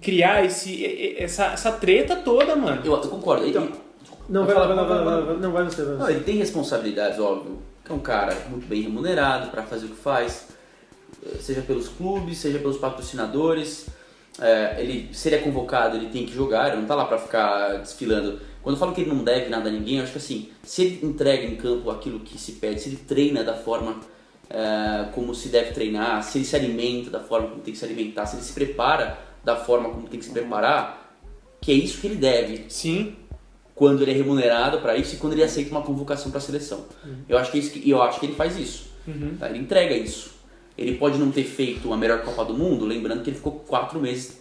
criar 0.01 0.42
esse, 0.47 1.14
essa, 1.18 1.49
essa 1.53 1.71
treta 1.73 2.16
toda, 2.16 2.57
mano. 2.57 2.81
Eu, 2.83 2.92
eu 2.95 3.01
concordo. 3.11 3.45
Ele, 3.45 3.53
Não, 4.31 4.47
vai 4.47 4.55
lá, 4.55 4.66
vai 4.66 4.77
lá, 4.77 4.83
vai 4.85 4.97
lá, 4.99 5.05
vai 5.21 5.27
lá. 5.35 5.40
Não, 5.40 5.53
vai 5.53 5.64
você, 5.64 5.83
vai 5.85 5.95
Não, 5.97 6.07
você. 6.07 6.12
ele 6.12 6.21
tem 6.25 6.37
responsabilidades, 6.37 7.18
óbvio. 7.18 7.59
Que 7.85 7.92
é 7.92 7.95
um 7.95 7.99
cara 7.99 8.35
muito 8.49 8.66
bem 8.66 8.81
remunerado 8.81 9.51
para 9.51 9.62
fazer 9.62 9.85
o 9.85 9.88
que 9.90 9.97
faz, 9.97 10.47
seja 11.38 11.61
pelos 11.61 11.88
clubes, 11.88 12.38
seja 12.38 12.59
pelos 12.59 12.79
patrocinadores. 12.79 13.87
É, 14.40 14.77
ele, 14.79 15.11
se 15.12 15.29
ele 15.29 15.37
é 15.37 15.38
convocado, 15.38 15.97
ele 15.97 16.07
tem 16.07 16.25
que 16.25 16.33
jogar, 16.33 16.68
ele 16.68 16.79
não 16.79 16.87
tá 16.87 16.95
lá 16.95 17.05
para 17.05 17.18
ficar 17.18 17.79
desfilando. 17.79 18.40
Quando 18.62 18.77
eu 18.77 18.79
falo 18.79 18.95
que 18.95 19.01
ele 19.01 19.11
não 19.11 19.25
deve 19.25 19.49
nada 19.49 19.68
a 19.68 19.73
ninguém, 19.73 19.97
eu 19.97 20.05
acho 20.05 20.12
que 20.12 20.18
assim, 20.18 20.49
se 20.62 20.83
ele 20.83 21.07
entrega 21.07 21.45
em 21.45 21.57
campo 21.57 21.90
aquilo 21.90 22.21
que 22.21 22.38
se 22.38 22.53
pede, 22.53 22.81
se 22.81 22.88
ele 22.88 22.97
treina 22.97 23.42
da 23.42 23.55
forma 23.55 24.01
eh, 24.49 25.09
como 25.14 25.35
se 25.35 25.49
deve 25.49 25.73
treinar, 25.73 26.23
se 26.23 26.38
ele 26.38 26.45
se 26.45 26.55
alimenta 26.55 27.11
da 27.11 27.21
forma 27.21 27.49
como 27.49 27.62
tem 27.62 27.73
que 27.73 27.79
se 27.79 27.85
alimentar, 27.85 28.27
se 28.27 28.37
ele 28.37 28.45
se 28.45 28.53
prepara 28.53 29.18
da 29.42 29.57
forma 29.57 29.88
como 29.88 30.07
tem 30.09 30.21
que 30.21 30.27
se 30.27 30.31
preparar, 30.33 31.16
que 31.61 31.73
é 31.73 31.75
isso 31.75 32.01
que 32.01 32.07
ele 32.07 32.16
deve 32.16 32.66
Sim. 32.68 33.16
quando 33.75 34.03
ele 34.03 34.11
é 34.11 34.14
remunerado 34.14 34.81
para 34.81 34.97
isso 34.97 35.14
e 35.14 35.18
quando 35.18 35.33
ele 35.33 35.42
aceita 35.42 35.71
uma 35.71 35.83
convocação 35.83 36.31
para 36.31 36.38
a 36.38 36.42
seleção. 36.42 36.85
Eu 37.29 37.38
acho 37.38 37.51
que 37.51 37.59
é 37.59 37.61
isso 37.61 37.71
que, 37.71 37.88
eu 37.88 38.03
acho 38.03 38.21
que 38.21 38.27
ele 38.27 38.35
faz 38.35 38.57
isso. 38.59 38.90
tá? 39.38 39.49
Ele 39.49 39.59
entrega 39.59 39.95
isso. 39.97 40.32
Ele 40.76 40.94
pode 40.96 41.18
não 41.18 41.30
ter 41.30 41.44
feito 41.44 41.92
a 41.92 41.96
melhor 41.96 42.22
Copa 42.22 42.44
do 42.44 42.54
Mundo, 42.54 42.85
lembrando 42.87 43.22
que 43.22 43.30
ele 43.30 43.37
ficou 43.37 43.52
quatro 43.66 44.00
meses 44.00 44.40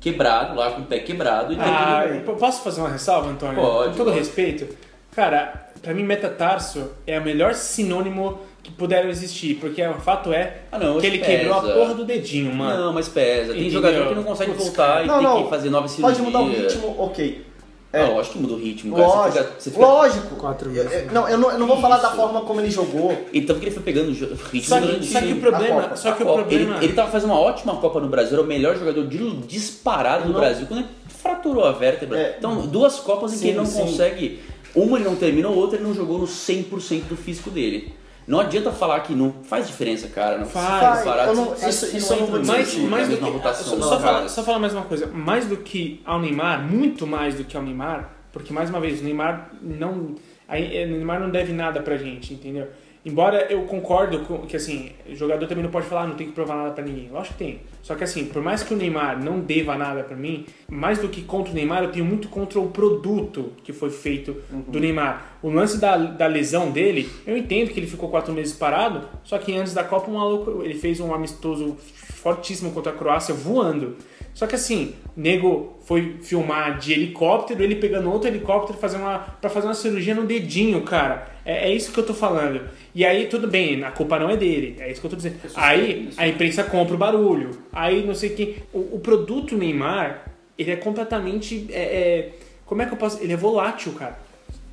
quebrado, 0.00 0.56
lá 0.56 0.70
com 0.72 0.82
o 0.82 0.84
pé 0.84 0.98
quebrado. 1.00 1.52
E 1.52 1.56
Ah, 1.60 2.04
eu 2.06 2.34
posso 2.36 2.62
fazer 2.62 2.80
uma 2.80 2.90
ressalva, 2.90 3.30
Antônio? 3.30 3.56
Pode, 3.60 3.90
Com 3.90 3.96
todo 3.96 4.06
pode. 4.06 4.18
respeito. 4.18 4.66
Cara, 5.14 5.68
pra 5.80 5.92
mim, 5.94 6.02
metatarso 6.04 6.90
é 7.06 7.18
o 7.18 7.24
melhor 7.24 7.54
sinônimo 7.54 8.38
que 8.62 8.70
puderam 8.70 9.08
existir. 9.10 9.56
Porque 9.56 9.84
o 9.84 9.94
fato 9.94 10.32
é 10.32 10.58
Ah, 10.72 10.78
não, 10.78 10.98
que 11.00 11.06
ele 11.06 11.18
pesa. 11.18 11.30
quebrou 11.30 11.54
a 11.58 11.60
porra 11.62 11.94
do 11.94 12.04
dedinho, 12.04 12.52
mano. 12.54 12.86
Não, 12.86 12.92
mas 12.92 13.08
pesa. 13.08 13.52
Tem 13.52 13.62
Entendeu? 13.62 13.70
jogador 13.72 14.08
que 14.08 14.14
não 14.14 14.22
consegue 14.24 14.52
Putz, 14.52 14.64
voltar 14.64 15.04
e 15.04 15.06
Não, 15.06 15.14
tem 15.18 15.22
não. 15.24 15.44
que 15.44 15.50
fazer 15.50 15.70
nova 15.70 15.88
cirurgia. 15.88 16.22
Pode 16.24 16.32
mudar 16.32 16.40
o 16.40 16.48
ritmo, 16.48 16.96
ok. 16.98 17.44
É. 17.92 18.06
Não, 18.06 18.14
lógico 18.14 18.34
que 18.36 18.40
muda 18.40 18.54
o 18.54 18.56
ritmo, 18.58 18.96
cara. 18.96 19.06
Você 19.08 19.14
Lógico, 19.16 19.38
fica- 19.44 19.54
você 19.60 19.70
fica- 19.70 19.86
lógico. 19.86 20.36
Quatro 20.36 20.70
Eu- 20.70 20.84
meses. 20.84 21.02
eu- 21.06 21.12
não, 21.12 21.28
eu 21.28 21.38
não, 21.38 21.50
eu 21.50 21.58
não 21.58 21.66
vou 21.66 21.78
falar 21.80 21.98
da 21.98 22.10
forma 22.12 22.40
como 22.40 22.60
ele 22.60 22.70
jogou. 22.70 23.14
Então 23.34 23.58
que 23.58 23.64
ele 23.66 23.70
foi 23.70 23.82
pegando 23.82 24.08
o 24.08 24.12
ritmo 24.12 24.62
Só 24.68 24.80
que, 24.80 24.86
durante 24.86 25.06
só 25.12 25.20
que 25.20 25.32
o 25.32 25.36
problema, 25.40 25.82
Copa. 25.82 25.96
só 25.96 26.12
que 26.12 26.22
o 26.22 26.26
problema, 26.26 26.76
Ele, 26.76 26.84
ele 26.86 26.92
tava 26.94 27.10
fazendo 27.10 27.30
uma 27.30 27.38
ótima 27.40 27.76
Copa 27.76 28.00
no 28.00 28.08
Brasil, 28.08 28.32
era 28.34 28.42
o 28.42 28.46
melhor 28.46 28.76
jogador 28.78 29.06
de- 29.06 29.36
disparado 29.46 30.24
do 30.24 30.32
Não. 30.32 30.40
Brasil, 30.40 30.66
quando 30.66 30.80
ele 30.80 30.88
fraturou 31.08 31.64
a 31.64 31.72
vértebra. 31.72 32.18
É. 32.18 32.36
Então, 32.38 32.66
duas 32.66 32.98
Copas 32.98 33.34
em 33.34 33.38
que 33.38 33.48
ele 33.48 33.58
não 33.58 33.66
sim. 33.66 33.80
consegue. 33.82 34.40
Uma 34.74 34.96
ele 34.96 35.04
não 35.04 35.14
terminou, 35.16 35.54
outra 35.54 35.76
ele 35.76 35.84
não 35.86 35.94
jogou 35.94 36.18
no 36.18 36.26
100% 36.26 37.04
do 37.08 37.16
físico 37.16 37.50
dele. 37.50 37.92
Não 38.26 38.40
adianta 38.40 38.70
falar 38.70 39.00
que 39.00 39.14
não 39.14 39.32
faz 39.42 39.66
diferença, 39.66 40.08
cara. 40.08 40.38
Não 40.38 40.46
Faz. 40.46 41.04
Eu 41.28 41.34
não- 41.34 41.44
você- 41.46 41.68
isso- 41.68 41.86
você 41.86 41.96
isso 41.96 42.12
eu 42.12 42.20
não 42.20 42.44
mais, 42.44 42.68
mais 42.88 43.08
na 43.08 43.14
do 43.16 43.20
que. 43.24 43.30
rotação 43.30 43.78
Só, 43.82 44.00
falar, 44.00 44.28
só 44.28 44.42
falar 44.42 44.58
mais 44.58 44.72
uma 44.74 44.82
coisa. 44.84 45.06
Mais 45.08 45.46
do 45.46 45.56
que 45.56 46.00
ao 46.04 46.20
Neymar, 46.20 46.62
muito 46.62 47.06
mais 47.06 47.34
do 47.34 47.44
que 47.44 47.56
ao 47.56 47.62
Neymar, 47.62 48.10
porque 48.32 48.52
mais 48.52 48.70
uma 48.70 48.80
vez, 48.80 49.00
o 49.00 49.04
Neymar 49.04 49.50
não. 49.60 50.14
eh, 50.48 50.84
O 50.86 50.90
Neymar 50.90 51.18
não 51.20 51.30
deve 51.30 51.52
nada 51.52 51.80
pra 51.80 51.96
gente, 51.96 52.34
entendeu? 52.34 52.68
Embora 53.04 53.46
eu 53.50 53.62
concordo 53.62 54.20
com 54.20 54.38
que 54.46 54.54
assim, 54.56 54.92
o 55.10 55.14
jogador 55.16 55.46
também 55.48 55.64
não 55.64 55.70
pode 55.72 55.86
falar, 55.86 56.02
"Ah, 56.02 56.06
não 56.06 56.14
tem 56.14 56.28
que 56.28 56.32
provar 56.32 56.56
nada 56.56 56.70
pra 56.70 56.84
ninguém. 56.84 57.08
Lógico 57.10 57.34
que 57.36 57.44
tem. 57.44 57.60
Só 57.82 57.96
que 57.96 58.04
assim, 58.04 58.26
por 58.26 58.40
mais 58.40 58.62
que 58.62 58.72
o 58.72 58.76
Neymar 58.76 59.20
não 59.22 59.40
deva 59.40 59.76
nada 59.76 60.04
pra 60.04 60.16
mim, 60.16 60.46
mais 60.70 60.98
do 61.00 61.08
que 61.08 61.22
contra 61.22 61.50
o 61.50 61.54
Neymar, 61.54 61.82
eu 61.82 61.90
tenho 61.90 62.04
muito 62.04 62.28
contra 62.28 62.60
o 62.60 62.68
produto 62.70 63.52
que 63.64 63.72
foi 63.72 63.90
feito 63.90 64.36
do 64.68 64.78
Neymar. 64.78 65.38
O 65.42 65.50
lance 65.50 65.80
da, 65.80 65.96
da 65.96 66.26
lesão 66.28 66.70
dele, 66.70 67.10
eu 67.26 67.36
entendo 67.36 67.70
que 67.72 67.80
ele 67.80 67.88
ficou 67.88 68.08
quatro 68.08 68.32
meses 68.32 68.54
parado, 68.54 69.08
só 69.24 69.36
que 69.36 69.52
antes 69.56 69.74
da 69.74 69.82
Copa, 69.82 70.08
um 70.08 70.14
maluco, 70.14 70.62
ele 70.62 70.74
fez 70.74 71.00
um 71.00 71.12
amistoso 71.12 71.76
fortíssimo 71.78 72.70
contra 72.70 72.92
a 72.92 72.94
Croácia 72.94 73.34
voando. 73.34 73.96
Só 74.34 74.46
que 74.46 74.54
assim, 74.54 74.94
nego 75.16 75.76
foi 75.84 76.16
filmar 76.22 76.78
de 76.78 76.92
helicóptero, 76.92 77.62
ele 77.62 77.76
pegando 77.76 78.10
outro 78.10 78.28
helicóptero 78.28 78.78
fazer 78.78 78.96
uma, 78.96 79.18
pra 79.18 79.50
fazer 79.50 79.66
uma 79.66 79.74
cirurgia 79.74 80.14
no 80.14 80.24
dedinho, 80.24 80.80
cara. 80.82 81.28
É, 81.44 81.68
é 81.70 81.74
isso 81.74 81.92
que 81.92 81.98
eu 81.98 82.06
tô 82.06 82.14
falando. 82.14 82.62
E 82.94 83.04
aí, 83.04 83.26
tudo 83.26 83.46
bem, 83.48 83.82
a 83.84 83.90
culpa 83.90 84.18
não 84.18 84.30
é 84.30 84.36
dele. 84.36 84.76
É 84.78 84.90
isso 84.90 85.00
que 85.00 85.06
eu 85.06 85.10
tô 85.10 85.16
dizendo. 85.16 85.36
Aí 85.54 86.10
a 86.16 86.26
imprensa 86.28 86.64
compra 86.64 86.94
o 86.94 86.98
barulho. 86.98 87.50
Aí 87.72 88.04
não 88.06 88.14
sei 88.14 88.30
quem. 88.30 88.56
O, 88.72 88.96
o 88.96 89.00
produto 89.00 89.56
Neymar, 89.56 90.24
ele 90.58 90.70
é 90.70 90.76
completamente. 90.76 91.66
é- 91.70 91.80
é- 91.82 92.28
como 92.64 92.80
é 92.80 92.86
que 92.86 92.92
eu 92.92 92.98
posso. 92.98 93.22
Ele 93.22 93.32
é 93.32 93.36
volátil, 93.36 93.92
cara. 93.92 94.18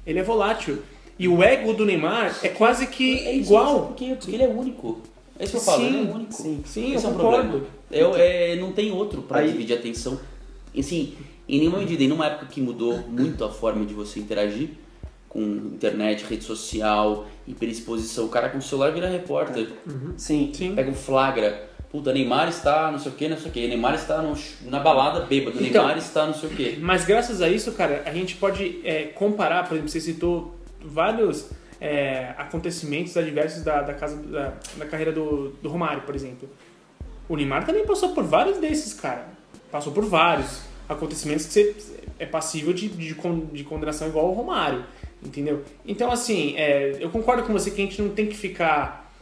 Ele 0.06 0.19
é 0.19 0.24
volátil. 0.24 0.80
E 1.17 1.28
o 1.28 1.43
ego 1.43 1.74
do 1.74 1.86
Neymar 1.86 2.34
é 2.43 2.48
quase 2.48 2.88
que 2.88 3.19
É 3.28 3.34
isso, 3.34 3.50
igual. 3.50 3.88
Porque, 3.88 4.15
porque 4.15 4.32
ele 4.32 4.43
é 4.43 4.48
único. 4.48 5.02
É 5.39 5.43
isso 5.45 5.54
que 5.54 5.58
eu 5.58 5.62
falo, 5.62 5.82
Sim, 5.82 5.88
ele 5.88 5.97
é 5.97 6.13
único. 6.13 6.34
sim, 6.34 6.62
sim, 6.65 6.93
Esse 6.93 7.06
eu 7.06 7.10
é 7.10 7.13
um 7.13 7.17
concordo. 7.17 7.49
problema. 7.49 7.67
É, 8.17 8.52
é, 8.52 8.56
não 8.58 8.71
tem 8.73 8.91
outro 8.91 9.21
pra 9.21 9.39
Aí- 9.39 9.52
dividir 9.52 9.75
a 9.75 9.80
atenção. 9.80 10.19
Assim, 10.78 11.13
em 11.47 11.60
nenhuma 11.60 11.80
medida, 11.80 12.04
em 12.04 12.08
numa 12.08 12.25
época 12.28 12.45
que 12.47 12.60
mudou 12.62 12.97
muito 13.08 13.43
a 13.45 13.49
forma 13.49 13.86
de 13.86 13.93
você 13.93 14.19
interagir 14.19 14.69
com 15.30 15.39
internet, 15.41 16.25
rede 16.30 16.43
social, 16.43 17.25
hiperexposição, 17.47 18.25
o 18.25 18.30
cara 18.30 18.49
com 18.49 18.58
o 18.58 18.62
celular 18.62 18.91
vira 18.91 19.08
repórter. 19.10 19.69
Sim. 20.17 20.52
Sim. 20.54 20.75
Pega 20.75 20.91
um 20.91 20.93
flagra. 20.95 21.69
Puta, 21.91 22.13
Neymar 22.13 22.49
está 22.49 22.91
não 22.91 22.99
sei 22.99 23.12
o 23.12 23.15
que, 23.15 23.28
não 23.28 23.38
sei 23.38 23.47
o 23.49 23.52
que. 23.52 23.67
Neymar 23.67 23.95
está 23.95 24.21
no- 24.21 24.38
na 24.69 24.80
balada 24.80 25.21
bêbado. 25.21 25.58
Então- 25.63 25.82
Neymar 25.84 25.97
está 25.97 26.28
não 26.28 26.34
sei 26.34 26.49
o 26.49 26.52
que. 26.52 26.78
Mas 26.82 27.06
graças 27.06 27.41
a 27.41 27.49
isso, 27.49 27.71
cara, 27.71 28.04
a 28.06 28.12
gente 28.13 28.36
pode 28.36 28.80
é, 28.84 29.06
comparar, 29.06 29.63
por 29.67 29.73
exemplo, 29.75 29.89
você 29.89 29.99
citou 30.02 30.56
vários 30.84 31.49
é, 31.80 32.34
acontecimentos 32.38 33.15
adversos 33.15 33.63
da, 33.63 33.82
da, 33.82 33.94
casa, 33.94 34.15
da, 34.18 34.54
da 34.78 34.86
carreira 34.86 35.12
do, 35.12 35.50
do 35.62 35.70
Romário, 35.70 36.02
por 36.02 36.15
exemplo. 36.15 36.50
O 37.28 37.36
Neymar 37.36 37.65
também 37.65 37.86
passou 37.86 38.13
por 38.13 38.24
vários 38.24 38.58
desses, 38.58 38.94
cara. 38.94 39.28
Passou 39.72 39.94
por 39.94 40.04
vários 40.06 40.62
acontecimentos 40.88 41.46
que 41.46 41.54
você 41.54 41.76
é 42.18 42.26
passível 42.26 42.74
de, 42.74 42.89
de, 42.89 43.13
de 43.13 43.63
condenação 43.63 44.08
igual 44.08 44.26
ao 44.26 44.34
Romário, 44.34 44.84
entendeu? 45.24 45.63
Então, 45.86 46.12
assim, 46.12 46.56
é, 46.58 46.98
eu 47.00 47.10
concordo 47.10 47.44
com 47.44 47.54
você 47.54 47.70
que 47.70 47.82
a 47.82 47.86
gente 47.86 48.02
não 48.02 48.10
tem 48.10 48.28
que 48.28 48.36
ficar... 48.36 49.13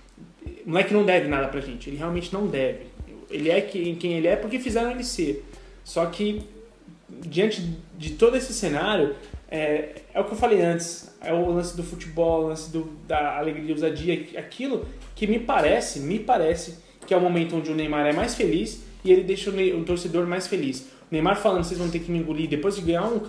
O 0.65 0.69
moleque 0.69 0.93
não 0.93 1.03
deve 1.03 1.27
nada 1.27 1.47
pra 1.49 1.59
gente, 1.59 1.89
ele 1.89 1.97
realmente 1.97 2.33
não 2.33 2.47
deve. 2.47 2.87
Ele 3.29 3.49
é 3.49 3.59
quem, 3.59 4.13
ele 4.13 4.27
é 4.27 4.37
porque 4.37 4.57
fizeram 4.59 4.91
ele 4.91 5.03
ser. 5.03 5.45
Só 5.83 6.05
que 6.05 6.47
diante 7.09 7.61
de 7.97 8.11
todo 8.11 8.37
esse 8.37 8.53
cenário, 8.53 9.15
é, 9.49 10.01
é 10.13 10.19
o 10.19 10.23
que 10.23 10.31
eu 10.31 10.37
falei 10.37 10.61
antes, 10.61 11.06
o 11.31 11.51
lance 11.51 11.75
do 11.75 11.83
futebol, 11.83 12.43
o 12.45 12.47
lance 12.47 12.71
do, 12.71 12.89
da 13.07 13.37
alegria 13.37 13.73
ousadia, 13.73 14.13
aquilo 14.37 14.85
que 15.15 15.25
me 15.27 15.39
parece, 15.39 15.99
me 15.99 16.19
parece 16.19 16.75
que 17.05 17.13
é 17.13 17.17
o 17.17 17.21
momento 17.21 17.55
onde 17.55 17.71
o 17.71 17.75
Neymar 17.75 18.05
é 18.05 18.13
mais 18.13 18.35
feliz 18.35 18.81
e 19.03 19.11
ele 19.11 19.23
deixa 19.23 19.49
o, 19.49 19.53
Ne- 19.53 19.73
o 19.73 19.83
torcedor 19.83 20.27
mais 20.27 20.47
feliz. 20.47 20.81
O 21.09 21.13
Neymar 21.13 21.37
falando, 21.39 21.63
vocês 21.63 21.79
vão 21.79 21.89
ter 21.89 21.99
que 21.99 22.11
me 22.11 22.19
engolir 22.19 22.49
depois 22.49 22.75
de 22.75 22.81
ganhar 22.81 23.05
um, 23.07 23.21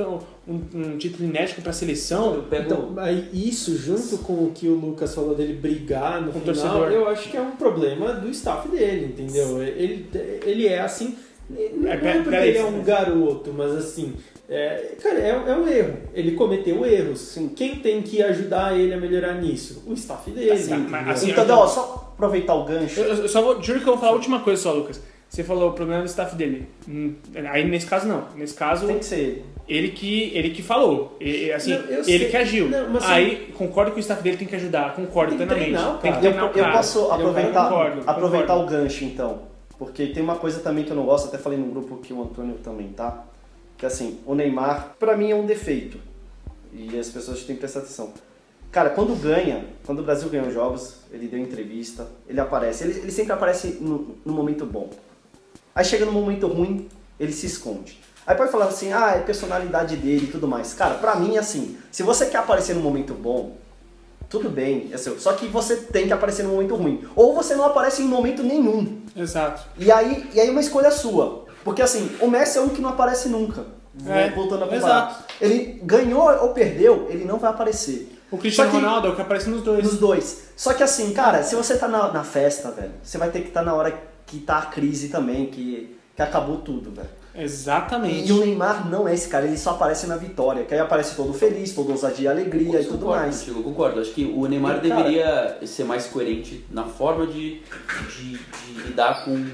um, 0.48 0.60
um 0.74 0.98
título 0.98 1.24
inédito 1.28 1.60
para 1.62 1.70
a 1.70 1.72
seleção. 1.72 2.44
Então, 2.50 2.94
isso 3.32 3.76
junto 3.78 4.18
com 4.18 4.32
o 4.46 4.50
que 4.52 4.66
o 4.66 4.74
Lucas 4.74 5.14
falou 5.14 5.34
dele 5.36 5.52
brigar 5.54 6.20
no 6.20 6.32
Com 6.32 6.40
final, 6.40 6.54
torcedor. 6.56 6.90
eu 6.90 7.08
acho 7.08 7.30
que 7.30 7.36
é 7.36 7.40
um 7.40 7.52
problema 7.52 8.12
do 8.14 8.28
staff 8.30 8.68
dele, 8.68 9.06
entendeu? 9.06 9.62
Ele, 9.62 10.06
ele 10.44 10.66
é 10.66 10.80
assim, 10.80 11.14
não 11.48 11.88
É, 11.88 11.94
é, 11.94 11.96
pera- 11.98 12.22
porque 12.24 12.36
ele 12.36 12.58
é 12.58 12.64
um 12.64 12.82
garoto, 12.82 13.54
mas 13.56 13.70
assim, 13.76 14.12
é, 14.48 14.94
cara, 15.02 15.18
é, 15.18 15.28
é 15.28 15.54
um 15.54 15.68
erro. 15.68 15.96
Ele 16.14 16.32
cometeu 16.32 16.84
erros. 16.86 17.38
Quem 17.54 17.76
tem 17.76 18.00
que 18.02 18.22
ajudar 18.22 18.76
ele 18.78 18.94
a 18.94 18.96
melhorar 18.96 19.34
nisso? 19.34 19.82
O 19.86 19.92
staff 19.92 20.30
dele. 20.30 20.50
Assim, 20.50 20.72
entendeu? 20.72 20.90
mas 20.90 21.08
assim, 21.08 21.30
então, 21.30 21.44
eu- 21.46 21.54
ó, 21.54 21.66
só 21.66 22.12
aproveitar 22.14 22.54
o 22.54 22.64
gancho. 22.64 22.98
Eu, 23.00 23.14
eu 23.14 23.28
só 23.28 23.42
vou, 23.42 23.62
juro 23.62 23.80
que 23.80 23.86
eu 23.86 23.92
vou 23.92 23.98
falar 23.98 24.12
a 24.12 24.14
última 24.14 24.40
coisa 24.40 24.62
só, 24.62 24.72
Lucas. 24.72 25.00
Você 25.28 25.44
falou 25.44 25.68
o 25.68 25.72
problema 25.74 26.00
do 26.02 26.06
staff 26.08 26.34
dele. 26.34 26.66
Hum, 26.88 27.12
Aí 27.52 27.62
nesse 27.68 27.86
caso 27.86 28.08
não. 28.08 28.24
Nesse 28.34 28.54
caso, 28.54 28.86
Tem 28.86 28.98
que 28.98 29.04
ser 29.04 29.18
ele. 29.18 29.44
ele 29.68 29.88
que, 29.90 30.32
ele 30.34 30.48
que 30.48 30.62
falou. 30.62 31.14
E- 31.20 31.44
e, 31.48 31.52
assim, 31.52 31.74
Não, 31.74 31.80
eu 31.80 31.98
ele 31.98 32.02
sei. 32.04 32.28
que 32.30 32.36
agiu. 32.38 32.68
Não, 32.70 32.88
mas 32.88 33.04
Aí 33.04 33.52
concordo 33.54 33.90
que 33.92 33.98
o 33.98 34.00
staff 34.00 34.22
dele 34.22 34.38
tem 34.38 34.48
que 34.48 34.56
ajudar. 34.56 34.94
Concordo 34.94 35.36
Tem 35.36 35.46
que 35.46 35.54
plenamente. 35.54 35.74
treinar 35.76 35.96
o 35.96 35.98
tem 36.00 36.10
que 36.12 36.16
cara. 36.16 36.26
Eu, 36.26 36.32
treinar 36.32 36.56
o 36.56 36.58
eu 36.70 36.72
posso 36.78 36.98
Eu 37.00 37.12
aproveitar, 37.12 37.68
concordo, 37.68 38.02
aproveitar 38.06 38.54
concordo. 38.54 38.74
o 38.76 38.78
gancho 38.78 39.04
então. 39.04 39.42
Porque 39.78 40.06
tem 40.06 40.22
uma 40.22 40.36
coisa 40.36 40.60
também 40.60 40.84
que 40.84 40.90
eu 40.90 40.96
não 40.96 41.04
gosto, 41.04 41.28
até 41.28 41.36
falei 41.36 41.58
no 41.58 41.66
grupo 41.66 41.98
que 41.98 42.14
o 42.14 42.22
Antônio 42.22 42.54
também 42.64 42.88
tá. 42.88 43.26
Que 43.78 43.86
assim, 43.86 44.18
o 44.26 44.34
Neymar, 44.34 44.96
pra 44.98 45.16
mim 45.16 45.30
é 45.30 45.34
um 45.34 45.46
defeito. 45.46 45.98
E 46.72 46.98
as 46.98 47.08
pessoas 47.08 47.44
têm 47.44 47.54
que 47.54 47.60
prestar 47.60 47.80
atenção. 47.80 48.12
Cara, 48.70 48.90
quando 48.90 49.14
ganha, 49.14 49.64
quando 49.86 50.00
o 50.00 50.02
Brasil 50.02 50.28
ganha 50.28 50.44
os 50.44 50.52
jogos, 50.52 50.96
ele 51.10 51.26
deu 51.26 51.38
entrevista, 51.38 52.06
ele 52.28 52.40
aparece. 52.40 52.84
Ele, 52.84 52.98
ele 52.98 53.12
sempre 53.12 53.32
aparece 53.32 53.78
no, 53.80 54.16
no 54.24 54.32
momento 54.32 54.66
bom. 54.66 54.90
Aí 55.74 55.84
chega 55.84 56.04
no 56.04 56.12
momento 56.12 56.46
ruim, 56.48 56.88
ele 57.18 57.32
se 57.32 57.46
esconde. 57.46 57.98
Aí 58.26 58.36
pode 58.36 58.52
falar 58.52 58.66
assim, 58.66 58.92
ah, 58.92 59.12
é 59.12 59.20
personalidade 59.20 59.96
dele 59.96 60.26
e 60.26 60.30
tudo 60.30 60.46
mais. 60.46 60.74
Cara, 60.74 60.96
pra 60.96 61.14
mim, 61.16 61.38
assim, 61.38 61.78
se 61.90 62.02
você 62.02 62.26
quer 62.26 62.38
aparecer 62.38 62.74
no 62.74 62.82
momento 62.82 63.14
bom, 63.14 63.56
tudo 64.28 64.50
bem, 64.50 64.90
é 64.92 64.98
seu. 64.98 65.18
Só 65.18 65.32
que 65.32 65.46
você 65.46 65.76
tem 65.76 66.06
que 66.06 66.12
aparecer 66.12 66.42
no 66.42 66.50
momento 66.50 66.74
ruim. 66.74 67.02
Ou 67.16 67.34
você 67.34 67.54
não 67.54 67.64
aparece 67.64 68.02
em 68.02 68.06
momento 68.06 68.42
nenhum. 68.42 69.00
Exato. 69.16 69.62
E 69.78 69.90
aí, 69.90 70.28
e 70.34 70.40
aí 70.40 70.48
é 70.48 70.50
uma 70.50 70.60
escolha 70.60 70.90
sua. 70.90 71.47
Porque 71.68 71.82
assim, 71.82 72.10
o 72.20 72.28
Messi 72.28 72.58
é 72.58 72.60
um 72.60 72.68
que 72.70 72.80
não 72.80 72.90
aparece 72.90 73.28
nunca. 73.28 73.64
É, 74.06 74.30
Voltando 74.30 74.64
a 74.64 74.68
comparar. 74.68 74.76
exato. 75.08 75.24
Ele 75.40 75.80
ganhou 75.82 76.28
ou 76.42 76.50
perdeu, 76.50 77.06
ele 77.10 77.24
não 77.24 77.38
vai 77.38 77.50
aparecer. 77.50 78.16
O 78.30 78.36
Cristiano 78.38 78.70
que- 78.70 78.76
Ronaldo 78.76 79.08
é 79.08 79.10
o 79.10 79.16
que 79.16 79.22
aparece 79.22 79.48
nos 79.50 79.62
dois. 79.62 79.82
Nos 79.84 79.98
dois. 79.98 80.48
Só 80.56 80.72
que 80.74 80.82
assim, 80.82 81.12
cara, 81.12 81.42
se 81.42 81.56
você 81.56 81.76
tá 81.76 81.88
na, 81.88 82.12
na 82.12 82.22
festa, 82.24 82.70
velho, 82.70 82.92
você 83.02 83.18
vai 83.18 83.30
ter 83.30 83.40
que 83.40 83.48
estar 83.48 83.62
na 83.62 83.74
hora 83.74 83.98
que 84.26 84.38
tá 84.38 84.58
a 84.58 84.66
crise 84.66 85.08
também, 85.08 85.46
que, 85.46 85.96
que 86.14 86.22
acabou 86.22 86.58
tudo, 86.58 86.90
velho. 86.92 87.08
Exatamente. 87.34 88.28
E 88.28 88.32
o 88.32 88.38
Neymar 88.40 88.88
não 88.90 89.06
é 89.08 89.14
esse 89.14 89.28
cara, 89.28 89.46
ele 89.46 89.56
só 89.56 89.70
aparece 89.70 90.06
na 90.06 90.16
vitória, 90.16 90.64
que 90.64 90.74
aí 90.74 90.80
aparece 90.80 91.14
todo 91.16 91.32
feliz, 91.32 91.72
todo 91.72 91.90
ousadia 91.90 92.28
e 92.28 92.28
alegria 92.32 92.80
e 92.80 92.84
tudo 92.84 92.98
concordo, 92.98 93.22
mais. 93.22 93.38
contigo, 93.38 93.58
eu 93.60 93.62
concordo. 93.64 94.00
Acho 94.00 94.10
que 94.12 94.24
o 94.24 94.46
Neymar 94.46 94.80
cara- 94.80 94.88
deveria 94.96 95.58
ser 95.66 95.84
mais 95.84 96.06
coerente 96.06 96.64
na 96.70 96.84
forma 96.84 97.26
de, 97.26 97.62
de, 98.16 98.32
de 98.38 98.80
lidar 98.86 99.24
com 99.24 99.44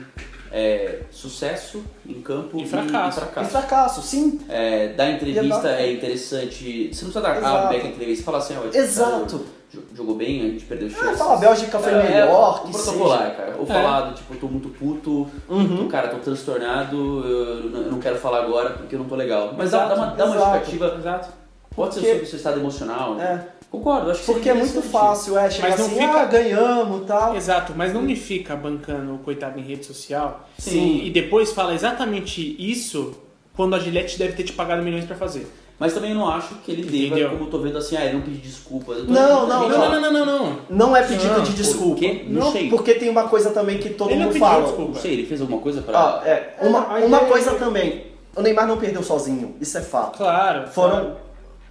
é, 0.57 1.01
sucesso 1.11 1.83
em 2.07 2.21
campo 2.23 2.61
E 2.61 2.67
fracasso. 2.69 3.19
E, 3.19 3.23
E 3.23 3.25
fracasso. 3.25 3.51
fracasso, 3.51 4.03
sim. 4.03 4.41
É, 4.49 4.89
dar 4.89 5.11
entrevista 5.11 5.47
Exato. 5.47 5.67
é 5.67 5.93
interessante. 5.93 6.91
Você 6.95 7.05
não 7.05 7.11
precisa 7.13 7.21
dar 7.21 7.37
Exato. 7.39 7.67
a 7.67 7.71
back 7.71 7.87
entrevista. 7.89 8.25
Fala 8.25 8.39
assim, 8.39 8.55
ó, 8.57 8.77
Exato. 8.77 9.45
jo- 9.73 9.83
jogou 9.97 10.15
bem, 10.15 10.41
a 10.41 10.45
gente 10.51 10.65
perdeu 10.67 10.89
Ah, 10.89 11.05
chance. 11.07 11.19
fala, 11.19 11.35
a 11.35 11.37
Bélgica 11.39 11.79
foi 11.81 11.93
É, 11.93 12.03
melhor, 12.05 12.61
é, 12.63 12.67
que 12.67 12.73
protocolar, 12.73 13.19
seja. 13.23 13.31
cara. 13.35 13.57
Ou 13.59 13.67
falar 13.67 14.01
do 14.03 14.15
tipo, 14.15 14.35
eu 14.35 14.39
tô 14.41 14.47
muito 14.47 14.69
puto, 14.69 15.27
Uhum. 15.49 15.89
cara, 15.89 16.07
tô 16.09 16.19
transtornado, 16.19 16.97
eu 16.97 17.71
não 17.71 17.81
eu 17.83 17.91
não 17.93 17.99
quero 17.99 18.17
falar 18.17 18.45
agora 18.45 18.71
porque 18.71 18.95
eu 18.95 19.01
não 19.01 19.07
tô 19.07 19.17
legal. 19.17 19.53
Mas 19.59 19.73
dá, 19.73 19.87
dá 19.89 19.95
uma, 19.97 20.07
dá 20.07 20.25
uma 20.27 20.37
exato. 20.37 20.55
justificativa, 20.61 20.99
Exato. 21.01 21.29
pode 21.75 21.95
ser 21.95 22.01
sobre 22.01 22.23
o 22.23 22.27
seu 22.27 22.37
estado 22.37 22.61
emocional. 22.61 23.19
É. 23.21 23.45
Concordo, 23.79 24.11
acho 24.11 24.21
que 24.21 24.27
Porque 24.27 24.49
é 24.49 24.55
muito 24.55 24.81
fácil, 24.83 25.39
é, 25.39 25.51
chegar 25.51 25.71
Mas 25.71 25.79
não 25.81 25.87
assim, 25.87 25.95
fica- 25.99 26.21
ah, 26.21 26.25
ganhamos 26.27 27.03
e 27.03 27.05
tal. 27.07 27.37
Exato, 27.37 27.73
mas 27.77 27.93
não 27.93 28.03
me 28.03 28.15
fica 28.17 28.55
bancando 28.55 29.15
o 29.15 29.19
coitado 29.19 29.59
em 29.59 29.63
rede 29.63 29.85
social 29.85 30.49
Sim. 30.59 31.01
e 31.05 31.11
depois 31.11 31.53
fala 31.53 31.75
exatamente 31.75 32.57
isso 32.59 33.15
quando 33.57 33.75
a 33.75 33.79
Gillette 33.79 34.19
deve 34.19 34.35
ter 34.35 34.45
te 34.45 34.53
pagado 34.53 34.83
milhões 34.83 35.05
pra 35.05 35.17
fazer. 35.17 35.47
Mas 35.77 35.93
também 35.93 36.11
eu 36.13 36.17
não 36.17 36.29
acho 36.31 36.55
que 36.65 36.71
ele 36.71 36.83
deva, 36.85 37.07
Entendeu? 37.07 37.31
como 37.31 37.45
eu 37.45 37.51
tô 37.51 37.59
vendo 37.59 37.77
assim, 37.79 37.97
ah, 37.97 38.05
ele 38.05 38.15
não 38.15 38.21
pediu 38.21 38.41
desculpas. 38.41 38.99
Eu 38.99 39.07
tô 39.07 39.13
Não, 39.13 39.47
não, 39.49 39.69
Não, 39.69 39.91
não, 39.91 40.01
não, 40.01 40.13
não, 40.13 40.27
não. 40.27 40.59
Não 40.71 40.97
é 40.97 41.03
pedido 41.03 41.33
Não, 41.33 41.43
de 41.43 41.51
por 41.51 41.57
desculpa. 41.57 41.99
quê? 42.01 42.25
Não 42.29 42.53
sei. 42.53 42.71
Porque 42.71 42.95
tem 42.95 43.09
uma 43.11 43.25
coisa 43.29 43.51
também 43.51 43.79
que 43.79 43.91
todo 43.91 44.11
Ele 44.11 44.21
não 44.21 44.27
mundo 44.27 44.33
pediu 44.35 44.47
fala. 44.49 44.63
desculpa. 44.63 44.93
Não 44.93 45.01
sei, 45.01 45.13
ele 45.15 45.27
fez 45.27 45.41
alguma 45.41 45.61
coisa 45.61 45.83
pra... 45.83 45.99
Ah, 45.99 46.23
é, 46.25 46.55
uma, 46.63 46.79
a 46.79 46.99
uma 46.99 47.17
ideia 47.17 47.25
coisa 47.27 47.51
é- 47.51 47.55
também. 47.55 48.05
O 48.37 48.41
Neymar 48.41 48.69
não 48.69 48.77
perdeu 48.77 49.03
sozinho, 49.03 49.57
isso 49.61 49.77
é 49.77 49.81
fato. 49.81 50.17
Claro. 50.19 50.69
Foram 50.69 51.17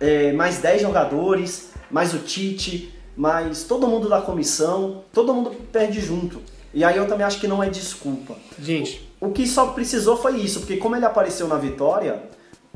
é, 0.01 0.33
mais 0.33 0.57
10 0.59 0.81
jogadores, 0.81 1.71
mais 1.93 2.13
o 2.13 2.17
Tite, 2.19 2.91
mais 3.15 3.63
todo 3.63 3.87
mundo 3.87 4.09
da 4.09 4.19
comissão, 4.19 5.03
todo 5.13 5.33
mundo 5.33 5.51
perde 5.71 6.01
junto. 6.01 6.41
E 6.73 6.83
aí 6.83 6.97
eu 6.97 7.07
também 7.07 7.25
acho 7.25 7.39
que 7.39 7.47
não 7.47 7.61
é 7.63 7.69
desculpa. 7.69 8.35
Gente, 8.59 9.07
O 9.21 9.29
que 9.29 9.47
só 9.47 9.67
precisou 9.67 10.17
foi 10.17 10.37
isso, 10.41 10.59
porque 10.61 10.75
como 10.77 10.95
ele 10.95 11.05
apareceu 11.05 11.47
na 11.47 11.55
vitória, 11.55 12.23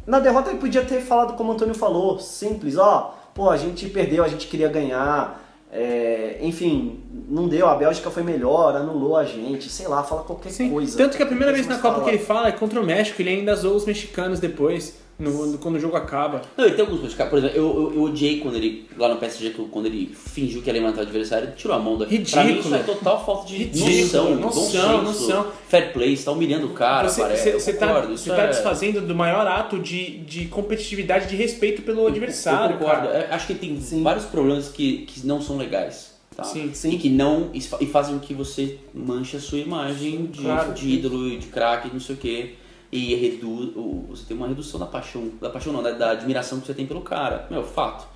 na 0.06 0.20
derrota 0.20 0.50
ele 0.52 0.60
podia 0.60 0.84
ter 0.86 1.02
falado 1.02 1.34
como 1.36 1.50
o 1.50 1.54
Antônio 1.56 1.74
falou, 1.76 2.20
simples, 2.20 2.78
ó, 2.78 3.18
pô, 3.34 3.50
a 3.50 3.58
gente 3.58 3.90
perdeu, 3.90 4.24
a 4.24 4.28
gente 4.30 4.48
queria 4.48 4.70
ganhar, 4.70 5.44
é, 5.72 6.38
enfim, 6.42 7.02
não 7.28 7.48
deu, 7.50 7.68
a 7.68 7.76
Bélgica 7.76 8.10
foi 8.10 8.24
melhor, 8.24 8.76
anulou 8.78 9.18
a 9.18 9.26
gente, 9.26 9.68
sei 9.70 9.88
lá, 9.88 10.04
fala 10.04 10.24
qualquer 10.24 10.52
sim. 10.52 10.70
coisa. 10.70 10.96
Tanto 10.98 11.18
que 11.18 11.24
a 11.24 11.26
primeira 11.26 11.52
vez 11.52 11.68
na 11.68 11.76
Copa 11.80 11.96
fala- 11.96 12.04
que 12.06 12.10
ele 12.12 12.24
fala 12.24 12.48
é 12.48 12.52
contra 12.54 12.80
o 12.80 12.86
México, 12.86 13.22
ele 13.22 13.32
ainda 13.32 13.54
zoou 13.56 13.76
os 13.76 13.86
mexicanos 13.86 14.40
depois, 14.40 14.96
no, 15.20 15.48
no- 15.48 15.58
quando 15.58 15.76
o 15.76 15.80
jogo 15.80 15.96
acaba. 15.96 16.42
Não, 16.56 16.66
ele 16.66 16.76
tem 16.76 16.86
alguns 16.86 17.00
Por 17.14 17.38
exemplo, 17.40 17.58
eu, 17.58 17.66
eu, 17.66 17.94
eu 17.96 18.02
odiei 18.04 18.40
quando 18.40 18.56
ele, 18.56 18.88
lá 18.98 19.10
no 19.10 19.16
PSG, 19.18 19.50
quando 19.72 19.88
ele 19.88 20.08
fingiu 20.16 20.62
que 20.62 20.68
ia 20.70 20.74
levantar 20.74 21.00
o 21.00 21.02
adversário, 21.04 21.48
ele 21.48 21.56
tirou 21.56 21.76
a 21.76 21.80
mão 21.80 21.98
da. 21.98 22.06
Ridículo. 22.06 22.32
Pra 22.32 22.44
mim 22.54 22.60
isso 22.60 22.76
é 22.76 22.80
total 22.84 23.26
falta 23.26 23.48
de 23.48 23.58
Ridículo. 23.58 23.96
noção, 24.02 24.36
Noção, 24.36 25.04
bom 25.04 25.12
senso, 25.14 25.28
noção. 25.28 25.52
fair 25.68 25.92
play, 25.94 26.16
você 26.16 26.24
tá 26.26 26.32
humilhando 26.32 26.68
o 26.68 26.74
cara, 26.74 27.10
você 27.10 27.22
parece. 27.22 27.52
você 27.54 27.72
eu 27.72 27.80
tá, 27.80 27.88
concordo, 27.88 28.08
você 28.10 28.14
isso 28.30 28.36
tá 28.36 28.44
é- 28.44 28.48
desfazendo 28.48 29.02
do 29.02 29.16
maior 29.16 29.48
ato 29.48 29.80
de, 29.80 30.18
de 30.20 30.46
competitividade, 30.46 31.28
de 31.28 31.36
respeito 31.36 31.82
pelo 31.82 32.06
adversário. 32.06 32.76
Eu 32.76 32.80
concordo. 32.80 33.08
cara. 33.08 33.18
É, 33.20 33.34
Acho 33.34 33.48
que 33.48 33.56
tem 33.56 33.80
Sim. 33.82 34.04
vários 34.04 34.26
problemas 34.26 34.70
que, 34.70 35.00
que 35.08 35.26
não 35.26 35.42
são 35.42 35.58
legais. 35.58 36.16
Tá? 36.36 36.44
Sim. 36.44 36.70
Sim. 36.74 36.92
E 36.92 36.98
que 37.00 37.10
não. 37.10 37.50
E 37.54 37.58
e 37.58 37.86
fazem 37.88 38.14
com 38.14 38.20
que 38.24 38.36
você 38.36 38.78
manche 38.94 39.36
a 39.38 39.40
sua 39.40 39.58
imagem 39.58 40.28
de, 40.28 40.44
claro. 40.44 40.74
de 40.74 40.88
ídolo, 40.88 41.36
de 41.40 41.48
craque, 41.48 41.90
não 41.92 42.00
sei 42.00 42.14
o 42.14 42.18
quê. 42.20 42.54
E 42.92 43.14
redu, 43.16 43.50
o- 43.78 44.06
você 44.10 44.24
tem 44.28 44.38
uma 44.38 44.48
redução 44.48 44.80
da 44.80 44.86
paixão. 44.86 45.30
Da 45.42 45.50
paixão 45.50 45.74
não, 45.74 45.84
da, 45.84 45.92
da 45.92 46.12
admiração 46.12 46.60
que 46.60 46.68
você 46.68 46.74
tem 46.74 46.86
pelo 46.86 47.02
cara. 47.02 47.46
Meu, 47.52 47.64
fato. 47.64 48.08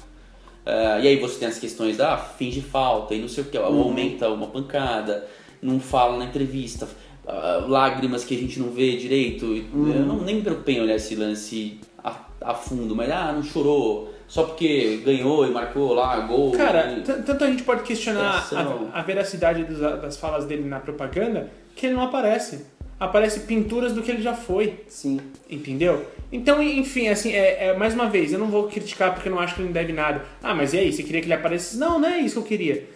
É, 0.66 1.02
e 1.02 1.08
aí 1.08 1.16
você 1.20 1.40
tem 1.40 1.48
as 1.48 1.58
questões 1.58 1.98
da 1.98 2.14
ah, 2.14 2.18
finge 2.18 2.62
falta 2.62 3.16
e 3.16 3.20
não 3.20 3.28
sei 3.28 3.44
o 3.44 3.48
que, 3.48 3.58
aumenta 3.58 4.30
uma 4.30 4.48
pancada, 4.48 5.28
não 5.62 5.80
fala 5.80 6.18
na 6.20 6.26
entrevista, 6.26 6.88
ah, 7.28 7.66
lágrimas 7.68 8.24
que 8.24 8.36
a 8.36 8.40
gente 8.40 8.60
não 8.60 8.70
vê 8.70 8.96
direito. 8.96 9.46
Eu 9.46 10.06
não, 10.06 10.22
nem 10.22 10.36
me 10.36 10.42
preocupei 10.42 10.78
em 10.78 10.82
olhar 10.82 10.96
esse 10.96 11.16
lance 11.16 11.80
a, 12.04 12.16
a 12.42 12.54
fundo, 12.54 12.96
mas 12.96 13.10
ah, 13.10 13.34
não 13.34 13.42
chorou, 13.44 14.14
só 14.28 14.44
porque 14.44 15.02
ganhou 15.04 15.48
e 15.48 15.50
marcou 15.50 15.94
lá 15.96 16.20
gol. 16.22 16.52
Cara, 16.52 16.94
e- 16.94 17.02
tanto 17.02 17.44
a 17.44 17.48
gente 17.48 17.64
pode 17.64 17.82
questionar 17.82 18.48
a, 18.94 19.00
a 19.00 19.02
veracidade 19.02 19.64
dos- 19.64 19.80
das 19.80 20.16
falas 20.18 20.46
dele 20.46 20.64
na 20.64 20.80
propaganda 20.80 21.50
que 21.76 21.88
ele 21.88 21.96
não 21.96 22.04
aparece. 22.04 22.68
Aparece 23.02 23.40
pinturas 23.40 23.94
do 23.94 24.04
que 24.04 24.12
ele 24.12 24.22
já 24.22 24.36
foi. 24.36 24.76
Sim. 24.88 25.20
Entendeu? 25.50 26.06
Então, 26.32 26.62
enfim, 26.62 27.08
assim, 27.08 27.32
é, 27.34 27.70
é- 27.70 27.76
mais 27.76 27.96
uma 27.96 28.08
vez, 28.08 28.32
eu 28.32 28.38
não 28.38 28.46
vou 28.46 28.68
criticar 28.68 29.12
porque 29.12 29.28
eu 29.28 29.34
não 29.34 29.40
acho 29.40 29.56
que 29.56 29.62
ele 29.62 29.70
não 29.70 29.74
deve 29.74 29.92
nada. 29.92 30.24
Ah, 30.44 30.54
mas 30.54 30.72
e 30.72 30.78
aí, 30.78 30.94
você 30.94 31.02
queria 31.02 31.20
que 31.20 31.26
ele 31.26 31.34
aparecesse? 31.34 31.78
Não, 31.78 31.98
não 31.98 32.08
é 32.08 32.20
isso 32.20 32.36
que 32.36 32.40
eu 32.42 32.44
queria. 32.44 32.88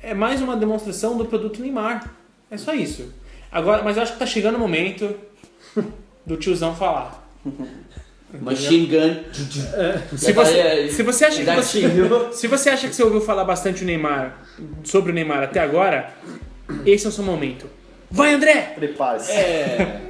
É 0.00 0.14
mais 0.14 0.40
uma 0.40 0.56
demonstração 0.56 1.18
do 1.18 1.24
produto 1.24 1.60
Neymar. 1.60 2.08
É 2.48 2.56
só 2.56 2.72
isso. 2.72 3.12
Agora, 3.50 3.82
mas 3.82 3.96
eu 3.96 4.04
acho 4.04 4.12
que 4.12 4.18
tá 4.20 4.26
chegando 4.26 4.54
o 4.54 4.60
momento 4.60 5.12
do 6.24 6.36
tiozão 6.36 6.76
falar. 6.76 7.28
Machine 8.40 8.86
Gun. 8.86 9.16
Se 10.16 10.32
você, 10.32 10.88
se 10.88 11.02
você 11.02 11.24
acha 11.24 11.38
que 11.44 11.50
você, 11.50 11.80
Gatilho. 11.80 12.28
se 12.32 12.46
você 12.46 12.70
acha 12.70 12.86
que 12.86 12.94
você 12.94 13.02
ouviu 13.02 13.20
falar 13.20 13.42
bastante 13.42 13.82
o 13.82 13.86
Neymar, 13.86 14.38
sobre 14.84 15.10
o 15.10 15.14
Neymar 15.14 15.42
até 15.42 15.58
agora, 15.58 16.14
esse 16.86 17.06
é 17.06 17.08
o 17.08 17.12
seu 17.12 17.24
momento. 17.24 17.66
Vai, 18.10 18.34
André! 18.34 18.72
Prepare-se. 18.74 19.32
É. 19.32 20.08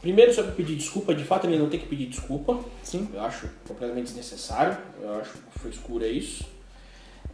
Primeiro 0.00 0.32
sobre 0.32 0.52
pedir 0.52 0.76
desculpa, 0.76 1.14
de 1.14 1.24
fato 1.24 1.46
ele 1.46 1.58
não 1.58 1.68
tem 1.68 1.80
que 1.80 1.86
pedir 1.86 2.06
desculpa. 2.06 2.60
Sim. 2.82 3.08
Eu 3.12 3.20
acho 3.22 3.48
completamente 3.66 4.06
desnecessário. 4.06 4.76
Eu 5.00 5.20
acho 5.20 5.32
que 5.32 5.58
frescura 5.58 6.06
é 6.06 6.10
isso. 6.10 6.44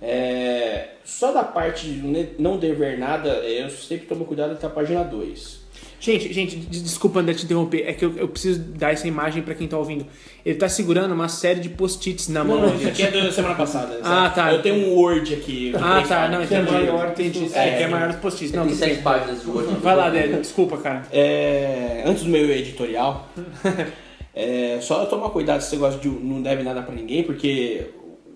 É, 0.00 0.94
só 1.04 1.32
da 1.32 1.44
parte 1.44 1.86
de 1.86 2.36
não 2.38 2.58
dever 2.58 2.98
nada, 2.98 3.28
eu 3.28 3.70
sempre 3.70 4.06
tomo 4.06 4.24
cuidado 4.24 4.52
até 4.52 4.66
a 4.66 4.70
página 4.70 5.04
2. 5.04 5.63
Gente, 6.04 6.32
gente, 6.34 6.56
des- 6.56 6.82
desculpa 6.82 7.20
André 7.20 7.32
te 7.34 7.46
interromper, 7.46 7.84
é 7.86 7.92
que 7.94 8.04
eu, 8.04 8.12
eu 8.18 8.28
preciso 8.28 8.60
dar 8.60 8.92
essa 8.92 9.08
imagem 9.08 9.42
pra 9.42 9.54
quem 9.54 9.66
tá 9.66 9.78
ouvindo. 9.78 10.04
Ele 10.44 10.54
tá 10.56 10.68
segurando 10.68 11.12
uma 11.14 11.28
série 11.28 11.60
de 11.60 11.70
post-its 11.70 12.28
na 12.28 12.44
mão. 12.44 12.60
Não, 12.60 12.74
isso 12.76 12.88
aqui 12.88 13.02
é 13.04 13.10
da 13.10 13.32
semana 13.32 13.54
passada. 13.54 13.98
Ah, 14.02 14.24
sabe? 14.30 14.34
tá. 14.34 14.52
Eu 14.52 14.60
tenho 14.60 14.74
um 14.86 14.94
Word 14.98 15.32
aqui. 15.32 15.72
Ah, 15.74 16.04
tá, 16.06 16.28
não, 16.28 16.46
Que 16.46 16.54
é 16.54 16.58
entendi. 16.60 16.72
maior 16.72 17.14
que 17.14 17.22
entendi. 17.22 17.38
É, 17.38 17.40
post-its. 17.40 17.76
que 17.78 17.82
é 17.82 17.88
maior 17.88 18.10
os 18.10 18.16
post-its. 18.16 18.52
Não, 18.52 18.66
Tem 18.66 18.74
sete 18.76 19.00
páginas 19.02 19.40
de 19.42 19.48
Word. 19.48 19.74
Vai 19.80 19.96
lá, 19.96 20.10
Délio, 20.10 20.40
desculpa, 20.42 20.76
cara. 20.76 21.04
É, 21.10 22.02
antes 22.04 22.22
do 22.24 22.28
meu 22.28 22.50
editorial, 22.50 23.26
é, 24.34 24.78
só 24.82 25.06
tomar 25.06 25.30
cuidado 25.30 25.60
se 25.62 25.70
você 25.70 25.76
gosta 25.76 25.98
de 26.00 26.08
não 26.08 26.42
deve 26.42 26.62
nada 26.62 26.82
pra 26.82 26.94
ninguém, 26.94 27.22
porque 27.22 27.86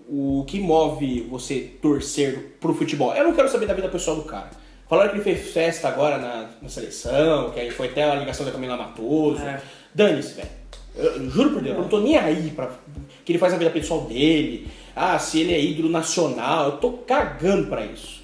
o 0.07 0.43
que 0.47 0.59
move 0.59 1.27
você 1.29 1.69
torcer 1.81 2.57
pro 2.59 2.73
futebol, 2.73 3.13
eu 3.13 3.23
não 3.23 3.33
quero 3.33 3.47
saber 3.49 3.67
da 3.67 3.73
vida 3.75 3.89
pessoal 3.89 4.17
do 4.17 4.23
cara. 4.23 4.49
Falaram 4.89 5.11
que 5.11 5.17
ele 5.17 5.23
fez 5.23 5.53
festa 5.53 5.87
agora 5.87 6.17
na, 6.17 6.49
na 6.59 6.67
seleção, 6.67 7.51
que 7.51 7.59
aí 7.59 7.69
foi 7.69 7.89
até 7.89 8.03
a 8.03 8.15
ligação 8.15 8.43
da 8.43 8.51
Camila 8.51 8.75
Matoso. 8.75 9.39
É. 9.39 9.61
Dane-se, 9.93 10.33
velho. 10.33 10.49
Eu, 10.95 11.29
juro 11.29 11.51
por 11.51 11.61
Deus, 11.61 11.75
eu 11.75 11.81
não 11.83 11.89
tô 11.89 11.99
nem 11.99 12.17
aí 12.17 12.49
pra 12.49 12.71
que 13.23 13.31
ele 13.31 13.39
faz 13.39 13.53
a 13.53 13.57
vida 13.57 13.69
pessoal 13.69 14.01
dele. 14.01 14.67
Ah, 14.95 15.19
se 15.19 15.39
ele 15.39 15.53
é 15.53 15.61
ídolo 15.61 15.89
nacional, 15.89 16.65
eu 16.65 16.71
tô 16.77 16.91
cagando 16.93 17.67
pra 17.67 17.85
isso. 17.85 18.23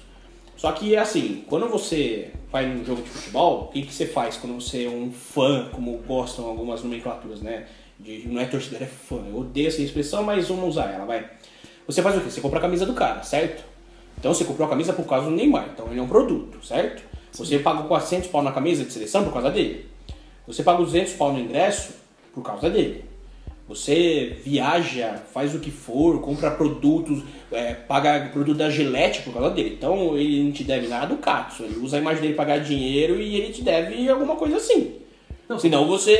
Só 0.56 0.72
que 0.72 0.96
assim, 0.96 1.44
quando 1.46 1.68
você 1.68 2.32
vai 2.50 2.66
num 2.66 2.84
jogo 2.84 3.00
de 3.00 3.10
futebol, 3.10 3.64
o 3.64 3.66
que, 3.68 3.82
que 3.82 3.94
você 3.94 4.06
faz 4.06 4.36
quando 4.36 4.60
você 4.60 4.86
é 4.86 4.88
um 4.88 5.12
fã, 5.12 5.68
como 5.70 5.96
gostam 5.98 6.46
algumas 6.46 6.82
nomenclaturas, 6.82 7.40
né? 7.40 7.66
De, 7.98 8.26
não 8.26 8.40
é 8.40 8.46
torcedor, 8.46 8.82
é 8.82 8.86
fã. 8.86 9.24
Eu 9.28 9.38
odeio 9.38 9.68
essa 9.68 9.80
expressão, 9.80 10.24
mas 10.24 10.48
vamos 10.48 10.70
usar 10.70 10.90
ela, 10.90 11.04
vai. 11.04 11.30
Você 11.86 12.02
faz 12.02 12.16
o 12.16 12.20
quê? 12.20 12.30
Você 12.30 12.40
compra 12.40 12.58
a 12.58 12.62
camisa 12.62 12.84
do 12.84 12.94
cara, 12.94 13.22
certo? 13.22 13.75
Então 14.18 14.32
você 14.32 14.44
comprou 14.44 14.66
a 14.66 14.70
camisa 14.70 14.92
por 14.92 15.04
causa 15.04 15.28
do 15.28 15.34
Neymar, 15.34 15.70
então 15.72 15.88
ele 15.90 16.00
é 16.00 16.02
um 16.02 16.08
produto, 16.08 16.64
certo? 16.64 17.02
Você 17.32 17.58
paga 17.58 17.82
400 17.82 18.28
pau 18.28 18.42
na 18.42 18.52
camisa 18.52 18.84
de 18.84 18.92
seleção 18.92 19.24
por 19.24 19.32
causa 19.32 19.50
dele. 19.50 19.86
Você 20.46 20.62
paga 20.62 20.78
200 20.78 21.12
pau 21.14 21.32
no 21.32 21.40
ingresso 21.40 21.94
por 22.32 22.42
causa 22.42 22.70
dele. 22.70 23.04
Você 23.68 24.36
viaja, 24.44 25.20
faz 25.34 25.52
o 25.54 25.58
que 25.58 25.72
for, 25.72 26.20
compra 26.20 26.52
produtos, 26.52 27.22
é, 27.50 27.74
paga 27.74 28.30
produto 28.32 28.56
da 28.56 28.70
Gillette 28.70 29.22
por 29.22 29.34
causa 29.34 29.50
dele. 29.50 29.74
Então 29.76 30.16
ele 30.16 30.44
não 30.44 30.52
te 30.52 30.62
deve 30.62 30.86
nada 30.86 31.06
do 31.06 31.16
Katsu. 31.16 31.64
Ele 31.64 31.78
usa 31.78 31.96
a 31.96 32.00
imagem 32.00 32.22
dele 32.22 32.34
pagar 32.34 32.58
dinheiro 32.58 33.20
e 33.20 33.36
ele 33.36 33.52
te 33.52 33.62
deve 33.62 34.08
alguma 34.08 34.36
coisa 34.36 34.56
assim. 34.56 34.94
Não, 35.48 35.58
senão 35.58 35.86
você. 35.86 36.16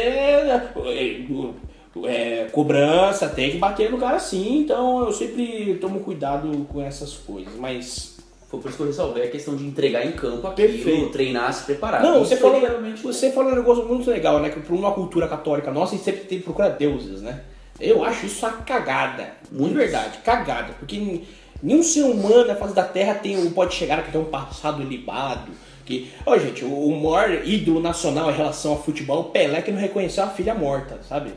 É, 2.05 2.49
cobrança, 2.53 3.29
tem 3.29 3.51
que 3.53 3.59
bater 3.59 3.91
no 3.91 3.99
cara 3.99 4.17
assim. 4.17 4.59
Então 4.59 5.07
eu 5.07 5.13
sempre 5.13 5.79
tomo 5.81 6.01
cuidado 6.01 6.67
com 6.71 6.83
essas 6.83 7.15
coisas. 7.15 7.55
Mas. 7.57 8.17
Foi 8.49 8.61
por 8.61 8.69
isso 8.69 8.77
que 8.77 8.83
eu 8.85 8.87
ressalvei 8.87 9.25
a 9.25 9.31
questão 9.31 9.57
de 9.57 9.67
entregar 9.67 10.07
em 10.07 10.13
campo 10.13 10.47
aquilo, 10.47 10.69
Perfeito. 10.69 11.09
treinar, 11.11 11.53
se 11.53 11.65
preparar. 11.65 12.01
Não, 12.01 12.21
você 12.21 12.37
falou, 12.37 12.61
realmente- 12.61 13.03
você 13.03 13.33
falou 13.33 13.51
um 13.51 13.57
negócio 13.57 13.85
muito 13.85 14.09
legal, 14.09 14.39
né? 14.39 14.51
Que 14.51 14.61
por 14.61 14.73
uma 14.75 14.93
cultura 14.93 15.27
católica 15.27 15.73
nossa, 15.73 15.95
a 15.95 15.97
gente 15.97 16.05
sempre 16.05 16.21
tem 16.27 16.39
que 16.39 16.45
procurar 16.45 16.69
deuses, 16.69 17.21
né? 17.23 17.41
Eu 17.81 18.05
acho 18.05 18.27
isso 18.27 18.47
uma 18.47 18.53
cagada. 18.59 19.33
Muito 19.51 19.75
verdade, 19.75 20.19
cagada. 20.19 20.75
Porque 20.79 21.23
nenhum 21.61 21.83
ser 21.83 22.03
humano 22.03 22.47
na 22.47 22.55
face 22.55 22.73
da 22.73 22.85
Terra 22.85 23.15
tem, 23.15 23.51
pode 23.51 23.75
chegar 23.75 23.99
a 23.99 24.03
ter 24.03 24.17
um 24.17 24.25
passado 24.25 24.81
ilibado. 24.81 25.51
Que, 25.85 26.11
ó, 26.25 26.39
gente, 26.39 26.65
o, 26.65 26.69
o 26.69 27.01
maior 27.01 27.47
ídolo 27.47 27.81
nacional 27.81 28.31
em 28.31 28.35
relação 28.35 28.73
ao 28.73 28.83
futebol 28.83 29.19
é 29.19 29.21
o 29.21 29.25
Pelé 29.25 29.63
que 29.63 29.71
não 29.73 29.81
reconheceu 29.81 30.25
a 30.25 30.29
filha 30.29 30.55
morta, 30.55 30.99
sabe? 31.09 31.33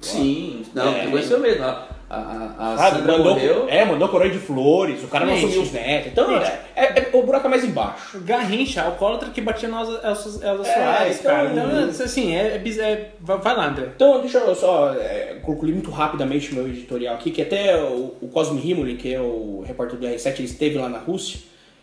Sim, 0.00 0.62
não, 0.74 0.94
É. 0.94 1.06
conheceu 1.06 1.38
mesmo. 1.40 1.64
A, 1.64 1.86
a, 2.08 2.54
a, 2.74 2.78
Sabe, 2.78 2.98
Sandra 2.98 3.18
mandou, 3.18 3.32
morreu. 3.34 3.66
é, 3.68 3.84
mandou 3.84 4.08
coroa 4.08 4.30
de 4.30 4.38
flores, 4.38 5.02
o 5.02 5.08
cara 5.08 5.26
não 5.26 5.34
assumiu 5.34 5.62
os 5.62 5.72
netos. 5.72 6.12
Então, 6.12 6.30
Gente. 6.38 6.44
é, 6.46 6.62
é- 6.76 6.98
é- 7.00 7.10
o 7.16 7.22
buraco 7.24 7.46
é 7.48 7.50
mais 7.50 7.64
embaixo. 7.64 8.20
Garrincha, 8.20 8.82
alcoólatra 8.82 9.30
que 9.30 9.40
batia 9.40 9.68
na 9.68 9.80
Elza, 9.80 10.00
Elza, 10.04 10.46
Elza 10.48 10.68
É, 10.70 10.74
Soares, 10.74 11.18
então- 11.18 11.30
cara. 11.32 11.50
Então, 11.52 11.88
assim, 12.04 12.36
é, 12.36 12.62
é, 12.64 12.80
é- 12.80 13.10
vai 13.18 13.56
lá, 13.56 13.66
André. 13.66 13.88
Então, 13.96 14.20
deixa 14.20 14.38
eu 14.38 14.54
só 14.54 14.92
é, 14.94 15.38
concluir 15.42 15.72
muito 15.72 15.90
rapidamente 15.90 16.54
meu 16.54 16.68
editorial 16.68 17.16
aqui, 17.16 17.32
que 17.32 17.42
até 17.42 17.76
o, 17.76 18.14
o 18.22 18.28
Cosme 18.28 18.60
Rimoli, 18.60 18.94
que 18.94 19.12
é 19.12 19.20
o 19.20 19.64
repórter 19.66 19.98
do 19.98 20.06
R7, 20.06 20.34
ele 20.38 20.44
esteve 20.44 20.78
lá 20.78 20.88
na 20.88 20.98
Rússia, 20.98 21.40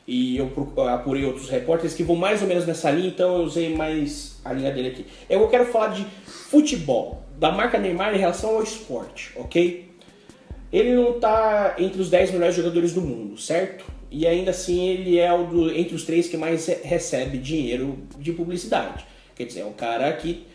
e 0.07 0.37
eu 0.37 0.49
apurei 0.93 1.25
outros 1.25 1.49
repórteres 1.49 1.93
que 1.93 2.03
vão 2.03 2.15
mais 2.15 2.41
ou 2.41 2.47
menos 2.47 2.65
nessa 2.65 2.89
linha, 2.91 3.07
então 3.09 3.35
eu 3.37 3.43
usei 3.43 3.75
mais 3.75 4.39
a 4.45 4.53
linha 4.53 4.71
dele 4.71 4.87
aqui. 4.89 5.05
Eu 5.29 5.45
quero 5.49 5.65
falar 5.65 5.87
de 5.87 6.05
futebol, 6.49 7.22
da 7.43 7.51
marca 7.51 7.77
Neymar 7.77 8.15
em 8.15 8.19
relação 8.19 8.51
ao 8.55 8.63
esporte, 8.63 9.33
ok? 9.35 9.89
Ele 10.71 10.93
não 10.95 11.19
tá 11.19 11.75
entre 11.77 12.01
os 12.01 12.09
10 12.09 12.31
melhores 12.31 12.55
jogadores 12.55 12.93
do 12.93 13.01
mundo, 13.01 13.37
certo? 13.37 13.83
E 14.09 14.25
ainda 14.25 14.51
assim 14.51 14.87
ele 14.87 15.19
é 15.19 15.33
o 15.33 15.43
do, 15.47 15.69
entre 15.75 15.93
os 15.93 16.05
três 16.05 16.29
que 16.29 16.37
mais 16.37 16.65
re- 16.65 16.79
recebe 16.85 17.37
dinheiro 17.37 17.99
de 18.17 18.31
publicidade. 18.31 19.05
Quer 19.35 19.43
dizer, 19.43 19.59
é 19.59 19.65
um 19.65 19.73
cara 19.73 20.13
que 20.13 20.47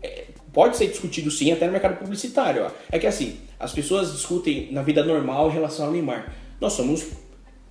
é, 0.00 0.26
pode 0.52 0.76
ser 0.76 0.86
discutido 0.86 1.32
sim 1.32 1.50
até 1.50 1.66
no 1.66 1.72
mercado 1.72 1.98
publicitário. 1.98 2.62
Ó. 2.64 2.70
É 2.92 2.98
que 3.00 3.08
assim, 3.08 3.38
as 3.58 3.72
pessoas 3.72 4.12
discutem 4.12 4.68
na 4.70 4.82
vida 4.82 5.02
normal 5.02 5.50
em 5.50 5.54
relação 5.54 5.86
ao 5.86 5.90
Neymar. 5.92 6.32
Nós 6.60 6.74
somos 6.74 7.08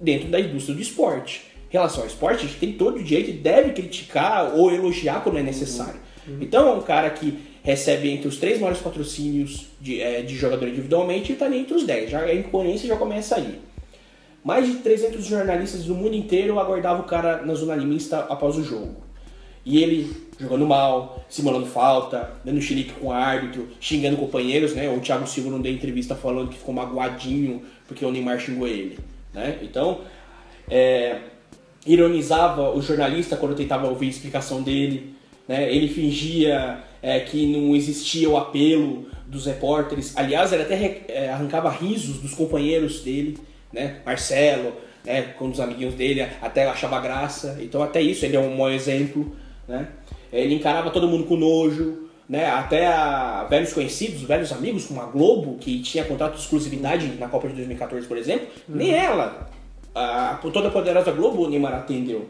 dentro 0.01 0.27
da 0.27 0.37
indústria 0.37 0.75
do 0.75 0.81
esporte. 0.81 1.43
Em 1.69 1.73
relação 1.73 2.01
ao 2.01 2.07
esporte, 2.07 2.43
a 2.43 2.47
gente 2.49 2.59
tem 2.59 2.73
todo 2.73 2.97
o 2.97 3.03
direito 3.03 3.29
e 3.29 3.33
deve 3.33 3.71
criticar 3.71 4.53
ou 4.53 4.69
elogiar 4.69 5.21
quando 5.23 5.37
é 5.37 5.43
necessário. 5.43 6.01
Então 6.41 6.67
é 6.67 6.73
um 6.73 6.81
cara 6.81 7.09
que 7.09 7.47
recebe 7.63 8.09
entre 8.09 8.27
os 8.27 8.37
três 8.37 8.59
maiores 8.59 8.81
patrocínios 8.81 9.67
de, 9.79 10.01
é, 10.01 10.21
de 10.21 10.35
jogador 10.35 10.67
individualmente 10.67 11.31
e 11.31 11.33
está 11.33 11.53
entre 11.53 11.73
os 11.73 11.83
10. 11.83 12.09
Já, 12.09 12.21
a 12.21 12.33
imponência 12.33 12.87
já 12.87 12.95
começa 12.95 13.35
aí. 13.35 13.59
Mais 14.43 14.65
de 14.67 14.75
300 14.75 15.25
jornalistas 15.25 15.83
do 15.83 15.93
mundo 15.93 16.15
inteiro 16.15 16.59
aguardavam 16.59 17.01
o 17.01 17.05
cara 17.05 17.45
na 17.45 17.53
zona 17.53 17.75
mista 17.75 18.19
após 18.29 18.57
o 18.57 18.63
jogo. 18.63 18.95
E 19.65 19.83
ele 19.83 20.29
jogando 20.39 20.65
mal, 20.65 21.23
simulando 21.27 21.65
falta, 21.65 22.31
dando 22.45 22.61
xilique 22.61 22.93
com 22.93 23.07
o 23.07 23.11
árbitro, 23.11 23.67
xingando 23.79 24.15
companheiros, 24.15 24.73
né? 24.73 24.89
O 24.89 25.01
Thiago 25.01 25.27
Silva 25.27 25.49
não 25.49 25.59
deu 25.59 25.73
entrevista 25.73 26.15
falando 26.15 26.49
que 26.49 26.57
ficou 26.57 26.73
magoadinho 26.73 27.61
porque 27.85 28.05
o 28.05 28.11
Neymar 28.11 28.39
xingou 28.39 28.67
ele, 28.67 28.97
né? 29.33 29.59
Então, 29.61 29.99
é, 30.69 31.17
ironizava 31.85 32.73
o 32.73 32.81
jornalista 32.81 33.35
quando 33.35 33.55
tentava 33.55 33.87
ouvir 33.87 34.07
a 34.07 34.09
explicação 34.09 34.63
dele, 34.63 35.13
né? 35.45 35.73
Ele 35.73 35.89
fingia 35.89 36.81
é, 37.01 37.19
que 37.19 37.45
não 37.45 37.75
existia 37.75 38.29
o 38.29 38.37
apelo 38.37 39.07
dos 39.27 39.45
repórteres. 39.45 40.15
Aliás, 40.17 40.51
ele 40.51 40.63
até 40.63 41.01
é, 41.07 41.29
arrancava 41.29 41.69
risos 41.69 42.17
dos 42.17 42.33
companheiros 42.33 43.01
dele, 43.01 43.37
né? 43.71 44.01
Marcelo, 44.05 44.73
né? 45.05 45.21
Com 45.37 45.49
os 45.49 45.59
amiguinhos 45.59 45.93
dele, 45.93 46.21
até 46.41 46.67
achava 46.67 46.99
graça. 46.99 47.57
Então, 47.61 47.81
até 47.81 48.01
isso 48.01 48.25
ele 48.25 48.35
é 48.35 48.39
um 48.39 48.55
mau 48.57 48.71
exemplo, 48.71 49.35
né? 49.67 49.87
Ele 50.31 50.55
encarava 50.55 50.91
todo 50.91 51.07
mundo 51.07 51.25
com 51.25 51.35
nojo, 51.35 52.09
né? 52.27 52.45
Até 52.45 52.87
a 52.87 53.45
velhos 53.49 53.73
conhecidos, 53.73 54.21
velhos 54.21 54.51
amigos, 54.51 54.85
como 54.85 55.01
a 55.01 55.05
Globo, 55.05 55.57
que 55.57 55.81
tinha 55.81 56.03
contrato 56.03 56.35
de 56.35 56.41
exclusividade 56.41 57.07
na 57.19 57.27
Copa 57.27 57.47
de 57.47 57.55
2014, 57.55 58.07
por 58.07 58.17
exemplo, 58.17 58.47
nem 58.67 58.93
ela, 58.93 59.49
a, 59.95 60.39
toda 60.53 60.69
poderosa 60.69 61.11
Globo, 61.11 61.43
o 61.43 61.49
Neymar 61.49 61.73
atendeu. 61.73 62.29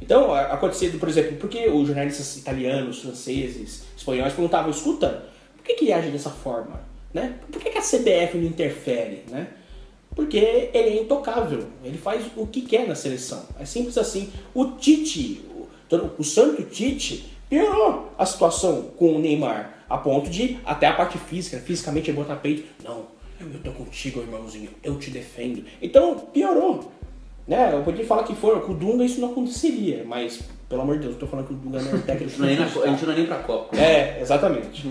Então, 0.00 0.32
acontecia, 0.32 0.90
por 0.92 1.08
exemplo, 1.08 1.36
porque 1.36 1.68
os 1.68 1.86
jornalistas 1.86 2.36
italianos, 2.36 3.00
franceses, 3.00 3.84
espanhóis 3.96 4.32
perguntavam, 4.32 4.70
escuta, 4.70 5.24
por 5.56 5.64
que, 5.64 5.74
que 5.74 5.84
ele 5.86 5.92
age 5.92 6.10
dessa 6.10 6.30
forma? 6.30 6.80
Né? 7.12 7.38
Por 7.50 7.60
que, 7.60 7.70
que 7.70 7.78
a 7.78 7.82
CBF 7.82 8.36
não 8.36 8.46
interfere? 8.46 9.24
Né? 9.28 9.48
Porque 10.14 10.38
ele 10.72 10.98
é 10.98 11.02
intocável, 11.02 11.66
ele 11.84 11.98
faz 11.98 12.24
o 12.36 12.46
que 12.46 12.62
quer 12.62 12.86
na 12.86 12.94
seleção. 12.94 13.44
É 13.58 13.64
simples 13.64 13.98
assim. 13.98 14.32
O 14.54 14.72
Tite, 14.72 15.44
o, 15.50 15.68
o 16.18 16.24
santo 16.24 16.62
Tite, 16.64 17.30
piorou 17.48 18.12
a 18.18 18.26
situação 18.26 18.90
com 18.96 19.16
o 19.16 19.18
Neymar, 19.18 19.84
a 19.88 19.96
ponto 19.96 20.28
de 20.28 20.58
até 20.64 20.86
a 20.86 20.92
parte 20.92 21.18
física, 21.18 21.58
fisicamente 21.58 22.10
ele 22.10 22.18
botar 22.18 22.36
peito, 22.36 22.64
não, 22.84 23.06
eu 23.40 23.60
tô 23.62 23.72
contigo, 23.72 24.20
irmãozinho, 24.20 24.70
eu 24.82 24.98
te 24.98 25.10
defendo. 25.10 25.64
Então, 25.80 26.18
piorou. 26.32 26.92
Né? 27.48 27.70
Eu 27.72 27.82
podia 27.82 28.04
falar 28.04 28.22
que 28.24 28.34
for, 28.34 28.60
com 28.60 28.72
o 28.72 28.74
Dunga 28.74 29.04
isso 29.04 29.20
não 29.22 29.30
aconteceria, 29.32 30.04
mas, 30.06 30.40
pelo 30.68 30.82
amor 30.82 30.96
de 30.96 31.02
Deus, 31.04 31.14
eu 31.14 31.18
tô 31.20 31.26
falando 31.26 31.46
que 31.46 31.54
o 31.54 31.56
Dunga 31.56 31.80
não 31.82 31.92
é 31.92 31.94
A 31.94 31.98
técnico. 31.98 32.30
gente 32.30 32.40
não 32.40 32.48
é 32.48 32.86
a 32.86 32.90
gente 32.90 33.06
não 33.06 33.12
é 33.12 33.16
nem 33.16 33.26
pra 33.26 33.36
Copa. 33.38 33.76
É, 33.76 34.20
exatamente. 34.20 34.86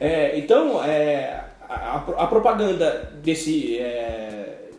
É, 0.00 0.38
então, 0.38 0.82
é, 0.82 1.44
a, 1.68 1.96
a 2.16 2.26
propaganda 2.26 3.12
desse. 3.22 3.76
É, 3.78 4.70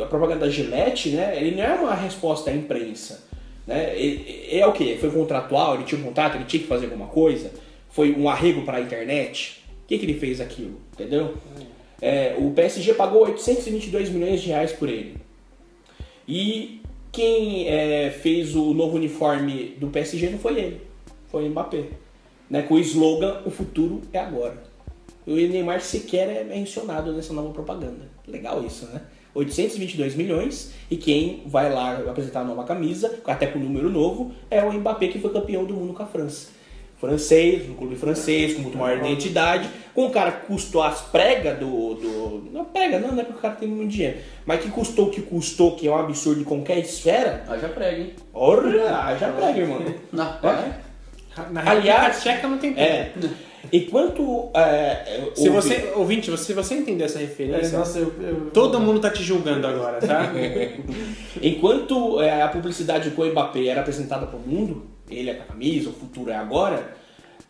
a 0.00 0.06
propaganda 0.06 0.46
da 0.46 0.50
Gillette, 0.50 1.10
né? 1.10 1.36
Ele 1.36 1.56
não 1.56 1.62
é 1.64 1.74
uma 1.74 1.94
resposta 1.94 2.50
à 2.50 2.54
imprensa. 2.54 3.26
Né? 3.66 3.92
Ele- 3.98 4.46
é 4.50 4.64
o 4.66 4.72
quê? 4.72 4.96
Foi 4.98 5.10
contratual, 5.10 5.74
ele 5.74 5.84
tinha 5.84 6.00
um 6.00 6.04
contrato, 6.04 6.36
ele 6.36 6.44
tinha 6.44 6.62
que 6.62 6.68
fazer 6.68 6.86
alguma 6.86 7.08
coisa? 7.08 7.50
Foi 7.90 8.14
um 8.14 8.28
arrego 8.30 8.62
para 8.62 8.78
a 8.78 8.80
internet? 8.80 9.62
O 9.84 9.88
que, 9.88 9.98
que 9.98 10.06
ele 10.06 10.14
fez 10.18 10.40
aquilo? 10.40 10.80
Entendeu? 10.94 11.34
É, 12.00 12.34
o 12.38 12.50
PSG 12.52 12.94
pagou 12.94 13.24
822 13.26 14.08
milhões 14.10 14.40
de 14.40 14.48
reais 14.48 14.72
por 14.72 14.88
ele. 14.88 15.16
E 16.26 16.77
quem 17.12 17.68
é, 17.68 18.10
fez 18.10 18.54
o 18.54 18.72
novo 18.74 18.96
uniforme 18.96 19.76
do 19.78 19.88
PSG 19.88 20.30
não 20.30 20.38
foi 20.38 20.58
ele, 20.58 20.80
foi 21.28 21.46
o 21.46 21.50
Mbappé. 21.50 21.84
Né, 22.48 22.62
com 22.62 22.74
o 22.74 22.78
slogan 22.78 23.42
O 23.44 23.50
futuro 23.50 24.00
é 24.10 24.18
agora. 24.18 24.56
E 25.26 25.44
o 25.44 25.48
Neymar 25.50 25.82
sequer 25.82 26.28
é 26.30 26.44
mencionado 26.44 27.12
nessa 27.12 27.34
nova 27.34 27.50
propaganda. 27.50 28.08
Legal 28.26 28.64
isso, 28.64 28.86
né? 28.86 29.02
822 29.34 30.14
milhões 30.14 30.72
e 30.90 30.96
quem 30.96 31.42
vai 31.46 31.72
lá 31.72 31.98
apresentar 31.98 32.40
a 32.40 32.44
nova 32.44 32.64
camisa, 32.64 33.20
até 33.26 33.46
com 33.46 33.58
o 33.58 33.62
número 33.62 33.90
novo, 33.90 34.32
é 34.50 34.64
o 34.64 34.72
Mbappé 34.72 35.08
que 35.08 35.18
foi 35.18 35.30
campeão 35.32 35.64
do 35.64 35.74
mundo 35.74 35.92
com 35.92 36.02
a 36.02 36.06
França. 36.06 36.48
Francês, 37.00 37.68
no 37.68 37.74
clube 37.74 37.94
francês, 37.94 38.54
com 38.54 38.62
muito 38.62 38.76
maior 38.76 38.98
identidade, 38.98 39.68
com 39.94 40.06
um 40.06 40.10
cara 40.10 40.32
que 40.32 40.46
custou 40.46 40.82
as 40.82 41.00
pregas 41.02 41.56
do, 41.58 41.94
do. 41.94 42.48
Não 42.52 42.64
prega, 42.64 42.98
não, 42.98 43.12
não 43.12 43.20
é 43.20 43.24
porque 43.24 43.38
o 43.38 43.42
cara 43.42 43.54
tem 43.54 43.68
muito 43.68 43.90
dinheiro, 43.92 44.18
mas 44.44 44.60
que 44.60 44.68
custou 44.68 45.06
o 45.06 45.10
que 45.10 45.20
custou, 45.22 45.76
que 45.76 45.86
é 45.86 45.90
um 45.92 45.96
absurdo 45.96 46.40
em 46.40 46.44
qualquer 46.44 46.78
esfera. 46.78 47.44
Ah, 47.48 47.56
já 47.56 47.68
prega, 47.68 47.98
hein? 48.02 48.12
Ora, 48.34 49.16
já 49.16 49.30
prega, 49.32 49.60
irmão. 49.60 49.80
Não, 50.12 50.24
É. 50.24 50.88
Na 51.52 51.70
Aliás- 51.70 52.20
Tcheca 52.20 52.48
não 52.48 52.58
tem 52.58 52.74
tempo. 52.74 52.80
É. 52.80 53.12
Enquanto. 53.72 54.50
É, 54.56 55.30
Se 55.36 55.48
você, 55.50 55.92
ouvinte, 55.94 56.36
se 56.36 56.52
você 56.52 56.74
entender 56.74 57.04
essa 57.04 57.18
referência, 57.20 57.76
É, 57.76 57.78
nossa, 57.78 57.98
eu, 58.00 58.12
eu- 58.20 58.50
todo 58.52 58.80
mundo 58.80 58.98
tá 58.98 59.10
te 59.10 59.22
julgando 59.22 59.66
agora, 59.68 59.98
tá? 60.00 60.32
Enquanto 61.42 62.20
é, 62.20 62.42
a 62.42 62.48
publicidade 62.48 63.10
com 63.10 63.22
o 63.22 63.26
Mbappé 63.26 63.66
era 63.66 63.80
apresentada 63.80 64.26
para 64.26 64.36
o 64.36 64.40
mundo, 64.40 64.84
ele 65.10 65.30
é 65.30 65.34
com 65.34 65.42
a 65.42 65.46
camisa, 65.46 65.90
o 65.90 65.92
futuro 65.92 66.30
é 66.30 66.36
agora, 66.36 66.94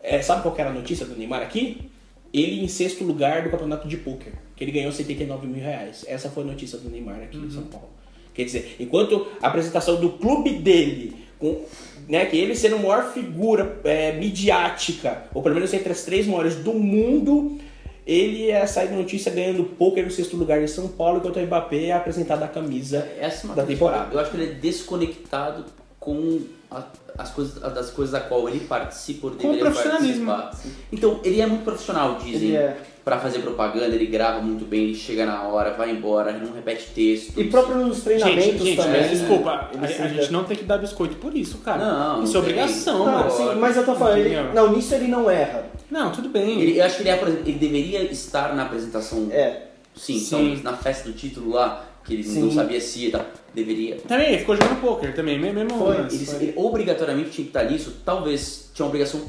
é, 0.02 0.22
sabe 0.22 0.42
qual 0.42 0.54
que 0.54 0.60
era 0.60 0.70
a 0.70 0.72
notícia 0.72 1.04
do 1.04 1.16
Neymar 1.16 1.42
aqui? 1.42 1.90
Ele 2.32 2.62
em 2.62 2.68
sexto 2.68 3.04
lugar 3.04 3.42
do 3.42 3.50
campeonato 3.50 3.88
de 3.88 3.96
pôquer, 3.96 4.32
que 4.54 4.64
ele 4.64 4.72
ganhou 4.72 4.92
79 4.92 5.46
mil 5.46 5.62
reais. 5.62 6.04
Essa 6.06 6.28
foi 6.28 6.42
a 6.42 6.46
notícia 6.46 6.78
do 6.78 6.88
Neymar 6.90 7.22
aqui 7.22 7.36
em 7.36 7.50
São 7.50 7.64
Paulo. 7.64 7.88
Quer 8.34 8.44
dizer, 8.44 8.76
enquanto 8.78 9.26
a 9.42 9.48
apresentação 9.48 10.00
do 10.00 10.10
clube 10.10 10.50
dele, 10.54 11.16
com, 11.38 11.64
né, 12.08 12.26
que 12.26 12.36
ele 12.36 12.54
sendo 12.54 12.76
a 12.76 12.78
maior 12.78 13.12
figura 13.12 13.80
é, 13.84 14.12
midiática, 14.12 15.24
ou 15.34 15.42
pelo 15.42 15.54
menos 15.54 15.72
entre 15.72 15.90
as 15.90 16.04
três 16.04 16.26
maiores 16.26 16.56
do 16.56 16.74
mundo, 16.74 17.58
ele 18.06 18.50
é 18.50 18.66
sair 18.66 18.88
de 18.88 18.94
notícia 18.94 19.32
ganhando 19.32 19.64
pôquer 19.64 20.04
no 20.04 20.10
sexto 20.10 20.36
lugar 20.36 20.62
em 20.62 20.66
São 20.66 20.88
Paulo, 20.88 21.18
enquanto 21.18 21.36
o 21.36 21.42
Mbappé 21.42 21.86
é 21.86 21.92
apresentado 21.92 22.42
a 22.42 22.48
camisa 22.48 23.06
Essa 23.18 23.50
é 23.50 23.54
da 23.54 23.64
temporada. 23.64 24.14
Eu 24.14 24.20
acho 24.20 24.30
que 24.30 24.36
ele 24.36 24.52
é 24.52 24.54
desconectado 24.54 25.66
com 26.08 26.40
a- 26.70 26.82
as 27.18 27.30
coisas, 27.30 27.60
das 27.60 27.90
coisas 27.90 28.12
da 28.12 28.20
qual 28.20 28.48
ele 28.48 28.60
participa 28.60 29.26
ou 29.26 29.34
deveria 29.34 29.60
profissionalismo. 29.66 30.26
participar. 30.26 30.72
Então, 30.92 31.20
ele 31.24 31.40
é 31.40 31.46
muito 31.46 31.64
profissional, 31.64 32.14
dizem. 32.16 32.48
Ele 32.48 32.56
é. 32.56 32.76
Pra 33.04 33.18
fazer 33.18 33.38
propaganda, 33.38 33.94
ele 33.94 34.04
grava 34.04 34.40
muito 34.42 34.66
bem, 34.66 34.84
ele 34.84 34.94
chega 34.94 35.24
na 35.24 35.42
hora, 35.44 35.72
vai 35.72 35.90
embora, 35.90 36.30
não 36.32 36.52
repete 36.52 36.88
texto. 36.94 37.40
E 37.40 37.44
próprio 37.44 37.76
nos 37.76 38.02
treinamentos 38.02 38.44
Gente, 38.44 38.64
gente, 38.64 38.76
também. 38.76 39.00
mas 39.00 39.10
desculpa, 39.10 39.50
a, 39.50 39.70
Ele 39.74 39.88
se 39.88 40.02
a 40.02 40.08
gente 40.08 40.30
não 40.32 40.44
tem 40.44 40.56
que 40.58 40.64
dar 40.64 40.76
biscoito 40.76 41.16
por 41.16 41.34
isso, 41.34 41.56
cara. 41.58 41.82
Não, 41.86 42.22
isso 42.24 42.36
é 42.36 42.40
obrigação, 42.40 42.98
Não, 43.06 43.12
mano. 43.12 43.30
sim, 43.30 43.54
mas 43.58 43.76
eu 43.78 43.84
tô 43.86 43.94
falando, 43.94 44.18
ele, 44.18 44.36
não, 44.54 44.72
nisso 44.72 44.94
ele 44.94 45.08
não 45.08 45.30
erra. 45.30 45.64
Não, 45.90 46.12
tudo 46.12 46.28
bem. 46.28 46.60
Ele- 46.60 46.78
eu 46.78 46.84
acho 46.84 46.96
que 46.96 47.02
ele, 47.02 47.08
é, 47.08 47.12
exemplo, 47.14 47.28
ele 47.46 47.58
deveria 47.58 48.02
estar 48.12 48.54
na 48.54 48.64
apresentação. 48.64 49.28
É. 49.30 49.62
Sim, 49.96 50.18
Sim. 50.18 50.30
talvez 50.30 50.62
na 50.62 50.76
festa 50.76 51.08
do 51.08 51.14
título 51.16 51.50
lá, 51.52 51.84
que 52.08 52.14
ele 52.14 52.24
Sim. 52.24 52.40
não 52.44 52.50
sabia 52.50 52.80
se 52.80 53.04
ia, 53.04 53.10
tá, 53.12 53.26
deveria. 53.54 53.96
Também, 53.96 54.28
ele 54.30 54.38
ficou 54.38 54.56
jogando 54.56 54.80
poker 54.80 55.14
também, 55.14 55.38
me- 55.38 55.52
mesmo 55.52 55.78
Foi, 55.78 55.96
lance, 55.98 56.16
Ele, 56.16 56.24
foi. 56.26 56.42
ele 56.42 56.52
obrigatoriamente 56.56 57.30
tinha 57.30 57.44
que 57.44 57.50
estar 57.50 57.64
nisso, 57.64 57.96
talvez 58.04 58.70
tinha 58.74 58.84
uma 58.84 58.88
obrigação 58.88 59.20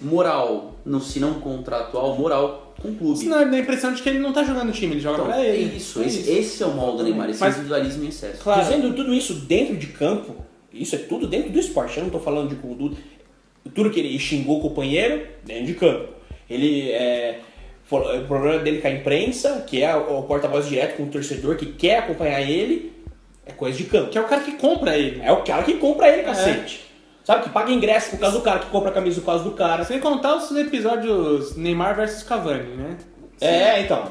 moral, 0.00 0.74
não, 0.84 1.00
se 1.00 1.20
não 1.20 1.34
contratual, 1.34 2.16
moral 2.16 2.74
com 2.80 2.88
o 2.88 2.94
clube. 2.94 3.18
Isso 3.18 3.28
não 3.28 3.40
é 3.40 3.44
dá 3.44 3.56
a 3.56 3.60
impressão 3.60 3.92
de 3.92 4.02
que 4.02 4.08
ele 4.08 4.18
não 4.18 4.32
tá 4.32 4.42
jogando 4.42 4.66
no 4.66 4.72
time, 4.72 4.94
ele 4.94 5.00
joga 5.00 5.16
Então, 5.18 5.26
pra 5.26 5.44
é 5.44 5.54
ele. 5.56 5.76
isso, 5.76 6.02
esse, 6.02 6.30
esse 6.30 6.62
é 6.62 6.66
o 6.66 6.74
mal 6.74 6.96
do 6.96 7.02
Neymar, 7.02 7.28
esse 7.30 7.40
Mas- 7.40 7.54
individualismo 7.56 8.04
em 8.04 8.08
excesso. 8.08 8.42
Claro. 8.42 8.62
Dizendo 8.62 8.94
tudo 8.94 9.12
isso 9.14 9.34
dentro 9.34 9.76
de 9.76 9.88
campo, 9.88 10.34
isso 10.72 10.94
é 10.94 10.98
tudo 10.98 11.26
dentro 11.26 11.50
do 11.50 11.58
esporte. 11.58 11.96
Eu 11.98 12.04
não 12.04 12.10
tô 12.10 12.18
falando 12.18 12.48
de 12.48 12.56
conduta. 12.56 12.96
Tudo 13.74 13.90
que 13.90 14.00
ele 14.00 14.18
xingou 14.18 14.58
o 14.58 14.60
companheiro, 14.62 15.26
dentro 15.44 15.66
de 15.66 15.74
campo. 15.74 16.08
Ele 16.50 16.90
é, 16.90 17.40
o 18.00 18.24
problema 18.26 18.58
dele 18.58 18.80
com 18.80 18.88
a 18.88 18.90
imprensa, 18.90 19.64
que 19.66 19.82
é 19.82 19.94
o 19.94 20.22
porta-voz 20.22 20.68
direto 20.68 20.96
com 20.96 21.04
o 21.04 21.06
torcedor 21.08 21.56
que 21.56 21.66
quer 21.66 21.98
acompanhar 21.98 22.40
ele, 22.40 22.92
é 23.44 23.52
coisa 23.52 23.76
de 23.76 23.84
campo. 23.84 24.10
Que 24.10 24.18
é 24.18 24.20
o 24.20 24.24
cara 24.28 24.42
que 24.42 24.52
compra 24.52 24.96
ele. 24.96 25.20
É 25.22 25.30
o 25.32 25.42
cara 25.42 25.62
que 25.62 25.74
compra 25.74 26.08
ele, 26.08 26.22
cacete. 26.22 26.80
Sabe, 27.24 27.44
que 27.44 27.50
paga 27.50 27.70
ingresso 27.70 28.10
por 28.10 28.18
causa 28.18 28.36
do 28.38 28.42
cara, 28.42 28.58
que 28.60 28.66
compra 28.66 28.90
a 28.90 28.92
camisa 28.92 29.20
por 29.20 29.26
causa 29.26 29.44
do 29.44 29.52
cara. 29.52 29.84
Sem 29.84 30.00
contar 30.00 30.36
os 30.36 30.50
episódios 30.56 31.56
Neymar 31.56 31.94
versus 31.94 32.22
Cavani, 32.24 32.74
né? 32.76 32.96
É, 33.40 33.80
então. 33.80 34.04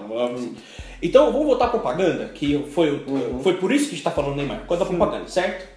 Então, 1.02 1.32
vamos 1.32 1.48
voltar 1.48 1.66
à 1.66 1.70
propaganda, 1.70 2.26
que 2.34 2.64
foi, 2.70 2.92
o- 2.92 3.40
foi 3.42 3.56
por 3.56 3.72
isso 3.72 3.86
que 3.86 3.92
a 3.92 3.96
gente 3.96 4.04
tá 4.04 4.12
falando 4.12 4.32
do 4.32 4.38
Neymar, 4.38 4.62
quanto 4.68 4.84
à 4.84 4.86
propaganda, 4.86 5.28
certo? 5.28 5.68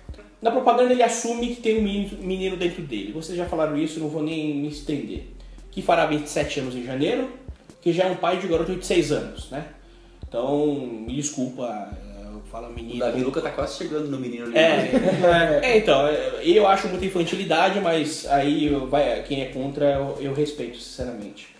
Na 0.43 0.51
propaganda 0.51 0.93
ele 0.93 1.03
assume 1.03 1.49
que 1.55 1.63
tem 1.63 1.79
um 1.79 1.83
menino, 1.83 2.19
menino 2.21 2.57
dentro 2.57 2.83
dele. 2.83 3.11
Vocês 3.13 3.37
já 3.39 3.47
falaram 3.47 3.77
isso, 3.79 3.99
não 3.99 4.09
vou 4.09 4.23
nem 4.23 4.55
me 4.57 4.69
estender. 4.69 5.25
Que 5.71 5.81
fará 5.81 6.05
27 6.07 6.61
anos 6.61 6.77
em 6.77 6.85
janeiro, 6.85 7.31
que 7.85 7.93
já 7.93 8.05
é 8.05 8.11
um 8.11 8.16
pai 8.16 8.39
de 8.39 8.49
garoto 8.49 8.74
de 8.74 8.85
6 8.85 9.12
anos, 9.12 9.51
né? 9.51 9.66
Então, 10.26 10.74
me 10.74 11.14
desculpa, 11.14 11.91
eu 12.32 12.41
falo 12.51 12.68
O 12.68 12.72
menino. 12.72 12.99
Davi 12.99 13.22
Luca 13.22 13.43
tá 13.43 13.51
quase 13.51 13.76
chegando 13.76 14.09
no 14.09 14.18
menino 14.18 14.49
Neymar. 14.49 15.62
É, 15.62 15.72
é, 15.72 15.76
então, 15.76 16.07
é, 16.07 16.41
eu 16.43 16.66
acho 16.66 16.89
muita 16.89 17.05
infantilidade, 17.05 17.78
mas 17.80 18.26
aí 18.26 18.70
vai, 18.89 19.22
quem 19.24 19.43
é 19.43 19.47
contra 19.47 19.85
eu, 19.93 20.16
eu 20.18 20.32
respeito, 20.32 20.78
sinceramente. 20.78 21.55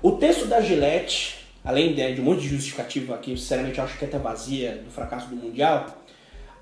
O 0.00 0.12
texto 0.12 0.46
da 0.46 0.60
Gillette, 0.60 1.44
além 1.64 1.92
de, 1.92 2.14
de 2.14 2.20
um 2.20 2.24
monte 2.24 2.42
de 2.42 2.48
justificativa 2.50 3.16
aqui, 3.16 3.36
sinceramente 3.36 3.78
eu 3.78 3.84
acho 3.84 3.98
que 3.98 4.04
é 4.04 4.08
até 4.08 4.18
vazia 4.18 4.80
do 4.84 4.92
fracasso 4.92 5.26
do 5.28 5.34
Mundial, 5.34 5.86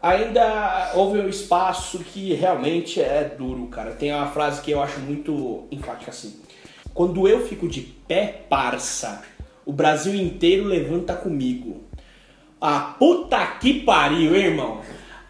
ainda 0.01 0.93
houve 0.95 1.19
um 1.19 1.29
espaço 1.29 1.99
que 1.99 2.33
realmente 2.33 2.99
é 2.99 3.25
duro, 3.25 3.67
cara. 3.67 3.91
Tem 3.91 4.11
uma 4.11 4.29
frase 4.29 4.63
que 4.63 4.71
eu 4.71 4.83
acho 4.83 5.01
muito 5.01 5.65
enfática 5.71 6.11
assim. 6.11 6.41
Quando 6.95 7.27
eu 7.27 7.41
fico 7.47 7.69
de 7.69 7.81
pé, 7.81 8.43
parça, 8.49 9.23
o 9.65 9.73
Brasil 9.73 10.15
inteiro 10.15 10.65
levanta 10.65 11.15
comigo. 11.15 11.85
Ah, 12.61 12.95
puta 12.99 13.45
que 13.61 13.81
pariu, 13.81 14.37
hein, 14.37 14.45
irmão? 14.47 14.81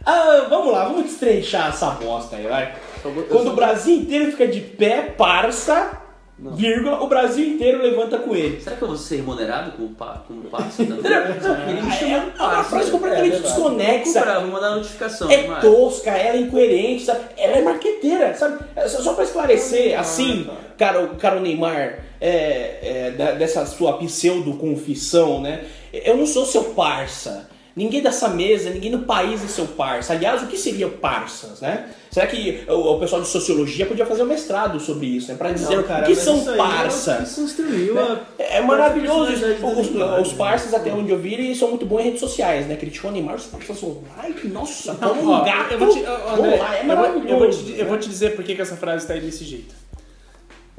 Ah, 0.04 0.46
vamos 0.48 0.72
lá, 0.72 0.84
vamos 0.86 1.04
destrinchar 1.04 1.68
essa 1.68 1.90
bosta 1.90 2.36
aí, 2.36 2.46
vai. 2.46 2.74
Quando 3.30 3.52
o 3.52 3.54
Brasil 3.54 3.96
inteiro 3.96 4.30
fica 4.32 4.46
de 4.46 4.60
pé, 4.60 5.02
parça, 5.16 5.98
vírgula, 6.38 7.00
o 7.02 7.06
Brasil 7.08 7.46
inteiro 7.46 7.80
levanta 7.82 8.18
com 8.18 8.34
ele. 8.34 8.60
Será 8.60 8.76
que 8.76 8.82
eu 8.82 8.88
vou 8.88 8.96
ser 8.96 9.16
remunerado 9.16 9.72
com 9.72 9.84
o 9.84 9.88
pa- 9.90 10.24
com 10.26 10.34
o 10.34 10.42
passe 10.44 10.84
também? 10.84 10.98
Entendeu? 10.98 11.54
Ele 11.68 11.82
me 11.82 11.92
É 11.92 12.20
de 12.20 12.38
uma 12.42 12.64
frase 12.64 12.90
completamente 12.90 13.36
É 13.36 13.38
desconexa. 13.40 14.18
comprar, 14.20 14.38
vou 14.40 14.50
mandar 14.50 14.70
notificação. 14.76 15.30
É 15.30 15.42
tosca, 15.60 16.10
ela 16.10 16.36
é 16.36 16.40
incoerente, 16.40 17.04
sabe? 17.04 17.20
Ela 17.36 17.56
é 17.58 17.62
marqueteira, 17.62 18.34
sabe? 18.34 18.58
É 18.74 18.88
Só, 18.88 19.02
só 19.02 19.14
pra 19.14 19.24
esclarecer, 19.24 19.98
assim, 19.98 20.50
cara, 20.82 21.00
o 21.04 21.16
cara 21.16 21.36
o 21.36 21.40
Neymar, 21.40 22.00
é, 22.20 22.78
é, 22.82 23.10
da- 23.16 23.32
dessa 23.32 23.64
sua 23.66 23.98
pseudo-confissão, 23.98 25.40
né? 25.40 25.64
Eu 25.92 26.16
não 26.16 26.26
sou 26.26 26.44
seu 26.44 26.64
parça. 26.64 27.48
Ninguém 27.74 28.02
dessa 28.02 28.28
mesa, 28.28 28.68
ninguém 28.68 28.90
no 28.90 29.04
país 29.04 29.42
é 29.42 29.46
seu 29.48 29.64
parça. 29.66 30.12
Aliás, 30.12 30.42
o 30.42 30.46
que 30.46 30.58
seria 30.58 30.88
parças, 30.88 31.62
né? 31.62 31.88
Será 32.10 32.26
que 32.26 32.64
o, 32.68 32.74
o 32.74 33.00
pessoal 33.00 33.22
de 33.22 33.28
sociologia 33.28 33.86
podia 33.86 34.04
fazer 34.04 34.22
um 34.24 34.26
mestrado 34.26 34.78
sobre 34.78 35.06
isso, 35.06 35.28
né? 35.32 35.38
Pra 35.38 35.52
dizer 35.52 35.76
Não, 35.76 35.82
cara, 35.84 36.02
o 36.02 36.06
que 36.06 36.14
são 36.14 36.34
aí 36.36 36.42
é 36.48 36.56
a- 37.98 38.20
É 38.38 38.60
maravilhoso 38.60 39.32
isso. 39.32 39.46
Os, 39.66 39.90
Neymar, 39.90 40.20
os 40.20 40.32
né? 40.32 40.34
parças, 40.36 40.74
até 40.74 40.92
onde 40.92 41.10
eu 41.12 41.18
vi, 41.18 41.54
são 41.54 41.68
muito 41.70 41.86
bons 41.86 42.00
em 42.00 42.04
redes 42.04 42.20
sociais, 42.20 42.66
né? 42.66 42.76
Criticou 42.76 43.10
o 43.10 43.14
Neymar, 43.14 43.36
os 43.36 43.46
parças 43.46 43.78
são 43.78 44.02
like, 44.18 44.46
nossa, 44.48 44.92
Não, 45.00 45.14
como 45.14 45.30
ó, 45.30 45.40
um 45.40 45.44
gato. 45.44 45.72
eu 45.72 45.78
vou 45.78 45.88
te, 45.88 46.04
ó, 46.04 46.18
Vamos 46.18 46.38
André, 46.44 46.56
lá, 46.58 46.76
é 46.76 46.80
eu 46.82 46.86
vou- 46.86 46.96
maravilhoso. 46.96 47.28
eu 47.32 47.38
vou 47.38 47.48
te, 47.48 47.78
eu 47.78 47.86
vou 47.86 47.94
né? 47.94 48.00
te 48.02 48.08
dizer 48.10 48.36
por 48.36 48.44
que, 48.44 48.54
que 48.54 48.60
essa 48.60 48.76
frase 48.76 49.04
está 49.04 49.14
aí 49.14 49.20
desse 49.22 49.44
jeito. 49.44 49.74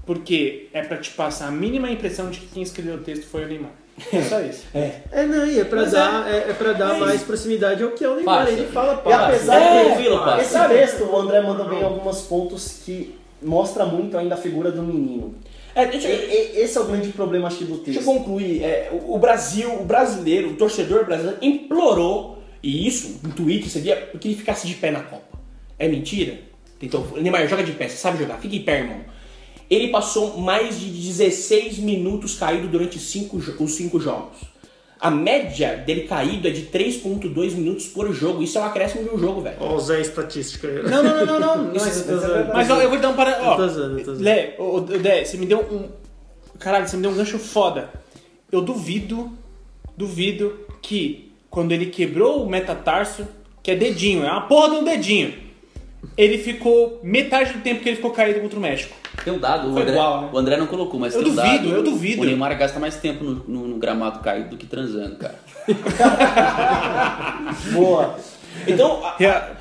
Porque 0.05 0.67
é 0.73 0.81
pra 0.81 0.97
te 0.97 1.11
passar 1.11 1.47
a 1.47 1.51
mínima 1.51 1.89
impressão 1.89 2.29
de 2.29 2.39
que 2.39 2.47
quem 2.47 2.63
escreveu 2.63 2.95
o 2.95 2.99
texto 2.99 3.25
foi 3.25 3.45
o 3.45 3.47
Neymar. 3.47 3.71
É 4.11 4.21
só 4.23 4.41
isso. 4.41 4.63
É, 4.73 5.25
não, 5.25 5.45
e 5.45 5.59
é 5.59 5.63
pra 5.63 5.81
Mas 5.83 5.91
dar, 5.91 6.27
é, 6.27 6.49
é 6.49 6.53
pra 6.53 6.73
dar 6.73 6.95
É 6.95 6.99
mais 6.99 7.15
isso. 7.15 7.25
proximidade 7.25 7.83
ao 7.83 7.91
que 7.91 8.03
é 8.03 8.09
o 8.09 8.15
Neymar. 8.15 8.39
Parça. 8.45 8.51
Ele 8.53 8.67
fala 8.67 8.93
E 8.93 8.97
parça. 9.03 9.25
apesar 9.27 9.61
É, 9.61 10.17
pai. 10.19 10.41
esse 10.41 10.67
texto, 10.67 11.03
o 11.05 11.15
André 11.17 11.41
manda 11.41 11.63
bem 11.65 11.83
alguns 11.83 12.21
pontos 12.21 12.81
que 12.83 13.15
mostra 13.41 13.85
muito 13.85 14.17
ainda 14.17 14.33
a 14.35 14.37
figura 14.37 14.71
do 14.71 14.81
menino. 14.81 15.35
É, 15.75 15.85
deixa, 15.85 16.07
E- 16.07 16.11
eu- 16.11 16.29
e- 16.29 16.63
esse 16.63 16.77
é 16.77 16.81
o 16.81 16.85
grande 16.85 17.09
problema, 17.09 17.47
acho 17.47 17.57
que, 17.59 17.63
do 17.65 17.75
deixa 17.77 17.91
eu 17.99 18.03
texto. 18.03 18.05
concluir. 18.05 18.63
É, 18.63 18.89
o 19.07 19.17
Brasil, 19.17 19.71
o 19.73 19.83
brasileiro, 19.85 20.49
o 20.51 20.55
torcedor 20.55 21.05
brasileiro 21.05 21.37
implorou, 21.41 22.43
e 22.61 22.87
isso, 22.87 23.19
um 23.25 23.29
tweet, 23.31 23.69
você 23.69 23.79
via, 23.79 23.95
que 24.19 24.27
ele 24.27 24.35
ficasse 24.35 24.67
de 24.67 24.73
pé 24.75 24.91
na 24.91 25.01
Copa. 25.01 25.37
É 25.79 25.87
mentira? 25.87 26.37
Tentou, 26.79 27.07
Neymar, 27.17 27.47
joga 27.47 27.63
de 27.63 27.71
pé, 27.71 27.87
você 27.87 27.95
sabe 27.97 28.17
jogar, 28.17 28.37
fica 28.37 28.55
em 28.55 28.61
pé, 28.61 28.79
irmão. 28.79 28.97
Ele 29.69 29.87
passou 29.89 30.37
mais 30.37 30.79
de 30.79 30.87
16 30.87 31.79
minutos 31.79 32.35
caído 32.35 32.67
durante 32.67 32.99
cinco 32.99 33.37
os 33.37 33.75
cinco 33.75 33.99
jogos. 33.99 34.37
A 34.99 35.11
média 35.11 35.75
dele 35.85 36.01
caído 36.03 36.47
é 36.47 36.51
de 36.51 36.67
3.2 36.67 37.51
minutos 37.55 37.87
por 37.87 38.11
jogo. 38.13 38.41
Isso 38.41 38.57
é 38.57 38.61
um 38.61 38.65
acréscimo 38.65 39.03
de 39.03 39.09
um 39.13 39.17
jogo, 39.19 39.41
velho. 39.41 39.57
Ó, 39.59 39.75
o 39.75 39.79
Zé 39.79 39.99
Estatística 39.99 40.65
aí. 40.65 40.81
Não, 40.83 41.03
não, 41.03 41.25
não, 41.25 41.25
não, 41.25 41.39
não. 41.39 41.63
Não, 41.73 41.75
Isso- 41.75 42.05
mas 42.53 42.69
ó, 42.69 42.79
eu 42.81 42.89
vou 42.89 42.97
dar 42.99 43.09
um 43.09 43.13
para. 43.13 43.31
Eu 43.31 43.43
Ó, 43.45 43.55
tô 43.57 43.63
eu 43.65 44.03
tô. 44.05 44.11
Lé, 44.13 44.55
Dé, 45.01 45.25
você 45.25 45.35
me 45.35 45.45
deu 45.45 45.59
um. 45.59 45.89
Caralho, 46.57 46.87
você 46.87 46.95
me 46.95 47.01
deu 47.01 47.11
um 47.11 47.15
gancho 47.15 47.37
foda. 47.37 47.91
Eu 48.49 48.61
duvido, 48.61 49.29
duvido 49.97 50.57
que 50.81 51.33
quando 51.49 51.73
ele 51.73 51.87
quebrou 51.87 52.41
o 52.45 52.49
metatarso, 52.49 53.27
que 53.61 53.71
é 53.71 53.75
dedinho, 53.75 54.23
é 54.23 54.31
uma 54.31 54.47
porra 54.47 54.69
de 54.69 54.75
um 54.77 54.83
dedinho, 54.85 55.33
ele 56.17 56.37
ficou 56.37 56.99
metade 57.03 57.53
do 57.53 57.59
tempo 57.59 57.81
que 57.81 57.89
ele 57.89 57.95
ficou 57.95 58.11
caído 58.11 58.39
contra 58.41 58.57
o 58.59 58.61
México. 58.61 58.95
Tem 59.23 59.31
um 59.33 59.37
dado, 59.39 59.69
o 59.69 59.73
Foi 59.73 59.81
André, 59.83 59.93
igual, 59.93 60.21
né? 60.21 60.29
o 60.33 60.37
André 60.37 60.57
não 60.57 60.67
colocou, 60.67 60.99
mas 60.99 61.13
Eu 61.15 61.21
tem 61.23 61.31
um 61.31 61.35
duvido, 61.35 61.63
dado. 61.69 61.75
eu 61.75 61.83
duvido. 61.83 62.21
O 62.21 62.25
Neymar 62.25 62.57
gasta 62.57 62.79
mais 62.79 62.95
tempo 62.97 63.23
no, 63.23 63.35
no- 63.47 63.67
no 63.69 63.77
gramado 63.77 64.19
caído 64.19 64.49
do 64.49 64.57
que 64.57 64.65
transando, 64.65 65.15
cara. 65.17 65.35
Boa. 67.73 68.15
Então, 68.67 69.03
a- 69.05 69.15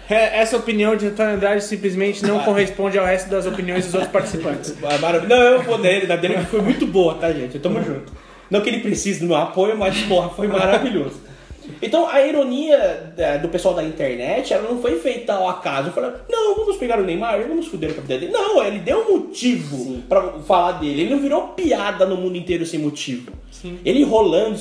é- 0.08 0.40
Essa 0.40 0.56
opinião 0.56 0.96
de 0.96 1.06
Antônio 1.06 1.34
Andrade 1.36 1.62
simplesmente 1.64 2.24
não 2.24 2.40
corresponde 2.40 2.98
ao 2.98 3.04
resto 3.06 3.30
das 3.30 3.46
opiniões 3.46 3.84
dos 3.86 3.94
outros 3.94 4.12
participantes. 4.12 4.74
Ah, 4.84 4.98
maravilha. 4.98 5.34
Não, 5.34 5.42
eu 5.42 5.62
vou 5.62 5.78
dele, 5.78 6.06
da 6.06 6.16
dele 6.16 6.38
foi 6.50 6.60
muito 6.60 6.86
boa, 6.86 7.14
tá, 7.14 7.32
gente? 7.32 7.58
Tamo 7.58 7.82
junto. 7.82 8.12
Não 8.50 8.60
que 8.60 8.68
ele 8.68 8.80
precise 8.80 9.20
do 9.20 9.26
meu 9.26 9.36
apoio, 9.36 9.76
mas, 9.78 9.98
porra, 10.02 10.28
foi 10.30 10.46
maravilhoso. 10.48 11.20
Então, 11.80 12.08
a 12.08 12.20
ironia 12.26 13.12
da- 13.16 13.36
do 13.38 13.48
pessoal 13.48 13.74
da 13.74 13.82
internet, 13.82 14.52
ela 14.52 14.68
não 14.68 14.80
foi 14.82 14.98
feita 14.98 15.32
ao 15.34 15.48
acaso. 15.48 15.90
Falaram, 15.92 16.16
não, 16.28 16.54
vamos 16.56 16.76
pegar 16.76 16.98
o 16.98 17.04
Neymar 17.04 17.40
vamos 17.46 17.66
foder 17.66 17.90
a 17.90 18.00
vida 18.00 18.18
dele. 18.18 18.32
Não, 18.32 18.62
ele 18.64 18.78
deu 18.80 19.00
um 19.08 19.18
motivo 19.18 20.02
pra 20.08 20.22
falar 20.46 20.72
dele. 20.72 21.02
Ele 21.02 21.10
não 21.14 21.20
virou 21.22 21.48
piada 21.48 22.04
no 22.06 22.16
mundo 22.16 22.36
inteiro 22.36 22.66
sem 22.66 22.78
motivo. 22.80 23.32
Ele 23.84 24.02
rolando, 24.02 24.58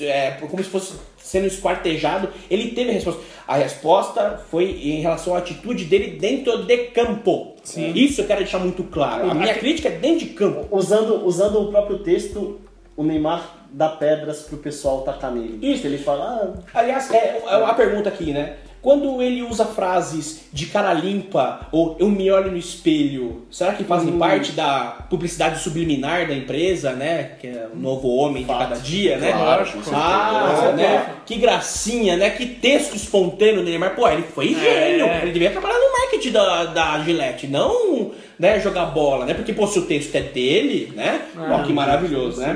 é, 0.00 0.30
como 0.40 0.62
se 0.62 0.70
fosse 0.70 0.94
sendo 1.18 1.46
esquartejado, 1.46 2.28
ele 2.50 2.68
teve 2.72 2.90
a 2.90 2.92
resposta. 2.94 3.20
A 3.46 3.56
resposta 3.56 4.40
foi 4.50 4.64
em 4.64 5.00
relação 5.00 5.34
à 5.34 5.38
atitude 5.38 5.84
dele 5.84 6.18
dentro 6.18 6.64
de 6.64 6.76
campo. 6.88 7.54
Isso 7.94 8.20
eu 8.20 8.26
quero 8.26 8.40
deixar 8.40 8.58
muito 8.58 8.82
claro. 8.84 9.30
A 9.30 9.34
minha 9.34 9.54
crítica 9.54 9.88
é 9.88 9.92
dentro 9.92 10.20
de 10.26 10.32
campo. 10.32 10.66
Usando, 10.74 11.26
usando 11.26 11.60
o 11.60 11.68
próprio 11.70 11.98
texto, 11.98 12.60
o 12.96 13.02
Neymar 13.02 13.63
dá 13.76 13.88
pedras 13.88 14.42
pro 14.42 14.56
pessoal 14.58 15.02
tacar 15.02 15.30
nele. 15.32 15.58
Isso. 15.60 15.86
Ele 15.86 15.98
fala, 15.98 16.54
ah, 16.74 16.78
Aliás, 16.78 17.10
é 17.10 17.42
é 17.48 17.56
uma 17.56 17.74
pergunta 17.74 18.08
aqui, 18.08 18.32
né? 18.32 18.54
Quando 18.80 19.22
ele 19.22 19.42
usa 19.42 19.64
frases 19.64 20.42
de 20.52 20.66
cara 20.66 20.92
limpa 20.92 21.68
ou 21.72 21.96
eu 21.98 22.06
me 22.10 22.30
olho 22.30 22.50
no 22.50 22.58
espelho, 22.58 23.46
será 23.50 23.72
que 23.72 23.82
fazem 23.82 24.18
parte 24.18 24.52
da 24.52 25.06
publicidade 25.08 25.58
subliminar 25.60 26.28
da 26.28 26.34
empresa, 26.34 26.92
né? 26.92 27.30
Que 27.40 27.46
é 27.46 27.66
o 27.72 27.78
novo 27.78 28.08
homem 28.14 28.42
de 28.42 28.48
cada 28.52 28.76
dia, 28.76 29.16
né? 29.16 29.32
Claro. 29.32 29.66
Ah, 29.90 30.54
Claro. 30.58 30.76
né? 30.76 31.14
Que 31.24 31.36
gracinha, 31.36 32.18
né? 32.18 32.28
Que 32.28 32.44
texto 32.44 32.94
espontâneo 32.94 33.56
do 33.56 33.62
Neymar. 33.62 33.94
Pô, 33.96 34.06
ele 34.06 34.22
foi 34.22 34.48
gênio. 34.54 35.06
Ele 35.22 35.32
devia 35.32 35.50
trabalhar 35.50 35.78
no 35.78 35.90
marketing 35.90 36.32
da, 36.32 36.64
da 36.66 36.98
Gillette, 37.02 37.46
não 37.46 38.03
né, 38.44 38.60
jogar 38.60 38.86
bola, 38.86 39.24
né? 39.24 39.32
Porque, 39.32 39.54
pô, 39.54 39.66
se 39.66 39.78
o 39.78 39.86
texto 39.86 40.14
é 40.14 40.20
dele, 40.20 40.92
né? 40.94 41.28
Ó, 41.34 41.62
que 41.62 41.72
maravilhoso, 41.72 42.42
né? 42.42 42.54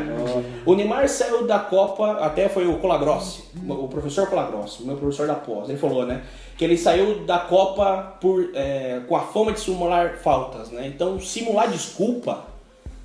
O 0.67 0.75
Neymar 0.75 1.09
saiu 1.09 1.47
da 1.47 1.59
Copa, 1.59 2.19
até 2.21 2.47
foi 2.47 2.67
o 2.67 2.77
Colagrossi, 2.77 3.45
o 3.67 3.89
professor 3.89 4.29
Colagrossi, 4.29 4.85
meu 4.85 4.97
professor 4.97 5.27
da 5.27 5.35
pós, 5.35 5.71
ele 5.71 5.79
falou, 5.79 6.05
né? 6.05 6.21
Que 6.59 6.65
ele 6.65 6.77
saiu 6.77 7.21
da 7.25 7.39
Copa 7.39 8.19
por, 8.21 8.51
é, 8.55 9.01
com 9.09 9.17
a 9.17 9.21
fama 9.21 9.53
de 9.53 9.61
simular 9.61 10.19
faltas, 10.19 10.71
né? 10.71 10.87
Então, 10.87 11.19
simular 11.19 11.71
desculpa 11.71 12.45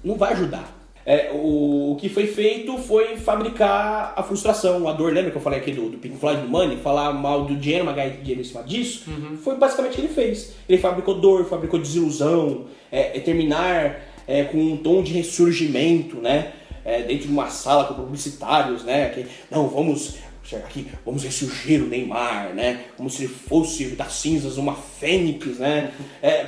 não 0.03 0.15
vai 0.15 0.33
ajudar. 0.33 0.82
É, 1.05 1.31
o, 1.33 1.91
o 1.91 1.95
que 1.97 2.07
foi 2.07 2.27
feito 2.27 2.77
foi 2.77 3.17
fabricar 3.17 4.13
a 4.15 4.23
frustração, 4.23 4.87
a 4.87 4.93
dor. 4.93 5.11
Lembra 5.13 5.31
que 5.31 5.37
eu 5.37 5.41
falei 5.41 5.59
aqui 5.59 5.71
do, 5.71 5.89
do 5.89 5.97
Pink 5.97 6.17
Floyd 6.17 6.41
do 6.41 6.47
Money? 6.47 6.77
Falar 6.77 7.11
mal 7.13 7.45
do 7.45 7.55
dinheiro, 7.55 7.85
mas 7.85 7.95
ganhar 7.95 8.09
dinheiro 8.09 8.41
em 8.41 8.43
cima 8.43 8.63
disso? 8.63 9.09
Foi 9.43 9.57
basicamente 9.57 9.93
o 9.93 9.95
que 9.95 10.01
ele 10.01 10.13
fez. 10.13 10.53
Ele 10.67 10.77
fabricou 10.77 11.15
dor, 11.15 11.45
fabricou 11.45 11.79
desilusão, 11.79 12.65
é, 12.91 13.17
é 13.17 13.19
terminar 13.19 14.01
é, 14.27 14.43
com 14.45 14.57
um 14.57 14.77
tom 14.77 15.03
de 15.03 15.13
ressurgimento, 15.13 16.17
né? 16.17 16.53
É, 16.85 17.01
dentro 17.01 17.27
de 17.27 17.33
uma 17.33 17.49
sala 17.49 17.85
com 17.85 17.93
publicitários, 17.95 18.83
né? 18.83 19.09
Que, 19.09 19.25
não, 19.49 19.67
vamos 19.67 20.15
chegar 20.43 20.65
aqui, 20.65 20.87
vamos 21.05 21.23
ressurgir 21.23 21.81
o 21.81 21.87
Neymar, 21.87 22.53
né? 22.53 22.85
Como 22.97 23.09
se 23.09 23.23
ele 23.23 23.33
fosse 23.33 23.87
das 23.89 24.13
cinzas 24.13 24.57
uma 24.57 24.75
fênix, 24.75 25.57
né? 25.57 25.91
É, 26.21 26.47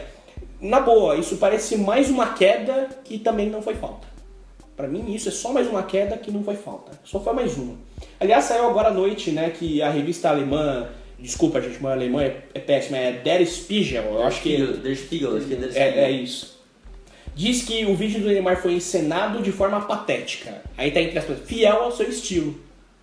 na 0.59 0.79
boa, 0.79 1.17
isso 1.17 1.37
parece 1.37 1.77
mais 1.77 2.09
uma 2.09 2.33
queda 2.33 2.89
que 3.03 3.17
também 3.19 3.49
não 3.49 3.61
foi 3.61 3.75
falta. 3.75 4.14
Pra 4.75 4.87
mim, 4.87 5.13
isso 5.13 5.29
é 5.29 5.31
só 5.31 5.53
mais 5.53 5.67
uma 5.67 5.83
queda 5.83 6.17
que 6.17 6.29
não 6.31 6.43
foi 6.43 6.55
falta. 6.55 6.91
Só 7.05 7.19
foi 7.19 7.33
mais 7.33 7.57
uma. 7.57 7.75
Aliás, 8.19 8.43
saiu 8.45 8.67
agora 8.67 8.89
à 8.89 8.93
noite, 8.93 9.31
né, 9.31 9.49
que 9.49 9.81
a 9.81 9.89
revista 9.89 10.29
alemã, 10.29 10.87
desculpa, 11.17 11.61
gente, 11.61 11.81
mas 11.81 11.93
alemã 11.93 12.23
é, 12.23 12.41
é 12.53 12.59
péssima, 12.59 12.97
é 12.97 13.13
Der 13.13 13.45
Spiegel, 13.47 14.03
eu 14.03 14.23
acho 14.23 14.41
que 14.41 14.57
Der 14.57 14.95
Spiegel, 14.97 15.37
acho 15.37 15.45
que 15.47 15.53
é 15.53 15.57
Der 15.57 15.67
é, 15.69 15.71
Spiegel. 15.71 16.03
é 16.03 16.11
isso. 16.11 16.55
Diz 17.33 17.63
que 17.63 17.85
o 17.85 17.95
vídeo 17.95 18.19
do 18.21 18.27
Neymar 18.27 18.61
foi 18.61 18.73
encenado 18.73 19.41
de 19.41 19.51
forma 19.51 19.81
patética. 19.81 20.61
Aí 20.77 20.91
tá 20.91 21.01
entre 21.01 21.19
aspas, 21.19 21.39
fiel 21.45 21.83
ao 21.83 21.91
seu 21.91 22.07
estilo. 22.09 22.55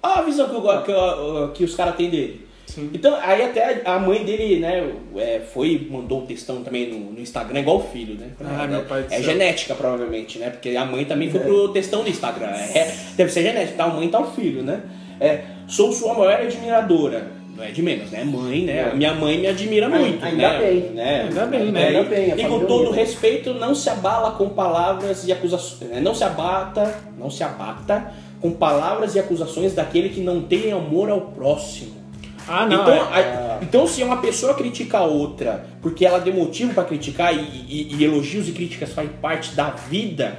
Olha 0.03 0.15
a 0.17 0.23
visão 0.23 0.49
que, 0.49 0.55
eu 0.55 0.83
que, 0.83 0.91
eu- 0.91 1.53
que 1.55 1.65
os 1.65 1.75
caras 1.75 1.97
têm 1.97 2.11
dele. 2.11 2.47
Então, 2.93 3.17
aí 3.21 3.43
até 3.43 3.83
a 3.85 3.99
mãe 3.99 4.25
dele, 4.25 4.61
né, 4.61 4.93
é, 5.17 5.41
foi, 5.41 5.87
mandou 5.91 6.23
um 6.23 6.27
textão 6.27 6.63
também 6.63 6.91
no, 6.91 7.13
no 7.13 7.21
Instagram, 7.21 7.61
igual 7.61 7.79
o 7.79 7.83
filho, 7.83 8.15
né? 8.15 8.29
Ah, 8.41 8.65
é, 8.65 8.67
meu 8.67 8.83
pai 8.85 9.03
do 9.03 9.13
é 9.13 9.23
genética, 9.23 9.75
provavelmente, 9.75 10.39
né? 10.39 10.51
Porque 10.51 10.71
a 10.77 10.85
mãe 10.85 11.05
também 11.05 11.31
foi 11.31 11.41
pro 11.41 11.69
textão 11.69 12.03
do 12.03 12.11
Instagram. 12.11 12.53
É, 12.75 12.93
deve 13.17 13.31
ser 13.31 13.43
genética, 13.43 13.77
tá 13.77 13.85
a 13.85 13.89
mãe, 13.89 14.09
tá 14.09 14.21
o 14.21 14.31
filho, 14.33 14.63
né? 14.63 14.83
É, 15.21 15.43
sou 15.69 15.93
sua 15.93 16.15
maior 16.15 16.41
admiradora. 16.41 17.43
Não 17.57 17.63
é 17.63 17.71
de 17.71 17.83
menos, 17.83 18.11
né? 18.11 18.25
Mãe, 18.25 18.65
né? 18.65 18.91
A 18.91 18.95
minha 18.95 19.15
mãe 19.15 19.39
me 19.39 19.47
admira 19.47 19.89
muito. 19.89 20.25
ainda 20.25 20.53
né? 20.53 20.59
bem. 20.59 20.81
Né? 20.95 21.23
Ainda 21.29 21.47
bem, 21.47 21.71
né? 21.71 21.83
É, 21.83 21.87
Ainda 21.89 22.03
bem, 22.05 22.33
E 22.37 22.49
com 22.49 22.61
todo 22.61 22.89
unida. 22.89 22.97
respeito, 22.97 23.53
não 23.55 23.75
se 23.75 23.91
abala 23.91 24.33
com 24.33 24.49
palavras 24.49 25.27
e 25.27 25.33
acusações. 25.33 25.91
né? 25.91 26.01
Não 26.01 26.15
se 26.15 26.25
abata, 26.25 26.95
não 27.19 27.31
se 27.31 27.45
abata 27.45 28.13
com 28.41 28.51
palavras 28.51 29.15
e 29.15 29.21
acusações 29.21 29.75
daquele 29.75 30.09
que 30.09 30.21
não 30.21 30.43
tem 30.43 30.73
amor 30.73 31.11
ao 31.11 31.21
próximo. 31.21 32.02
Ah, 32.49 32.67
não. 32.67 32.83
então, 32.83 32.95
é. 32.95 32.99
a- 33.21 33.59
então, 33.63 33.87
se 33.87 34.03
uma 34.03 34.17
pessoa 34.19 34.55
critica 34.55 34.99
a 34.99 35.05
outra 35.05 35.67
porque 35.81 36.05
ela 36.05 36.21
tem 36.21 36.33
motivo 36.33 36.75
para 36.75 36.85
criticar 36.85 37.33
e, 37.35 37.39
e- 37.39 37.95
e 37.97 38.05
elogios 38.05 38.49
e 38.49 38.53
críticas 38.53 38.93
fazem 38.93 39.11
parte 39.21 39.53
da 39.55 39.71
vida 39.71 40.39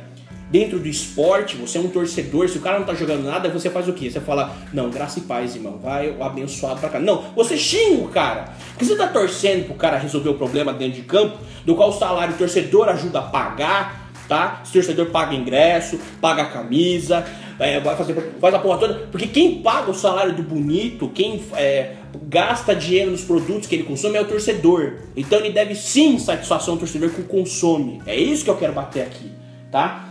dentro 0.51 0.77
do 0.77 0.87
esporte, 0.87 1.55
você 1.55 1.79
é 1.79 1.81
um 1.81 1.87
torcedor, 1.87 2.47
se 2.47 2.59
o 2.59 2.61
cara 2.61 2.77
não 2.77 2.85
tá 2.85 2.93
jogando 2.93 3.23
nada, 3.23 3.49
você 3.49 3.69
faz 3.71 3.87
o 3.87 3.93
quê? 3.93 4.11
Você 4.11 4.19
fala, 4.19 4.55
não, 4.71 4.89
graça 4.91 5.17
e 5.17 5.23
paz, 5.23 5.55
irmão, 5.55 5.79
vai 5.81 6.11
o 6.11 6.23
abençoado 6.23 6.79
pra 6.79 6.89
cá. 6.89 6.99
Não, 6.99 7.23
você 7.35 7.57
xinga 7.57 8.03
o 8.03 8.09
cara. 8.09 8.49
Porque 8.69 8.85
você 8.85 8.95
tá 8.95 9.07
torcendo 9.07 9.65
pro 9.65 9.73
cara 9.73 9.97
resolver 9.97 10.29
o 10.29 10.35
problema 10.35 10.71
dentro 10.71 10.95
de 10.95 11.07
campo, 11.07 11.37
do 11.65 11.73
qual 11.73 11.89
o 11.89 11.93
salário 11.93 12.35
o 12.35 12.37
torcedor 12.37 12.87
ajuda 12.89 13.17
a 13.19 13.23
pagar, 13.23 14.11
tá? 14.27 14.61
O 14.67 14.71
torcedor 14.71 15.07
paga 15.07 15.33
ingresso, 15.33 15.99
paga 16.21 16.43
a 16.43 16.45
camisa, 16.45 17.25
é, 17.64 17.80
vai 17.80 17.95
fazer, 17.95 18.14
faz 18.39 18.53
a 18.53 18.59
porra 18.59 18.78
toda. 18.78 18.93
Porque 19.11 19.28
quem 19.28 19.61
paga 19.61 19.89
o 19.91 19.93
salário 19.93 20.34
do 20.36 20.43
bonito, 20.43 21.09
quem 21.09 21.41
é, 21.55 21.95
gasta 22.24 22.76
dinheiro 22.76 23.11
nos 23.11 23.22
produtos 23.24 23.68
que 23.68 23.76
ele 23.76 23.84
consome 23.84 24.18
é 24.18 24.22
o 24.22 24.26
torcedor. 24.26 24.95
Então 25.16 25.39
ele 25.39 25.51
deve 25.51 25.74
sim 25.76 26.18
satisfação 26.20 26.74
ao 26.76 26.80
torcedor 26.80 27.09
que 27.09 27.22
o 27.22 27.26
consome. 27.26 28.01
É 28.05 28.16
isso 28.16 28.43
que 28.43 28.49
eu 28.49 28.57
quero 28.57 28.74
bater 28.74 29.01
aqui, 29.03 29.32
tá? 29.72 30.09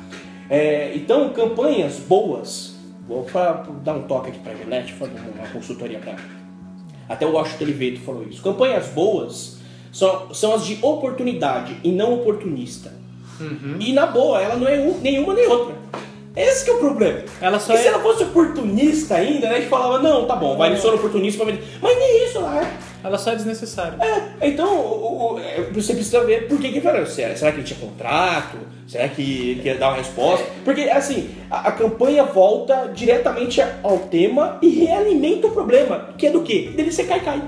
É, 0.51 0.93
então, 0.95 1.31
campanhas 1.33 1.99
boas. 1.99 2.73
Vou 3.09 3.27
dar 3.85 3.95
um 3.95 4.03
toque 4.03 4.31
aqui 4.31 4.39
pra 4.39 4.55
Gillette, 4.55 4.93
fazer 4.93 5.13
uma 5.37 5.49
consultoria 5.49 5.99
pra 5.99 6.15
até 7.09 7.27
o 7.27 7.33
Washington 7.33 7.65
Oliveto 7.65 8.01
falou 8.01 8.25
isso. 8.31 8.41
Campanhas 8.43 8.87
boas 8.89 9.59
são, 9.93 10.33
são 10.33 10.55
as 10.55 10.65
de 10.65 10.79
oportunidade 10.81 11.77
e 11.85 11.91
não 11.93 12.15
oportunista. 12.15 12.93
E 13.81 13.93
na 13.93 14.07
boa, 14.07 14.41
ela 14.41 14.57
não 14.57 14.67
é 14.69 14.79
um- 14.81 14.99
nenhuma 15.01 15.35
nem 15.35 15.47
outra. 15.47 15.75
Esse 16.35 16.65
que 16.65 16.71
é 16.71 16.75
o 16.75 16.79
problema. 16.79 17.21
Ela 17.41 17.59
só 17.61 17.75
e 17.75 17.79
se 17.79 17.85
é- 17.85 17.89
ela 17.89 17.99
fosse 18.01 18.25
oportunista 18.25 19.17
ainda, 19.17 19.49
né, 19.49 19.57
a 19.57 19.59
gente 19.59 19.69
falava, 19.69 19.99
não, 19.99 20.25
tá 20.27 20.35
bom, 20.35 20.57
vai 20.57 20.71
no 20.71 20.95
oportunista 20.95 21.45
pra 21.45 21.53
vender. 21.53 21.67
Mas 21.81 21.99
nem 21.99 22.25
isso 22.27 22.41
lá 22.41 22.63
é. 22.63 22.73
Ela 23.05 23.19
só 23.19 23.33
é 23.33 23.37
desnecessária. 23.37 23.99
É, 24.01 24.47
então 24.49 24.75
o- 24.79 25.35
o- 25.35 25.39
é, 25.41 25.61
você 25.73 25.93
precisa 25.93 26.25
ver 26.25 26.47
por 26.49 26.59
que 26.59 26.71
que 26.73 26.81
falou. 26.81 27.05
Será, 27.05 27.35
será 27.37 27.51
que 27.53 27.59
ele 27.59 27.67
tinha 27.67 27.79
contrato? 27.81 28.57
Será 28.87 29.09
que 29.09 29.23
ele 29.23 29.55
queria 29.57 29.75
dar 29.77 29.89
uma 29.89 29.97
resposta? 29.97 30.47
Porque, 30.65 30.83
assim, 30.83 31.31
a, 31.51 31.69
a 31.69 31.73
campanha 31.73 32.25
volta 32.25 32.91
diretamente 32.95 33.61
ao 33.83 33.99
tema 33.99 34.59
e 34.63 34.69
realimenta 34.69 35.49
o 35.49 35.51
problema. 35.51 36.11
Que 36.17 36.29
é 36.29 36.31
do 36.31 36.43
quê? 36.43 36.71
Dele 36.75 36.93
ser 36.93 37.05
cai-cai. 37.05 37.43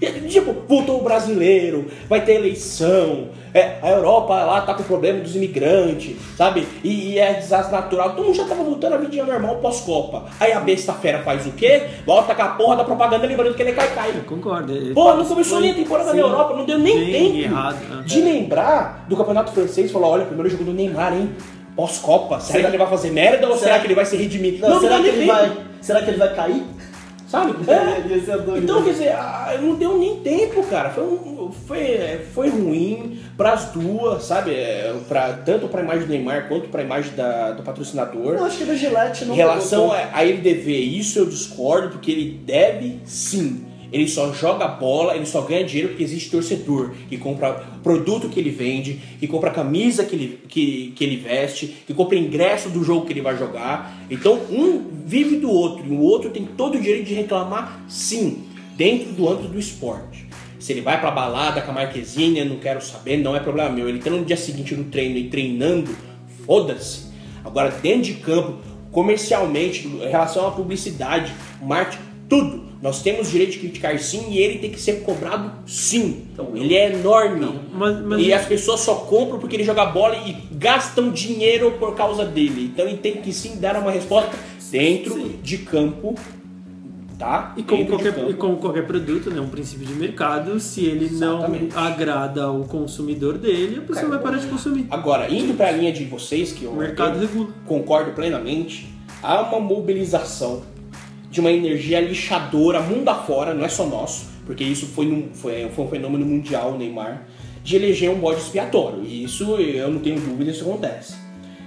Tipo, 0.28 0.54
voltou 0.68 1.00
o 1.00 1.02
brasileiro, 1.04 1.86
vai 2.08 2.24
ter 2.24 2.34
eleição, 2.34 3.28
é, 3.52 3.78
a 3.82 3.90
Europa 3.90 4.34
lá 4.44 4.60
tá 4.60 4.74
com 4.74 4.82
o 4.82 4.86
problema 4.86 5.20
dos 5.20 5.34
imigrantes, 5.34 6.16
sabe? 6.36 6.66
E, 6.84 7.12
e 7.12 7.18
é 7.18 7.34
desastre 7.34 7.72
natural. 7.74 8.10
Todo 8.14 8.26
mundo 8.26 8.36
já 8.36 8.44
tava 8.44 8.62
voltando 8.62 8.94
a 8.94 8.98
vidinha 8.98 9.24
normal 9.24 9.56
pós-Copa. 9.56 10.24
Aí 10.38 10.52
a 10.52 10.60
besta 10.60 10.92
fera 10.92 11.20
faz 11.22 11.46
o 11.46 11.52
quê? 11.52 11.82
Volta 12.06 12.34
com 12.34 12.42
a 12.42 12.48
porra 12.48 12.76
da 12.76 12.84
propaganda 12.84 13.26
lembrando 13.26 13.54
que 13.54 13.62
ele 13.62 13.70
é 13.70 13.74
cai-cai. 13.74 14.12
Eu 14.16 14.24
concordo. 14.24 14.72
Pô, 14.94 15.14
não 15.14 15.24
começou 15.24 15.60
nem 15.60 15.70
a 15.72 15.74
temporada 15.74 16.12
na 16.12 16.20
Europa, 16.20 16.54
não 16.54 16.64
deu 16.64 16.78
nem 16.78 17.10
tempo 17.10 17.36
errado, 17.36 17.78
né? 17.88 18.02
de 18.04 18.20
lembrar 18.20 19.06
do 19.08 19.16
campeonato 19.16 19.52
francês 19.52 19.90
e 19.90 19.92
falar: 19.92 20.08
olha, 20.08 20.26
primeiro 20.26 20.50
jogo 20.50 20.64
do 20.64 20.72
Neymar, 20.72 21.14
hein? 21.14 21.30
Pós-Copa, 21.74 22.40
será, 22.40 22.60
que 22.62 22.66
ele 22.66 22.78
vai 22.78 22.88
fazer 22.88 23.10
merda 23.10 23.46
ou 23.46 23.54
será, 23.56 23.66
Será- 23.72 23.78
que 23.78 23.86
ele 23.86 23.94
vai 23.94 24.04
se 24.04 24.16
redimir? 24.16 24.60
Não, 24.60 24.80
será, 24.80 24.94
deu 24.96 25.02
que 25.04 25.08
ele 25.10 25.18
tempo, 25.26 25.32
vai, 25.32 25.52
será 25.80 26.02
que 26.02 26.10
ele 26.10 26.18
vai 26.18 26.34
cair? 26.34 26.64
Sabe? 27.28 27.54
É. 27.70 28.08
Ia 28.08 28.20
ser 28.24 28.38
doido. 28.42 28.64
Então, 28.64 28.82
quer 28.82 28.90
dizer, 28.92 29.12
ah, 29.12 29.56
não 29.60 29.74
deu 29.74 29.98
nem 29.98 30.16
tempo, 30.20 30.62
cara. 30.64 30.90
Foi, 30.90 31.04
um- 31.04 31.52
foi, 31.66 32.20
foi 32.34 32.48
ruim 32.48 33.18
pras 33.36 33.66
duas, 33.66 34.24
sabe? 34.24 34.52
É, 34.52 34.94
Pra, 35.08 35.32
tanto 35.34 35.68
pra 35.68 35.82
imagem 35.82 36.06
do 36.06 36.08
Neymar 36.08 36.48
quanto 36.48 36.68
pra 36.68 36.82
imagem 36.82 37.14
da, 37.14 37.52
do 37.52 37.62
patrocinador. 37.62 38.34
Eu 38.34 38.44
acho 38.44 38.58
que 38.58 38.64
no 38.64 38.74
Gillette 38.76 39.24
não 39.26 39.34
Em 39.34 39.36
relação 39.36 39.92
a, 39.92 40.08
a 40.12 40.24
ele 40.24 40.38
dever 40.38 40.78
isso, 40.80 41.18
eu 41.18 41.26
discordo, 41.26 41.90
porque 41.90 42.10
ele 42.10 42.30
deve 42.44 43.00
sim. 43.04 43.64
Ele 43.92 44.06
só 44.06 44.32
joga 44.32 44.68
bola, 44.68 45.16
ele 45.16 45.24
só 45.24 45.40
ganha 45.42 45.64
dinheiro 45.64 45.90
porque 45.90 46.04
existe 46.04 46.30
torcedor 46.30 46.92
que 47.08 47.16
compra 47.16 47.54
produto 47.82 48.28
que 48.28 48.38
ele 48.38 48.50
vende, 48.50 49.00
que 49.18 49.26
compra 49.26 49.50
camisa 49.50 50.04
que 50.04 50.14
ele, 50.14 50.40
que, 50.48 50.92
que 50.94 51.04
ele 51.04 51.16
veste, 51.16 51.74
que 51.86 51.94
compra 51.94 52.16
ingresso 52.16 52.68
do 52.68 52.84
jogo 52.84 53.06
que 53.06 53.12
ele 53.12 53.22
vai 53.22 53.36
jogar. 53.36 54.04
Então, 54.10 54.34
um 54.50 54.84
vive 55.06 55.36
do 55.36 55.50
outro 55.50 55.86
e 55.86 55.90
o 55.90 56.00
outro 56.00 56.30
tem 56.30 56.44
todo 56.44 56.76
o 56.76 56.80
direito 56.80 57.06
de 57.06 57.14
reclamar, 57.14 57.82
sim, 57.88 58.44
dentro 58.76 59.12
do 59.12 59.28
âmbito 59.28 59.48
do 59.48 59.58
esporte. 59.58 60.26
Se 60.58 60.72
ele 60.72 60.80
vai 60.80 61.00
pra 61.00 61.10
balada 61.10 61.62
com 61.62 61.70
a 61.70 61.74
Marquezine, 61.74 62.40
eu 62.40 62.46
não 62.46 62.56
quero 62.56 62.82
saber, 62.82 63.16
não 63.16 63.34
é 63.34 63.40
problema 63.40 63.70
meu. 63.70 63.88
Ele 63.88 64.00
tá 64.00 64.10
no 64.10 64.24
dia 64.24 64.36
seguinte 64.36 64.74
no 64.74 64.84
treino 64.84 65.16
e 65.16 65.28
treinando, 65.28 65.96
foda-se. 66.44 67.06
Agora, 67.44 67.70
dentro 67.70 68.02
de 68.02 68.14
campo, 68.14 68.58
comercialmente, 68.90 69.86
em 69.86 70.08
relação 70.08 70.46
à 70.46 70.50
publicidade, 70.50 71.32
marketing, 71.62 72.02
tudo. 72.28 72.68
Nós 72.80 73.02
temos 73.02 73.30
direito 73.30 73.52
de 73.52 73.58
criticar 73.58 73.98
sim 73.98 74.30
e 74.30 74.38
ele 74.38 74.58
tem 74.58 74.70
que 74.70 74.80
ser 74.80 75.02
cobrado 75.02 75.50
sim. 75.66 76.26
Então, 76.32 76.50
ele 76.54 76.74
é 76.76 76.92
enorme. 76.94 77.58
mas- 77.72 78.00
mas- 78.04 78.20
E 78.22 78.32
as 78.32 78.44
pessoas 78.46 78.80
só 78.80 78.94
compram 78.94 79.38
porque 79.40 79.56
ele 79.56 79.64
joga 79.64 79.84
bola 79.86 80.14
e 80.16 80.36
gastam 80.52 81.10
dinheiro 81.10 81.72
por 81.72 81.94
causa 81.96 82.24
dele. 82.24 82.70
Então 82.72 82.86
ele 82.86 82.98
tem 82.98 83.14
que 83.16 83.32
sim 83.32 83.56
dar 83.56 83.76
uma 83.76 83.90
resposta 83.90 84.30
dentro 84.70 85.28
de 85.42 85.58
campo. 85.58 86.14
Tá? 87.18 87.52
E 87.56 87.64
como, 87.64 87.84
qualquer, 87.84 88.30
e 88.30 88.34
como 88.34 88.56
qualquer 88.58 88.86
produto, 88.86 89.28
né, 89.28 89.40
um 89.40 89.48
princípio 89.48 89.84
de 89.84 89.92
mercado, 89.92 90.60
se 90.60 90.84
ele 90.84 91.06
Exatamente. 91.06 91.74
não 91.74 91.82
agrada 91.82 92.44
ao 92.44 92.60
consumidor 92.60 93.38
dele, 93.38 93.78
a 93.78 93.80
pessoa 93.80 93.96
Cara, 94.06 94.08
vai 94.10 94.18
parar 94.22 94.36
de 94.36 94.46
consumir. 94.46 94.86
Agora, 94.88 95.28
indo 95.28 95.52
para 95.54 95.66
a 95.66 95.72
linha 95.72 95.90
de 95.90 96.04
vocês, 96.04 96.52
que 96.52 96.62
eu, 96.62 96.70
O 96.70 96.76
mercado 96.76 97.18
regula. 97.18 97.48
concordo 97.66 98.12
plenamente, 98.12 98.86
há 99.20 99.42
uma 99.42 99.58
mobilização 99.58 100.62
de 101.30 101.40
uma 101.40 101.50
energia 101.50 102.00
lixadora 102.00 102.80
mundo 102.80 103.08
afora, 103.08 103.52
não 103.54 103.64
é 103.64 103.68
só 103.68 103.86
nosso, 103.86 104.26
porque 104.46 104.64
isso 104.64 104.86
foi, 104.86 105.06
num- 105.06 105.28
foi, 105.34 105.68
foi 105.74 105.84
um 105.84 105.88
fenômeno 105.88 106.24
mundial, 106.24 106.72
o 106.72 106.78
Neymar, 106.78 107.26
de 107.62 107.76
eleger 107.76 108.10
um 108.10 108.18
bode 108.18 108.40
expiatório. 108.40 109.02
E 109.04 109.24
isso 109.24 109.56
eu 109.56 109.90
não 109.90 110.00
tenho 110.00 110.18
dúvida, 110.20 110.50
isso 110.50 110.62
acontece. 110.64 111.14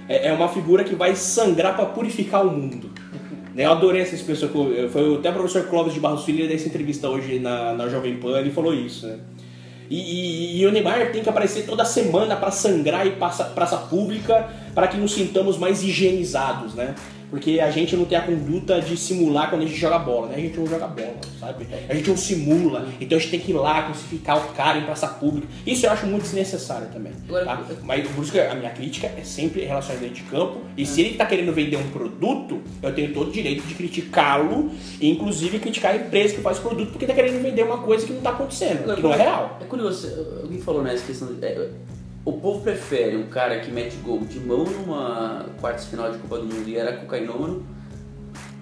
É, 0.08 0.28
é 0.28 0.32
uma 0.32 0.48
figura 0.48 0.82
que 0.82 0.94
vai 0.96 1.14
sangrar 1.14 1.76
para 1.76 1.86
purificar 1.86 2.44
o 2.46 2.50
mundo. 2.50 2.90
Eu 3.54 3.70
adorei 3.70 4.00
essa 4.00 4.14
expressão. 4.14 4.48
Foi 4.48 5.14
até 5.16 5.28
o 5.28 5.32
professor 5.34 5.64
Clóvis 5.68 5.92
de 5.92 6.00
Barros 6.00 6.24
Filho 6.24 6.38
ele 6.40 6.48
deu 6.48 6.56
essa 6.56 6.66
entrevista 6.68 7.06
hoje 7.10 7.38
na, 7.38 7.74
na 7.74 7.86
Jovem 7.86 8.16
Pan, 8.16 8.40
ele 8.40 8.50
falou 8.50 8.72
isso, 8.74 9.06
né? 9.06 9.18
E, 9.90 9.96
e- 10.56 10.60
e 10.62 10.66
o 10.66 10.72
Neymar 10.72 11.12
tem 11.12 11.22
que 11.22 11.28
aparecer 11.28 11.66
toda 11.66 11.84
semana 11.84 12.34
para 12.34 12.50
sangrar 12.50 13.06
e 13.06 13.10
praça, 13.10 13.44
praça 13.44 13.76
pública 13.76 14.48
para 14.74 14.88
que 14.88 14.96
nos 14.96 15.12
sintamos 15.12 15.58
mais 15.58 15.82
higienizados, 15.82 16.74
né? 16.74 16.94
Porque 17.32 17.58
a 17.60 17.70
gente 17.70 17.96
não 17.96 18.04
tem 18.04 18.18
a 18.18 18.20
conduta 18.20 18.78
de 18.82 18.94
simular 18.94 19.48
quando 19.48 19.62
a 19.62 19.64
gente 19.64 19.78
joga 19.80 19.98
bola, 19.98 20.26
né? 20.26 20.34
A 20.36 20.38
gente 20.38 20.58
não 20.58 20.66
joga 20.66 20.86
bola, 20.86 21.14
sabe? 21.40 21.66
A 21.88 21.94
gente 21.94 22.10
não 22.10 22.16
simula, 22.18 22.86
então 23.00 23.16
a 23.16 23.20
gente 23.22 23.30
tem 23.30 23.40
que 23.40 23.52
ir 23.52 23.54
lá 23.54 23.84
crucificar 23.84 24.36
o 24.36 24.52
cara 24.52 24.76
em 24.76 24.82
praça 24.84 25.06
pública. 25.08 25.48
Isso 25.66 25.86
eu 25.86 25.90
acho 25.90 26.04
muito 26.06 26.24
desnecessário 26.24 26.88
também. 26.92 27.12
Tá? 27.46 27.62
Mas 27.84 28.06
por 28.06 28.22
isso 28.22 28.32
que 28.32 28.38
a 28.38 28.54
minha 28.54 28.68
crítica 28.70 29.06
é 29.16 29.24
sempre 29.24 29.64
relacionada 29.64 30.00
dentro 30.06 30.22
de 30.22 30.30
campo. 30.30 30.58
E 30.76 30.84
se 30.84 31.00
ele 31.00 31.14
tá 31.16 31.24
querendo 31.24 31.54
vender 31.54 31.76
um 31.78 31.88
produto, 31.88 32.60
eu 32.82 32.94
tenho 32.94 33.14
todo 33.14 33.28
o 33.30 33.32
direito 33.32 33.62
de 33.66 33.74
criticá-lo 33.74 34.70
e 35.00 35.08
inclusive 35.10 35.58
criticar 35.58 35.92
a 35.94 35.96
empresa 35.96 36.34
que 36.34 36.42
faz 36.42 36.58
o 36.58 36.60
produto 36.60 36.90
porque 36.90 37.06
tá 37.06 37.14
querendo 37.14 37.42
vender 37.42 37.62
uma 37.62 37.78
coisa 37.78 38.06
que 38.06 38.12
não 38.12 38.20
tá 38.20 38.28
acontecendo, 38.30 38.94
que 38.94 39.00
não 39.02 39.14
é 39.14 39.16
real. 39.16 39.58
É 39.58 39.64
curioso, 39.64 40.06
alguém 40.42 40.60
falou 40.60 40.82
nessa 40.82 41.06
questão. 41.06 41.32
de- 41.32 41.42
é, 41.46 41.70
o 42.24 42.32
povo 42.34 42.60
prefere 42.60 43.16
um 43.16 43.26
cara 43.26 43.58
que 43.60 43.70
mete 43.70 43.96
gol 43.96 44.20
de 44.20 44.38
mão 44.40 44.64
numa 44.64 45.46
quarta 45.60 45.80
de 45.82 45.88
final 45.88 46.10
de 46.10 46.18
Copa 46.18 46.38
do 46.38 46.44
Mundo 46.44 46.68
e 46.68 46.76
era 46.76 46.92
cocainômano 46.92 47.64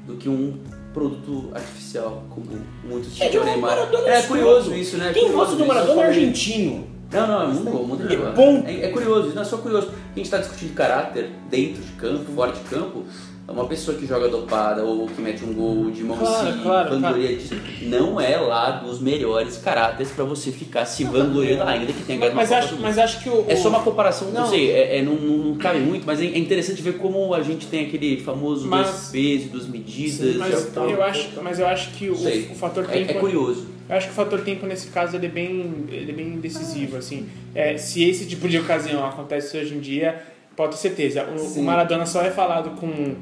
do 0.06 0.16
que 0.16 0.28
um 0.28 0.58
produto 0.94 1.50
artificial, 1.54 2.24
como 2.30 2.46
muitos 2.84 3.20
É, 3.20 3.30
chamam 3.30 3.38
o 3.38 3.42
o 3.42 3.52
Neymar. 3.52 3.78
É 3.78 3.82
escroto. 4.20 4.26
curioso 4.28 4.74
isso, 4.74 4.96
né? 4.96 5.12
Quem 5.12 5.30
gosta 5.30 5.56
do. 5.56 5.66
Maradona 5.66 6.02
é 6.02 6.06
argentino. 6.06 6.86
Não, 7.12 7.26
não, 7.26 7.42
é 7.42 7.46
muito 7.48 7.70
bom, 7.70 7.84
muito 7.84 8.12
E 8.12 8.16
bom. 8.16 8.62
É, 8.66 8.86
é 8.86 8.88
curioso, 8.88 9.34
não 9.34 9.42
é 9.42 9.44
só 9.44 9.56
curioso. 9.58 9.88
A 9.88 10.16
gente 10.16 10.26
está 10.26 10.38
discutindo 10.38 10.74
caráter 10.74 11.30
dentro 11.50 11.82
de 11.82 11.92
campo, 11.92 12.32
fora 12.32 12.52
de 12.52 12.60
campo. 12.60 13.04
Uma 13.50 13.64
pessoa 13.66 13.96
que 13.98 14.06
joga 14.06 14.28
dopada 14.28 14.84
ou 14.84 15.06
que 15.08 15.20
mete 15.20 15.44
um 15.44 15.52
gol 15.52 15.90
de 15.90 16.04
mão 16.04 16.16
Claro, 16.16 16.48
assim, 16.48 16.62
claro, 16.62 16.90
vangloriando 16.90 17.36
disso, 17.36 17.54
não 17.82 18.20
é 18.20 18.36
lá 18.36 18.70
dos 18.70 19.00
melhores 19.00 19.56
caráteres 19.58 20.12
pra 20.12 20.24
você 20.24 20.52
ficar 20.52 20.84
se 20.86 21.04
vangloriando 21.04 21.64
ainda 21.64 21.92
que 21.92 22.02
tenha 22.04 22.18
ganhado 22.20 22.36
Mas 22.36 22.48
Copa 22.48 22.60
acho, 22.60 22.76
mas 22.80 22.98
acho 22.98 23.22
que 23.22 23.28
o. 23.28 23.44
É 23.48 23.56
só 23.56 23.68
uma 23.68 23.82
comparação, 23.82 24.30
não, 24.30 24.42
Não. 24.42 24.48
sei, 24.48 24.70
é, 24.70 24.98
é- 24.98 25.02
não, 25.02 25.14
não, 25.14 25.56
cabe 25.56 25.80
muito, 25.80 26.06
mas 26.06 26.20
é 26.20 26.26
é 26.26 26.38
interessante 26.38 26.80
ver 26.80 26.98
como 26.98 27.34
a 27.34 27.42
gente 27.42 27.66
tem 27.66 27.86
aquele 27.86 28.20
famoso 28.20 28.68
Mas- 28.68 28.86
dois 28.88 29.08
pesos, 29.10 29.50
duas 29.50 29.66
medidas. 29.66 30.36
Mas 30.36 30.68
é 30.68 30.70
tal. 30.70 30.88
eu 30.88 31.02
acho, 31.02 31.28
mas 31.42 31.58
eu 31.58 31.66
acho 31.66 31.90
que 31.90 32.08
o, 32.08 32.14
o 32.14 32.54
fator 32.54 32.84
É, 32.84 32.86
tempo 32.92 33.10
é 33.10 33.14
curioso. 33.14 33.66
Eu 33.88 33.96
acho 33.96 34.06
que 34.06 34.12
o 34.12 34.16
fator 34.16 34.40
tempo 34.42 34.64
nesse 34.66 34.88
caso 34.90 35.16
ele 35.16 35.26
é 35.26 35.28
bem, 35.28 35.84
ele 35.90 36.12
é 36.12 36.14
bem 36.14 36.38
decisivo, 36.38 36.96
assim. 36.96 37.28
É, 37.54 37.76
se 37.76 38.08
esse 38.08 38.26
tipo 38.26 38.48
de 38.48 38.58
ocasião 38.58 39.04
acontece 39.04 39.56
hoje 39.58 39.74
em 39.74 39.80
dia, 39.80 40.22
pode 40.54 40.72
ter 40.76 40.78
certeza. 40.78 41.24
O, 41.34 41.38
Sim. 41.38 41.60
o 41.60 41.64
Maradona 41.64 42.06
só 42.06 42.22
é 42.22 42.30
falado 42.30 42.70
com, 42.78 43.16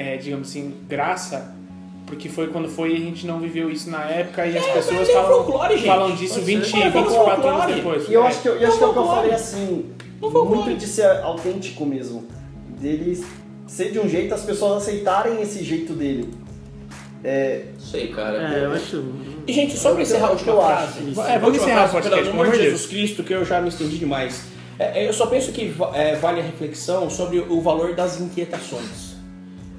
é, 0.00 0.16
digamos 0.16 0.48
assim, 0.48 0.74
graça, 0.88 1.54
porque 2.06 2.28
foi 2.28 2.48
quando 2.48 2.68
foi 2.68 2.92
e 2.92 2.96
a 2.96 3.00
gente 3.00 3.26
não 3.26 3.38
viveu 3.38 3.70
isso 3.70 3.90
na 3.90 4.02
época 4.04 4.46
e 4.46 4.56
as 4.56 4.66
pessoas 4.66 4.96
mas 5.00 5.08
é 5.08 5.12
falam, 5.12 5.28
folclore, 5.44 5.78
falam 5.86 6.14
disso 6.16 6.34
Pode 6.34 6.46
20, 6.46 6.64
ser. 6.64 6.76
Mas 6.76 6.84
é 6.86 6.90
24 7.02 7.48
anos 7.48 7.74
depois. 7.76 8.08
E 8.08 8.12
eu 8.14 8.24
É. 8.24 8.26
acho 8.28 8.42
que, 8.42 8.48
eu, 8.48 8.56
eu 8.56 8.68
acho 8.68 8.78
que 8.78 8.84
é 8.84 8.86
o 8.86 8.92
que 8.92 8.98
eu 8.98 9.06
falei 9.06 9.32
assim, 9.32 9.90
muito 10.20 10.76
de 10.76 10.86
ser 10.86 11.06
autêntico 11.22 11.84
mesmo. 11.86 12.26
Dele 12.80 13.24
ser 13.66 13.92
de 13.92 13.98
um 14.00 14.08
jeito, 14.08 14.34
as 14.34 14.42
pessoas 14.42 14.82
aceitarem 14.82 15.40
esse 15.42 15.62
jeito 15.62 15.92
dele. 15.92 16.28
É, 17.22 17.66
sei, 17.78 18.08
cara. 18.08 18.54
É, 18.58 18.64
eu 18.64 18.72
acho. 18.72 19.04
E, 19.46 19.52
gente, 19.52 19.76
só 19.76 19.92
pra 19.92 20.02
encerrar 20.02 20.28
a 20.28 20.30
última 20.30 20.52
Eu 20.52 20.60
frase. 20.62 20.98
É, 21.28 21.34
É, 21.34 21.38
vamos 21.38 21.58
encerrar 21.58 21.84
o 21.84 21.88
frase, 21.88 22.08
podcast, 22.08 22.30
Pelo 22.30 22.42
amor 22.42 22.56
de 22.56 22.62
Jesus 22.62 22.86
Cristo, 22.86 23.22
que 23.22 23.34
eu 23.34 23.44
já 23.44 23.60
me 23.60 23.68
estendi 23.68 23.98
demais. 23.98 24.44
É, 24.78 25.02
é, 25.04 25.08
eu 25.08 25.12
só 25.12 25.26
penso 25.26 25.52
que 25.52 25.74
é, 25.92 26.16
vale 26.16 26.40
a 26.40 26.42
reflexão 26.42 27.10
sobre 27.10 27.38
o 27.38 27.60
valor 27.60 27.94
das 27.94 28.18
inquietações. 28.18 29.09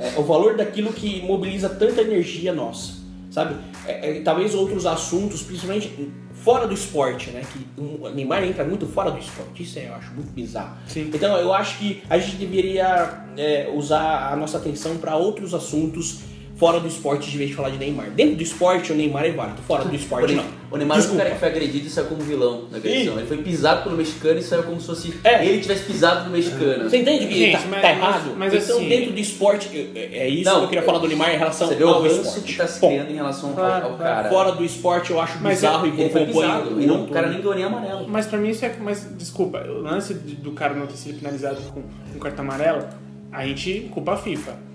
É, 0.02 0.20
o 0.20 0.24
valor 0.24 0.58
daquilo 0.58 0.92
que 0.92 1.22
mobiliza 1.22 1.70
tanta 1.70 2.02
energia 2.02 2.52
nossa. 2.52 3.00
Sabe? 3.30 3.56
É, 3.86 4.18
é, 4.18 4.22
talvez 4.22 4.54
outros 4.54 4.86
assuntos, 4.86 5.42
principalmente 5.42 6.12
fora 6.34 6.68
do 6.68 6.74
esporte, 6.74 7.30
né? 7.30 7.44
Que 7.54 7.82
o 7.82 8.10
Neymar 8.10 8.44
entra 8.44 8.64
muito 8.64 8.88
fora 8.88 9.12
do 9.12 9.20
esporte. 9.20 9.64
Isso 9.64 9.80
é, 9.80 9.88
eu 9.88 9.96
acho 9.96 10.12
muito 10.14 10.32
bizarro. 10.32 10.76
Sim. 10.88 11.12
Então 11.14 11.38
eu 11.38 11.54
acho 11.54 11.78
que 11.78 12.04
a 12.10 12.18
gente 12.18 12.36
deveria 12.36 13.26
é, 13.38 13.72
usar 13.74 14.34
a 14.34 14.36
nossa 14.36 14.58
atenção 14.58 14.98
para 14.98 15.16
outros 15.16 15.54
assuntos 15.54 16.31
fora 16.62 16.80
do 16.80 16.88
esporte 16.88 17.32
de 17.32 17.38
vez 17.40 17.50
de 17.50 17.56
falar 17.56 17.72
de 17.72 17.80
Neymar. 17.80 18.12
Dentro 18.12 18.36
do 18.36 18.44
esporte 18.44 18.92
o 18.92 18.96
Neymar 18.96 19.26
é 19.26 19.32
válido, 19.32 19.64
fora 19.64 19.84
do 19.84 19.90
O 19.92 19.96
esporte 19.96 20.28
Neymar, 20.28 20.46
não. 20.46 20.76
o 20.76 20.78
Neymar 20.78 20.98
é 20.98 21.00
um 21.00 21.02
Desculpa. 21.02 21.24
cara 21.24 21.34
que 21.34 21.40
foi 21.40 21.50
agredido 21.50 21.88
e 21.88 21.90
saiu 21.90 22.06
como 22.06 22.22
vilão 22.22 22.66
na 22.70 22.78
agressão. 22.78 23.16
Ih. 23.16 23.18
Ele 23.18 23.26
foi 23.26 23.38
pisado 23.38 23.82
pelo 23.84 23.98
mexicano 23.98 24.40
e 24.40 24.44
saiu 24.44 24.62
como 24.62 24.80
se 24.80 24.86
fosse 24.86 25.14
É. 25.24 25.44
ele 25.44 25.60
tivesse 25.60 25.86
pisado 25.86 26.26
no 26.26 26.30
mexicano. 26.30 26.88
Você 26.88 26.98
entende 26.98 27.26
que 27.26 27.34
Gente, 27.34 27.54
tá, 27.58 27.68
mas- 27.68 27.82
tá 27.82 27.90
errado? 27.90 28.24
mas- 28.38 28.54
mas 28.54 28.64
então, 28.64 28.78
assim- 28.78 28.90
dentro 28.90 29.12
do 29.12 29.20
esporte, 29.20 29.92
é, 29.96 30.10
é 30.20 30.30
isso 30.30 30.46
Não, 30.52 30.58
que 30.60 30.64
eu 30.66 30.70
queria 30.70 30.84
falar 30.84 31.00
do 31.00 31.08
Neymar 31.08 31.34
em 31.34 31.38
relação 31.40 31.68
Você 31.68 31.74
vê 31.76 31.84
o 31.84 31.88
ao 31.90 32.02
ranço 32.04 32.22
esporte. 32.22 32.42
que 32.44 32.56
tá 32.56 32.68
se 32.68 32.80
Bom, 32.80 32.90
criando 32.90 33.10
em 33.10 33.16
relação 33.16 33.50
ao- 33.50 33.56
Claro, 33.56 33.86
ao, 33.86 33.98
claro. 33.98 34.16
cara. 34.16 34.30
fora 34.30 34.52
do 34.52 34.64
esporte 34.64 35.10
eu 35.10 35.20
acho 35.20 35.40
Mas 35.42 35.56
bizarro 35.56 35.86
é- 35.88 35.90
e 35.90 35.92
compõe 35.94 36.26
pisado. 36.28 36.76
o 36.76 36.80
E 36.80 36.88
o 36.92 37.08
cara 37.08 37.28
nem 37.30 37.42
deu 37.42 37.56
nem 37.56 37.64
amarelo. 37.64 38.06
Mas 38.08 38.28
pra 38.28 38.38
mim 38.38 38.50
isso 38.50 38.64
é. 38.64 38.72
Mas 38.80 39.08
desculpa, 39.18 39.58
o 39.68 39.82
lance 39.82 40.14
do 40.14 40.52
cara 40.52 40.76
não 40.76 40.86
ter 40.86 40.96
sido 40.96 41.18
penalizado 41.20 41.60
com 41.74 41.80
um 42.16 42.20
cartão 42.20 42.46
amarelo, 42.46 42.86
a 43.32 43.48
gente 43.48 43.90
culpa 43.92 44.14
a 44.14 44.18
FIFA. 44.18 44.70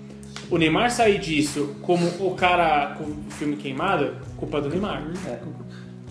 O 0.49 0.57
Neymar 0.57 0.89
sair 0.91 1.19
disso 1.19 1.75
como 1.81 2.07
o 2.19 2.35
cara 2.35 2.95
com 2.97 3.03
o 3.03 3.31
filme 3.31 3.57
queimado, 3.57 4.15
culpa 4.37 4.61
do 4.61 4.69
Neymar. 4.69 5.03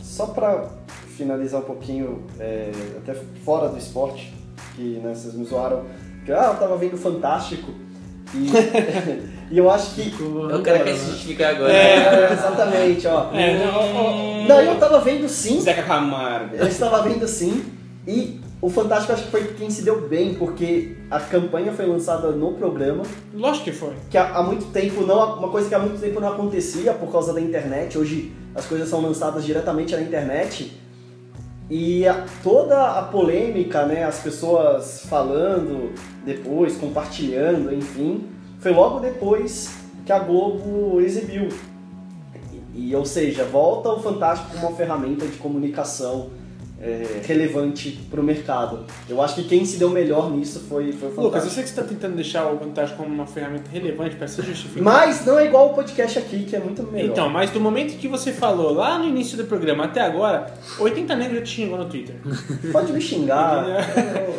Só 0.03 0.26
pra 0.26 0.68
finalizar 1.16 1.61
um 1.61 1.64
pouquinho, 1.64 2.26
é, 2.39 2.70
até 2.99 3.14
fora 3.45 3.68
do 3.68 3.78
esporte, 3.78 4.32
que 4.74 5.01
né, 5.03 5.14
vocês 5.14 5.34
me 5.34 5.45
zoaram, 5.45 5.84
que 6.24 6.32
ah, 6.32 6.51
eu 6.53 6.59
tava 6.59 6.76
vendo 6.76 6.97
Fantástico 6.97 7.72
e, 8.34 8.51
e 9.55 9.59
eu 9.59 9.70
acho 9.70 9.95
que. 9.95 10.22
O 10.22 10.62
cara 10.62 10.80
quer 10.80 10.95
se 10.97 11.11
justificar 11.11 11.55
agora. 11.55 11.72
É, 11.72 12.32
exatamente, 12.32 13.07
ó. 13.07 13.30
É, 13.32 13.64
não, 13.64 14.47
Não, 14.47 14.61
eu 14.61 14.78
tava 14.78 15.01
vendo 15.01 15.28
sim, 15.28 15.61
Zeca 15.61 15.82
Camargo. 15.82 16.57
eu 16.57 16.66
estava 16.66 17.03
vendo 17.03 17.26
sim, 17.26 17.64
e 18.07 18.41
o 18.66 18.70
Fantástico 18.70 19.12
acho 19.12 19.24
que 19.24 19.30
foi 19.30 19.44
quem 19.54 19.70
se 19.70 19.82
deu 19.82 20.08
bem, 20.08 20.34
porque 20.34 20.96
a 21.10 21.20
campanha 21.20 21.72
foi 21.72 21.86
lançada 21.86 22.30
no 22.32 22.54
programa, 22.54 23.04
lógico 23.34 23.64
que 23.66 23.72
foi. 23.72 23.92
que 24.10 24.18
há, 24.18 24.36
há 24.36 24.42
muito 24.42 24.66
tempo 24.72 25.02
não 25.06 25.38
uma 25.38 25.48
coisa 25.48 25.68
que 25.68 25.74
há 25.74 25.78
muito 25.78 26.00
tempo 26.00 26.18
não 26.20 26.28
acontecia 26.32 26.92
por 26.92 27.10
causa 27.12 27.32
da 27.32 27.40
internet. 27.40 27.96
Hoje 27.96 28.32
as 28.54 28.66
coisas 28.66 28.88
são 28.88 29.00
lançadas 29.00 29.44
diretamente 29.44 29.94
na 29.94 30.02
internet 30.02 30.72
e 31.70 32.06
a- 32.08 32.24
toda 32.42 32.98
a 32.98 33.02
polêmica, 33.02 33.84
né, 33.86 34.02
as 34.04 34.18
pessoas 34.20 35.04
falando 35.08 35.92
depois, 36.24 36.76
compartilhando, 36.76 37.72
enfim, 37.72 38.24
foi 38.58 38.72
logo 38.72 38.98
depois 39.00 39.70
que 40.04 40.10
a 40.12 40.18
Globo 40.18 41.00
exibiu. 41.00 41.48
E, 42.74 42.90
e, 42.90 42.96
ou 42.96 43.04
seja, 43.04 43.44
volta 43.44 43.90
o 43.90 44.00
Fantástico 44.00 44.50
como 44.52 44.68
uma 44.68 44.76
ferramenta 44.76 45.24
de 45.26 45.36
comunicação 45.38 46.30
é, 46.80 47.20
relevante 47.26 47.98
para 48.10 48.20
o 48.20 48.22
mercado. 48.24 48.84
Eu 49.08 49.22
acho 49.22 49.36
que 49.36 49.44
quem 49.44 49.64
se 49.64 49.78
deu 49.78 49.88
melhor 49.88 50.30
nisso 50.30 50.60
foi, 50.68 50.92
foi 50.92 51.08
o 51.08 51.12
Fantástico. 51.12 51.22
Lucas, 51.22 51.44
eu 51.44 51.50
sei 51.50 51.62
que 51.62 51.68
você 51.70 51.80
está 51.80 51.88
tentando 51.88 52.14
deixar 52.16 52.46
o 52.52 52.58
Fantástico 52.58 53.02
como 53.02 53.14
uma 53.14 53.26
ferramenta 53.26 53.70
relevante 53.72 54.16
para 54.16 54.28
se 54.28 54.42
justificar. 54.42 54.82
Mas 54.82 55.24
não 55.24 55.38
é 55.38 55.46
igual 55.46 55.68
o 55.70 55.74
podcast 55.74 56.18
aqui, 56.18 56.44
que 56.44 56.54
é 56.54 56.60
muito 56.60 56.82
melhor. 56.82 57.10
Então, 57.10 57.30
mas 57.30 57.50
do 57.50 57.60
momento 57.60 57.96
que 57.98 58.06
você 58.08 58.32
falou 58.32 58.72
lá 58.74 58.98
no 58.98 59.06
início 59.06 59.36
do 59.36 59.44
programa 59.44 59.84
até 59.84 60.00
agora, 60.00 60.46
80 60.78 61.16
negros 61.16 61.48
te 61.48 61.56
xingou 61.56 61.78
no 61.78 61.86
Twitter. 61.86 62.16
Pode 62.72 62.92
me 62.92 63.00
xingar. 63.00 63.64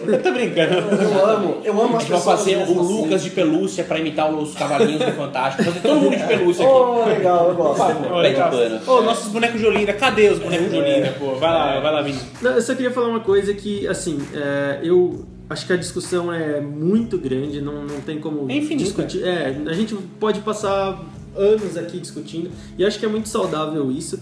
Eu 0.06 0.22
tô 0.22 0.32
brincando. 0.32 0.74
Eu 0.76 1.26
amo, 1.26 1.58
eu 1.64 1.82
amo 1.82 1.96
A 1.96 1.98
as 1.98 2.04
gente 2.04 2.12
vai 2.12 2.20
pessoas. 2.20 2.40
fazer 2.40 2.58
o 2.58 2.62
assim. 2.62 2.74
Lucas 2.74 3.24
de 3.24 3.30
pelúcia 3.32 3.84
pra 3.84 4.00
imitar 4.00 4.32
os 4.32 4.54
cavalinhos 4.54 5.04
do 5.04 5.12
Fantástico. 5.14 5.64
Fazer 5.64 5.80
todo 5.82 6.00
mundo 6.02 6.16
de 6.16 6.24
pelúcia 6.24 6.66
aqui. 6.66 6.74
Oh, 6.76 7.06
legal, 7.06 7.50
eu 7.50 7.56
gosto. 7.56 7.82
Ô, 7.82 8.22
Pega 8.22 8.50
legal. 8.50 8.52
Ô, 8.88 9.02
nossos 9.02 9.32
bonecos 9.32 9.60
de 9.60 9.66
Olinda, 9.66 9.94
cadê 9.94 10.30
os 10.30 10.40
bonecos 10.40 10.70
de 10.70 10.78
Olinda, 10.78 11.16
pô? 11.18 11.36
Vai 11.36 11.52
lá, 11.52 11.80
vai 11.80 11.94
lá, 11.94 12.02
Vini. 12.02 12.28
Eu 12.42 12.62
só 12.62 12.76
queria 12.76 12.92
falar 12.92 13.08
uma 13.08 13.20
coisa 13.20 13.54
que, 13.54 13.88
assim, 13.88 14.20
é, 14.34 14.80
eu 14.84 15.26
acho 15.50 15.66
que 15.66 15.74
a 15.74 15.78
discussão 15.78 16.32
é 16.32 16.62
muito 16.62 17.18
grande, 17.18 17.62
não, 17.62 17.84
não 17.86 18.02
tem 18.02 18.20
como 18.20 18.50
É 18.52 18.56
infinita. 18.58 18.84
discutir. 18.84 19.24
É, 19.24 19.62
a 19.66 19.74
gente 19.74 19.96
pode 20.20 20.42
passar 20.42 21.04
anos 21.36 21.78
aqui 21.78 22.00
discutindo 22.00 22.50
e 22.78 22.86
acho 22.86 23.00
que 23.00 23.06
é 23.06 23.10
muito 23.10 23.30
saudável 23.30 23.92
isso. 23.92 24.20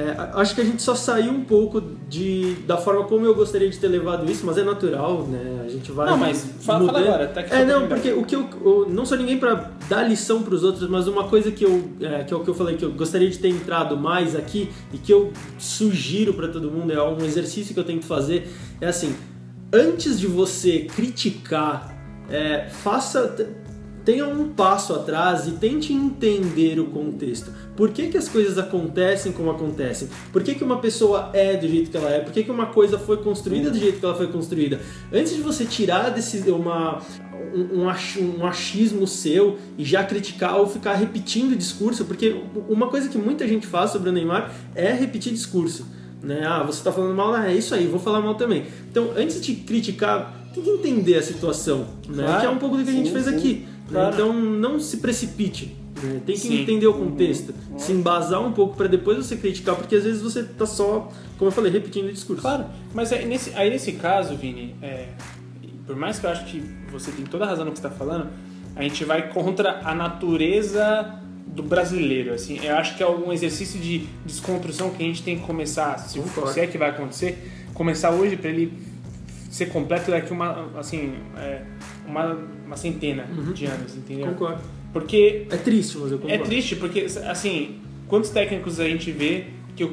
É, 0.00 0.14
acho 0.40 0.54
que 0.54 0.60
a 0.60 0.64
gente 0.64 0.80
só 0.80 0.94
saiu 0.94 1.32
um 1.32 1.42
pouco 1.44 1.82
de, 2.08 2.54
da 2.68 2.76
forma 2.76 3.02
como 3.04 3.26
eu 3.26 3.34
gostaria 3.34 3.68
de 3.68 3.76
ter 3.78 3.88
levado 3.88 4.30
isso, 4.30 4.46
mas 4.46 4.56
é 4.56 4.62
natural, 4.62 5.22
né? 5.24 5.62
A 5.64 5.68
gente 5.68 5.90
vai. 5.90 6.08
Não, 6.08 6.16
mas 6.16 6.48
fala- 6.60 6.86
fala 6.86 7.00
agora, 7.00 7.26
tá 7.26 7.40
aqui 7.40 7.52
É, 7.52 7.64
não, 7.64 7.88
porque 7.88 8.12
o 8.12 8.24
que 8.24 8.36
eu, 8.36 8.48
eu 8.64 8.86
não 8.88 9.04
sou 9.04 9.18
ninguém 9.18 9.38
pra 9.38 9.72
dar 9.88 10.04
lição 10.08 10.40
pros 10.44 10.62
outros, 10.62 10.88
mas 10.88 11.08
uma 11.08 11.24
coisa 11.28 11.50
que 11.50 11.64
eu 11.64 11.90
é, 12.00 12.22
que 12.22 12.32
é 12.32 12.36
o 12.36 12.40
que 12.44 12.48
eu 12.48 12.54
falei 12.54 12.76
que 12.76 12.84
eu 12.84 12.92
gostaria 12.92 13.28
de 13.28 13.38
ter 13.38 13.48
entrado 13.48 13.96
mais 13.96 14.36
aqui 14.36 14.70
e 14.92 14.98
que 14.98 15.12
eu 15.12 15.32
sugiro 15.58 16.32
pra 16.32 16.46
todo 16.46 16.70
mundo 16.70 16.92
é 16.92 17.02
um 17.02 17.18
exercício 17.24 17.74
que 17.74 17.80
eu 17.80 17.84
tento 17.84 18.04
fazer 18.06 18.48
é 18.80 18.86
assim, 18.86 19.16
antes 19.72 20.20
de 20.20 20.28
você 20.28 20.86
criticar, 20.94 21.92
é, 22.30 22.68
faça 22.70 23.34
tenha 24.08 24.26
um 24.26 24.48
passo 24.48 24.94
atrás 24.94 25.46
e 25.46 25.50
tente 25.50 25.92
entender 25.92 26.80
o 26.80 26.86
contexto. 26.86 27.52
Por 27.76 27.90
que, 27.90 28.06
que 28.06 28.16
as 28.16 28.26
coisas 28.26 28.56
acontecem 28.56 29.32
como 29.32 29.50
acontecem? 29.50 30.08
Por 30.32 30.42
que, 30.42 30.54
que 30.54 30.64
uma 30.64 30.78
pessoa 30.78 31.28
é 31.34 31.58
do 31.58 31.68
jeito 31.68 31.90
que 31.90 31.96
ela 31.98 32.10
é? 32.10 32.20
Por 32.20 32.32
que, 32.32 32.42
que 32.42 32.50
uma 32.50 32.64
coisa 32.68 32.98
foi 32.98 33.18
construída 33.18 33.70
do 33.70 33.78
jeito 33.78 33.98
que 34.00 34.04
ela 34.06 34.14
foi 34.14 34.28
construída? 34.28 34.80
Antes 35.12 35.34
de 35.36 35.42
você 35.42 35.66
tirar 35.66 36.08
desse, 36.08 36.38
uma, 36.50 37.02
um, 37.70 37.86
ach- 37.86 38.16
achismo 38.44 39.06
seu 39.06 39.58
e 39.76 39.84
já 39.84 40.02
criticar 40.02 40.56
ou 40.56 40.66
ficar 40.66 40.94
repetindo 40.94 41.52
o 41.52 41.56
discurso, 41.56 42.06
porque 42.06 42.34
uma 42.66 42.86
coisa 42.86 43.10
que 43.10 43.18
muita 43.18 43.46
gente 43.46 43.66
faz 43.66 43.90
sobre 43.90 44.08
o 44.08 44.12
Neymar 44.12 44.54
é 44.74 44.90
repetir 44.90 45.34
discurso. 45.34 45.84
Né? 46.22 46.46
Ah, 46.46 46.62
você 46.62 46.78
está 46.78 46.90
falando 46.90 47.14
mal, 47.14 47.34
ah, 47.34 47.46
é 47.52 47.54
isso 47.54 47.74
aí, 47.74 47.86
vou 47.86 48.00
falar 48.00 48.22
mal 48.22 48.36
também. 48.36 48.64
Então, 48.90 49.10
antes 49.14 49.38
de 49.38 49.54
criticar, 49.54 50.48
tem 50.54 50.62
que 50.62 50.70
entender 50.70 51.16
a 51.16 51.22
situação, 51.22 51.88
né? 52.08 52.24
Claro. 52.24 52.40
que 52.40 52.46
é 52.46 52.48
um 52.48 52.56
pouco 52.56 52.78
do 52.78 52.82
que 52.84 52.88
a 52.88 52.92
gente 52.94 53.08
Sim, 53.08 53.12
fez 53.12 53.26
sim. 53.26 53.36
aqui. 53.36 53.67
Claro. 53.88 54.14
Então, 54.14 54.32
não 54.32 54.78
se 54.78 54.98
precipite. 54.98 55.76
né? 56.02 56.20
Tem 56.24 56.34
que 56.34 56.42
Sim. 56.42 56.62
entender 56.62 56.86
o 56.86 56.94
contexto, 56.94 57.54
se 57.76 57.92
embasar 57.92 58.40
um 58.40 58.52
pouco 58.52 58.76
para 58.76 58.86
depois 58.86 59.16
você 59.18 59.36
criticar, 59.36 59.74
porque 59.74 59.96
às 59.96 60.04
vezes 60.04 60.22
você 60.22 60.42
tá 60.44 60.66
só, 60.66 61.10
como 61.36 61.48
eu 61.48 61.52
falei, 61.52 61.72
repetindo 61.72 62.06
o 62.06 62.12
discurso. 62.12 62.42
Claro, 62.42 62.66
mas 62.94 63.12
aí 63.12 63.26
nesse, 63.26 63.52
aí 63.54 63.70
nesse 63.70 63.92
caso, 63.92 64.36
Vini, 64.36 64.76
é, 64.82 65.08
por 65.86 65.96
mais 65.96 66.18
que 66.18 66.26
eu 66.26 66.30
acho 66.30 66.44
que 66.44 66.62
você 66.92 67.10
tem 67.10 67.24
toda 67.24 67.44
a 67.44 67.48
razão 67.48 67.64
no 67.64 67.72
que 67.72 67.78
você 67.78 67.86
está 67.86 67.98
falando, 67.98 68.28
a 68.76 68.82
gente 68.82 69.04
vai 69.04 69.28
contra 69.30 69.80
a 69.84 69.94
natureza 69.94 71.18
do 71.46 71.62
brasileiro. 71.62 72.32
Assim, 72.32 72.60
eu 72.62 72.76
acho 72.76 72.96
que 72.96 73.02
é 73.02 73.06
algum 73.06 73.32
exercício 73.32 73.80
de 73.80 74.06
desconstrução 74.24 74.90
que 74.90 75.02
a 75.02 75.06
gente 75.06 75.22
tem 75.22 75.36
que 75.38 75.44
começar, 75.44 75.98
se, 75.98 76.20
se 76.52 76.60
é 76.60 76.66
que 76.66 76.78
vai 76.78 76.90
acontecer, 76.90 77.50
começar 77.74 78.10
hoje 78.10 78.36
para 78.36 78.50
ele 78.50 78.72
ser 79.48 79.66
completo 79.66 80.10
daqui 80.10 80.32
uma, 80.32 80.70
assim, 80.78 81.14
é, 81.36 81.62
uma, 82.06 82.38
uma 82.66 82.76
centena 82.76 83.24
de 83.54 83.66
anos, 83.66 83.96
entendeu? 83.96 84.26
Concordo. 84.28 84.60
Porque 84.92 85.46
É 85.50 85.56
triste, 85.56 85.98
mas 85.98 86.10
eu 86.12 86.18
é 86.18 86.20
concordo. 86.20 86.44
triste 86.44 86.76
porque, 86.76 87.06
assim, 87.26 87.80
quantos 88.06 88.30
técnicos 88.30 88.80
a 88.80 88.88
gente 88.88 89.10
vê 89.10 89.46
que 89.76 89.84
o, 89.84 89.90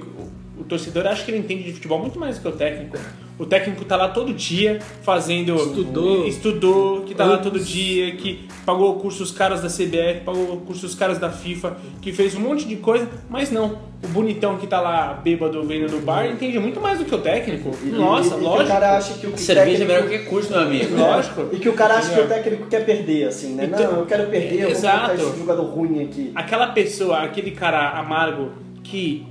o 0.58 0.64
torcedor 0.64 1.06
acha 1.08 1.24
que 1.24 1.32
ele 1.32 1.39
entende 1.39 1.64
de 1.64 1.74
futebol 1.74 1.99
muito 1.99 2.20
mais 2.20 2.38
do 2.38 2.41
que 2.41 2.47
o 2.47 2.51
técnico. 2.51 2.97
O 3.38 3.45
técnico 3.45 3.84
tá 3.84 3.97
lá 3.97 4.08
todo 4.08 4.34
dia 4.34 4.80
fazendo. 5.03 5.56
Estudou. 5.56 6.26
Estudou, 6.26 7.01
que 7.01 7.14
tá 7.14 7.26
lá 7.26 7.38
todo 7.38 7.60
dia, 7.60 8.16
que 8.16 8.47
pagou 8.66 8.95
o 8.95 8.99
curso 8.99 9.20
dos 9.20 9.32
caras 9.32 9.62
da 9.62 9.68
CBF, 9.68 10.22
pagou 10.26 10.53
o 10.53 10.62
curso 10.62 10.84
dos 10.84 10.95
caras 10.95 11.20
da 11.20 11.30
FIFA, 11.30 11.76
que 12.01 12.14
fez 12.14 12.34
um 12.36 12.39
monte 12.39 12.66
de 12.66 12.78
coisa, 12.78 13.10
mas 13.30 13.51
não. 13.51 13.93
O 14.03 14.08
bonitão 14.08 14.58
que 14.58 14.68
tá 14.68 14.80
lá 14.80 15.14
bêbado 15.14 15.64
vendo 15.64 15.91
no 15.91 15.99
bar 15.99 16.26
entende 16.28 16.60
muito 16.60 16.80
mais 16.80 16.99
do 16.99 17.06
que 17.06 17.14
o 17.14 17.18
técnico. 17.18 17.72
E- 17.84 17.88
Nossa, 17.88 18.36
e, 18.36 18.38
e 18.38 18.39
que 18.39 18.43
lógico. 18.45 18.64
o 18.64 18.68
cara 18.68 18.97
acha 18.97 19.14
que 19.16 19.28
o 19.28 19.38
Cerveja 19.38 19.84
é 19.84 19.88
melhor 19.88 20.01
técnico... 20.03 20.24
que 20.24 20.30
curso, 20.30 20.51
meu 20.51 20.62
amigo. 20.62 20.95
Lógico. 20.95 21.49
E 21.51 21.58
que 21.58 21.70
o 21.70 21.74
cara 21.74 21.95
acha 21.95 22.14
que 22.14 22.22
o 22.22 22.28
técnico 22.28 22.68
quer 22.68 22.86
perder, 22.86 23.28
assim, 23.28 23.53
né? 23.56 23.66
Então, 23.66 23.91
não, 23.91 23.99
eu 23.99 24.06
quero 24.06 24.28
perder, 24.28 24.56
eu 24.56 24.62
vou 24.62 24.72
exato. 24.72 25.06
colocar 25.08 25.24
esse 25.30 25.39
jogador 25.39 25.64
ruim 25.64 26.03
aqui. 26.03 26.32
aquela 26.36 26.68
pessoa, 26.68 27.18
aquele 27.20 27.51
cara 27.51 27.89
amargo 27.99 28.51
que 28.84 29.26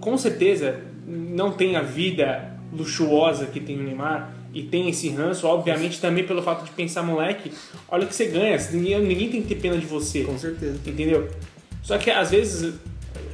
com 0.00 0.16
certeza 0.16 0.76
não 1.06 1.52
tem 1.52 1.76
a 1.76 1.82
vida 1.82 2.52
luxuosa 2.72 3.46
que 3.46 3.60
tem 3.60 3.78
o 3.78 3.82
Neymar 3.82 4.34
e 4.52 4.62
tem 4.62 4.88
esse 4.88 5.08
ranço, 5.10 5.46
obviamente 5.46 6.00
também 6.00 6.24
pelo 6.24 6.42
fato 6.42 6.64
de 6.64 6.70
pensar, 6.70 7.02
moleque, 7.02 7.52
olha 7.88 8.04
o 8.04 8.06
que 8.08 8.14
você 8.14 8.26
ganha, 8.26 8.56
ninguém, 8.72 9.00
ninguém 9.02 9.30
tem 9.30 9.42
que 9.42 9.48
ter 9.48 9.56
pena 9.60 9.76
de 9.76 9.86
você. 9.86 10.22
Com 10.24 10.38
certeza. 10.38 10.78
Entendeu? 10.86 11.28
Só 11.82 11.96
que 11.98 12.10
às 12.10 12.30
vezes 12.30 12.74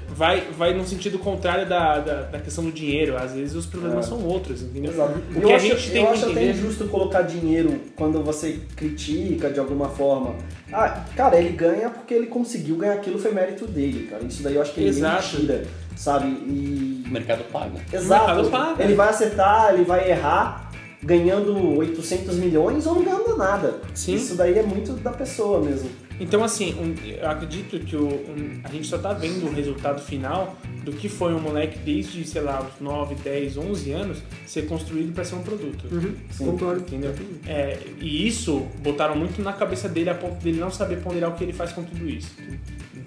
vai, 0.08 0.42
vai 0.58 0.74
no 0.74 0.86
sentido 0.86 1.18
contrário 1.18 1.66
da, 1.66 1.98
da, 2.00 2.22
da 2.22 2.38
questão 2.40 2.64
do 2.64 2.72
dinheiro, 2.72 3.16
às 3.16 3.32
vezes 3.32 3.54
os 3.54 3.64
problemas 3.66 4.04
É. 4.04 4.08
são 4.10 4.22
outros, 4.24 4.62
entendeu? 4.62 4.92
Exato. 4.92 5.18
O 5.34 5.38
eu 5.38 5.46
que 5.46 5.52
a 5.52 5.56
acho, 5.56 5.66
gente 5.68 5.90
tem 5.90 6.02
eu 6.02 6.08
que 6.08 6.14
acho 6.18 6.30
até 6.30 6.50
injusto 6.50 6.84
colocar 6.88 7.22
dinheiro 7.22 7.80
quando 7.96 8.22
você 8.22 8.60
critica 8.76 9.48
de 9.50 9.58
alguma 9.60 9.88
forma. 9.88 10.34
Ah, 10.72 11.04
cara, 11.16 11.38
ele 11.38 11.50
ganha 11.50 11.88
porque 11.88 12.12
ele 12.12 12.26
conseguiu 12.26 12.76
ganhar 12.76 12.94
aquilo, 12.94 13.18
foi 13.18 13.32
mérito 13.32 13.66
dele, 13.66 14.06
cara. 14.08 14.24
Isso 14.24 14.42
daí 14.42 14.56
eu 14.56 14.62
acho 14.62 14.74
que 14.74 14.80
ele 14.80 14.88
Exato. 14.90 15.36
tira, 15.40 15.64
sabe? 15.96 16.26
E. 16.28 17.04
O 17.06 17.10
mercado 17.12 17.44
paga. 17.52 17.80
Exato. 17.92 18.26
mercado 18.26 18.50
paga. 18.50 18.82
Ele 18.84 18.94
vai 18.94 19.08
acertar, 19.10 19.74
ele 19.74 19.84
vai 19.84 20.10
errar, 20.10 20.70
ganhando 21.02 21.76
800 21.76 22.36
milhões 22.36 22.86
ou 22.86 22.94
não 22.94 23.02
ganhando 23.04 23.36
nada. 23.36 23.80
Sim. 23.94 24.14
Isso 24.14 24.34
daí 24.34 24.58
é 24.58 24.62
muito 24.62 24.92
da 24.94 25.10
pessoa 25.10 25.60
mesmo. 25.60 25.90
Então, 26.20 26.44
assim, 26.44 26.74
um- 26.74 26.94
eu 27.08 27.28
acredito 27.28 27.80
que 27.80 27.96
o, 27.96 28.06
um- 28.06 28.60
a 28.62 28.68
gente 28.68 28.86
só 28.86 28.96
tá 28.98 29.12
vendo 29.12 29.46
o 29.48 29.52
resultado 29.52 30.00
final 30.00 30.56
do 30.84 30.92
que 30.92 31.08
foi 31.08 31.34
um 31.34 31.40
moleque 31.40 31.78
desde, 31.80 32.24
sei 32.24 32.42
lá, 32.42 32.62
os 32.62 32.80
9, 32.80 33.16
10, 33.16 33.56
11 33.56 33.90
anos 33.90 34.18
ser 34.46 34.62
construído 34.66 35.12
para 35.12 35.24
ser 35.24 35.34
um 35.34 35.42
produto. 35.42 35.84
Sim. 36.30 36.44
Concordo. 36.46 36.80
Entendeu? 36.82 37.12
É, 37.46 37.76
e 38.00 38.26
isso 38.26 38.66
botaram 38.82 39.16
muito 39.16 39.42
na 39.42 39.52
cabeça 39.52 39.88
dele 39.88 40.10
a 40.10 40.14
ponto 40.14 40.36
dele 40.42 40.60
não 40.60 40.70
saber 40.70 41.00
ponderar 41.00 41.30
o 41.30 41.34
que 41.34 41.42
ele 41.42 41.52
faz 41.52 41.72
com 41.72 41.82
tudo 41.82 42.08
isso. 42.08 42.30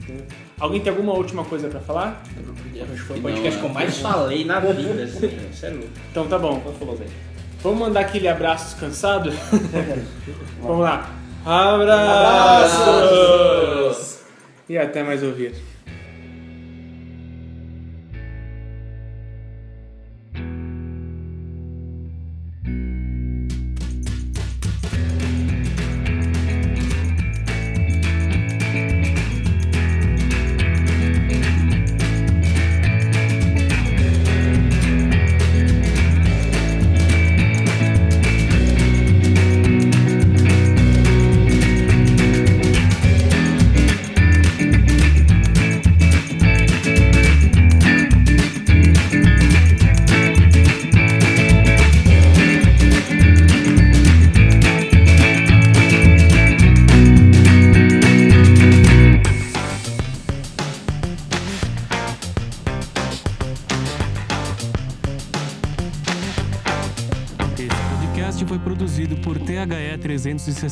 Entendeu? 0.06 0.26
Alguém 0.60 0.82
tem 0.82 0.92
alguma 0.92 1.14
última 1.14 1.44
coisa 1.44 1.68
para 1.68 1.80
falar? 1.80 2.22
Acho 2.82 2.92
que 2.92 2.98
foi 3.00 3.18
o 3.18 3.22
podcast 3.22 3.60
que 3.60 3.66
eu 3.66 3.70
mais 3.70 3.98
falei 3.98 4.46
na 4.46 4.60
vida, 4.60 5.04
assim. 5.04 5.32
Isso 5.52 5.66
é 5.66 5.70
louco. 5.72 5.90
Então 6.12 6.28
tá 6.28 6.38
bom. 6.38 6.62
Vamos 7.62 7.80
mandar 7.80 8.02
aquele 8.02 8.28
abraço 8.28 8.66
descansado? 8.66 9.32
Vamos 10.62 10.82
lá. 10.82 11.10
Abraços! 12.86 14.20
E 14.70 14.78
até 14.78 15.02
mais 15.04 15.24
ouvir. 15.24 15.56
Esse 70.48 70.70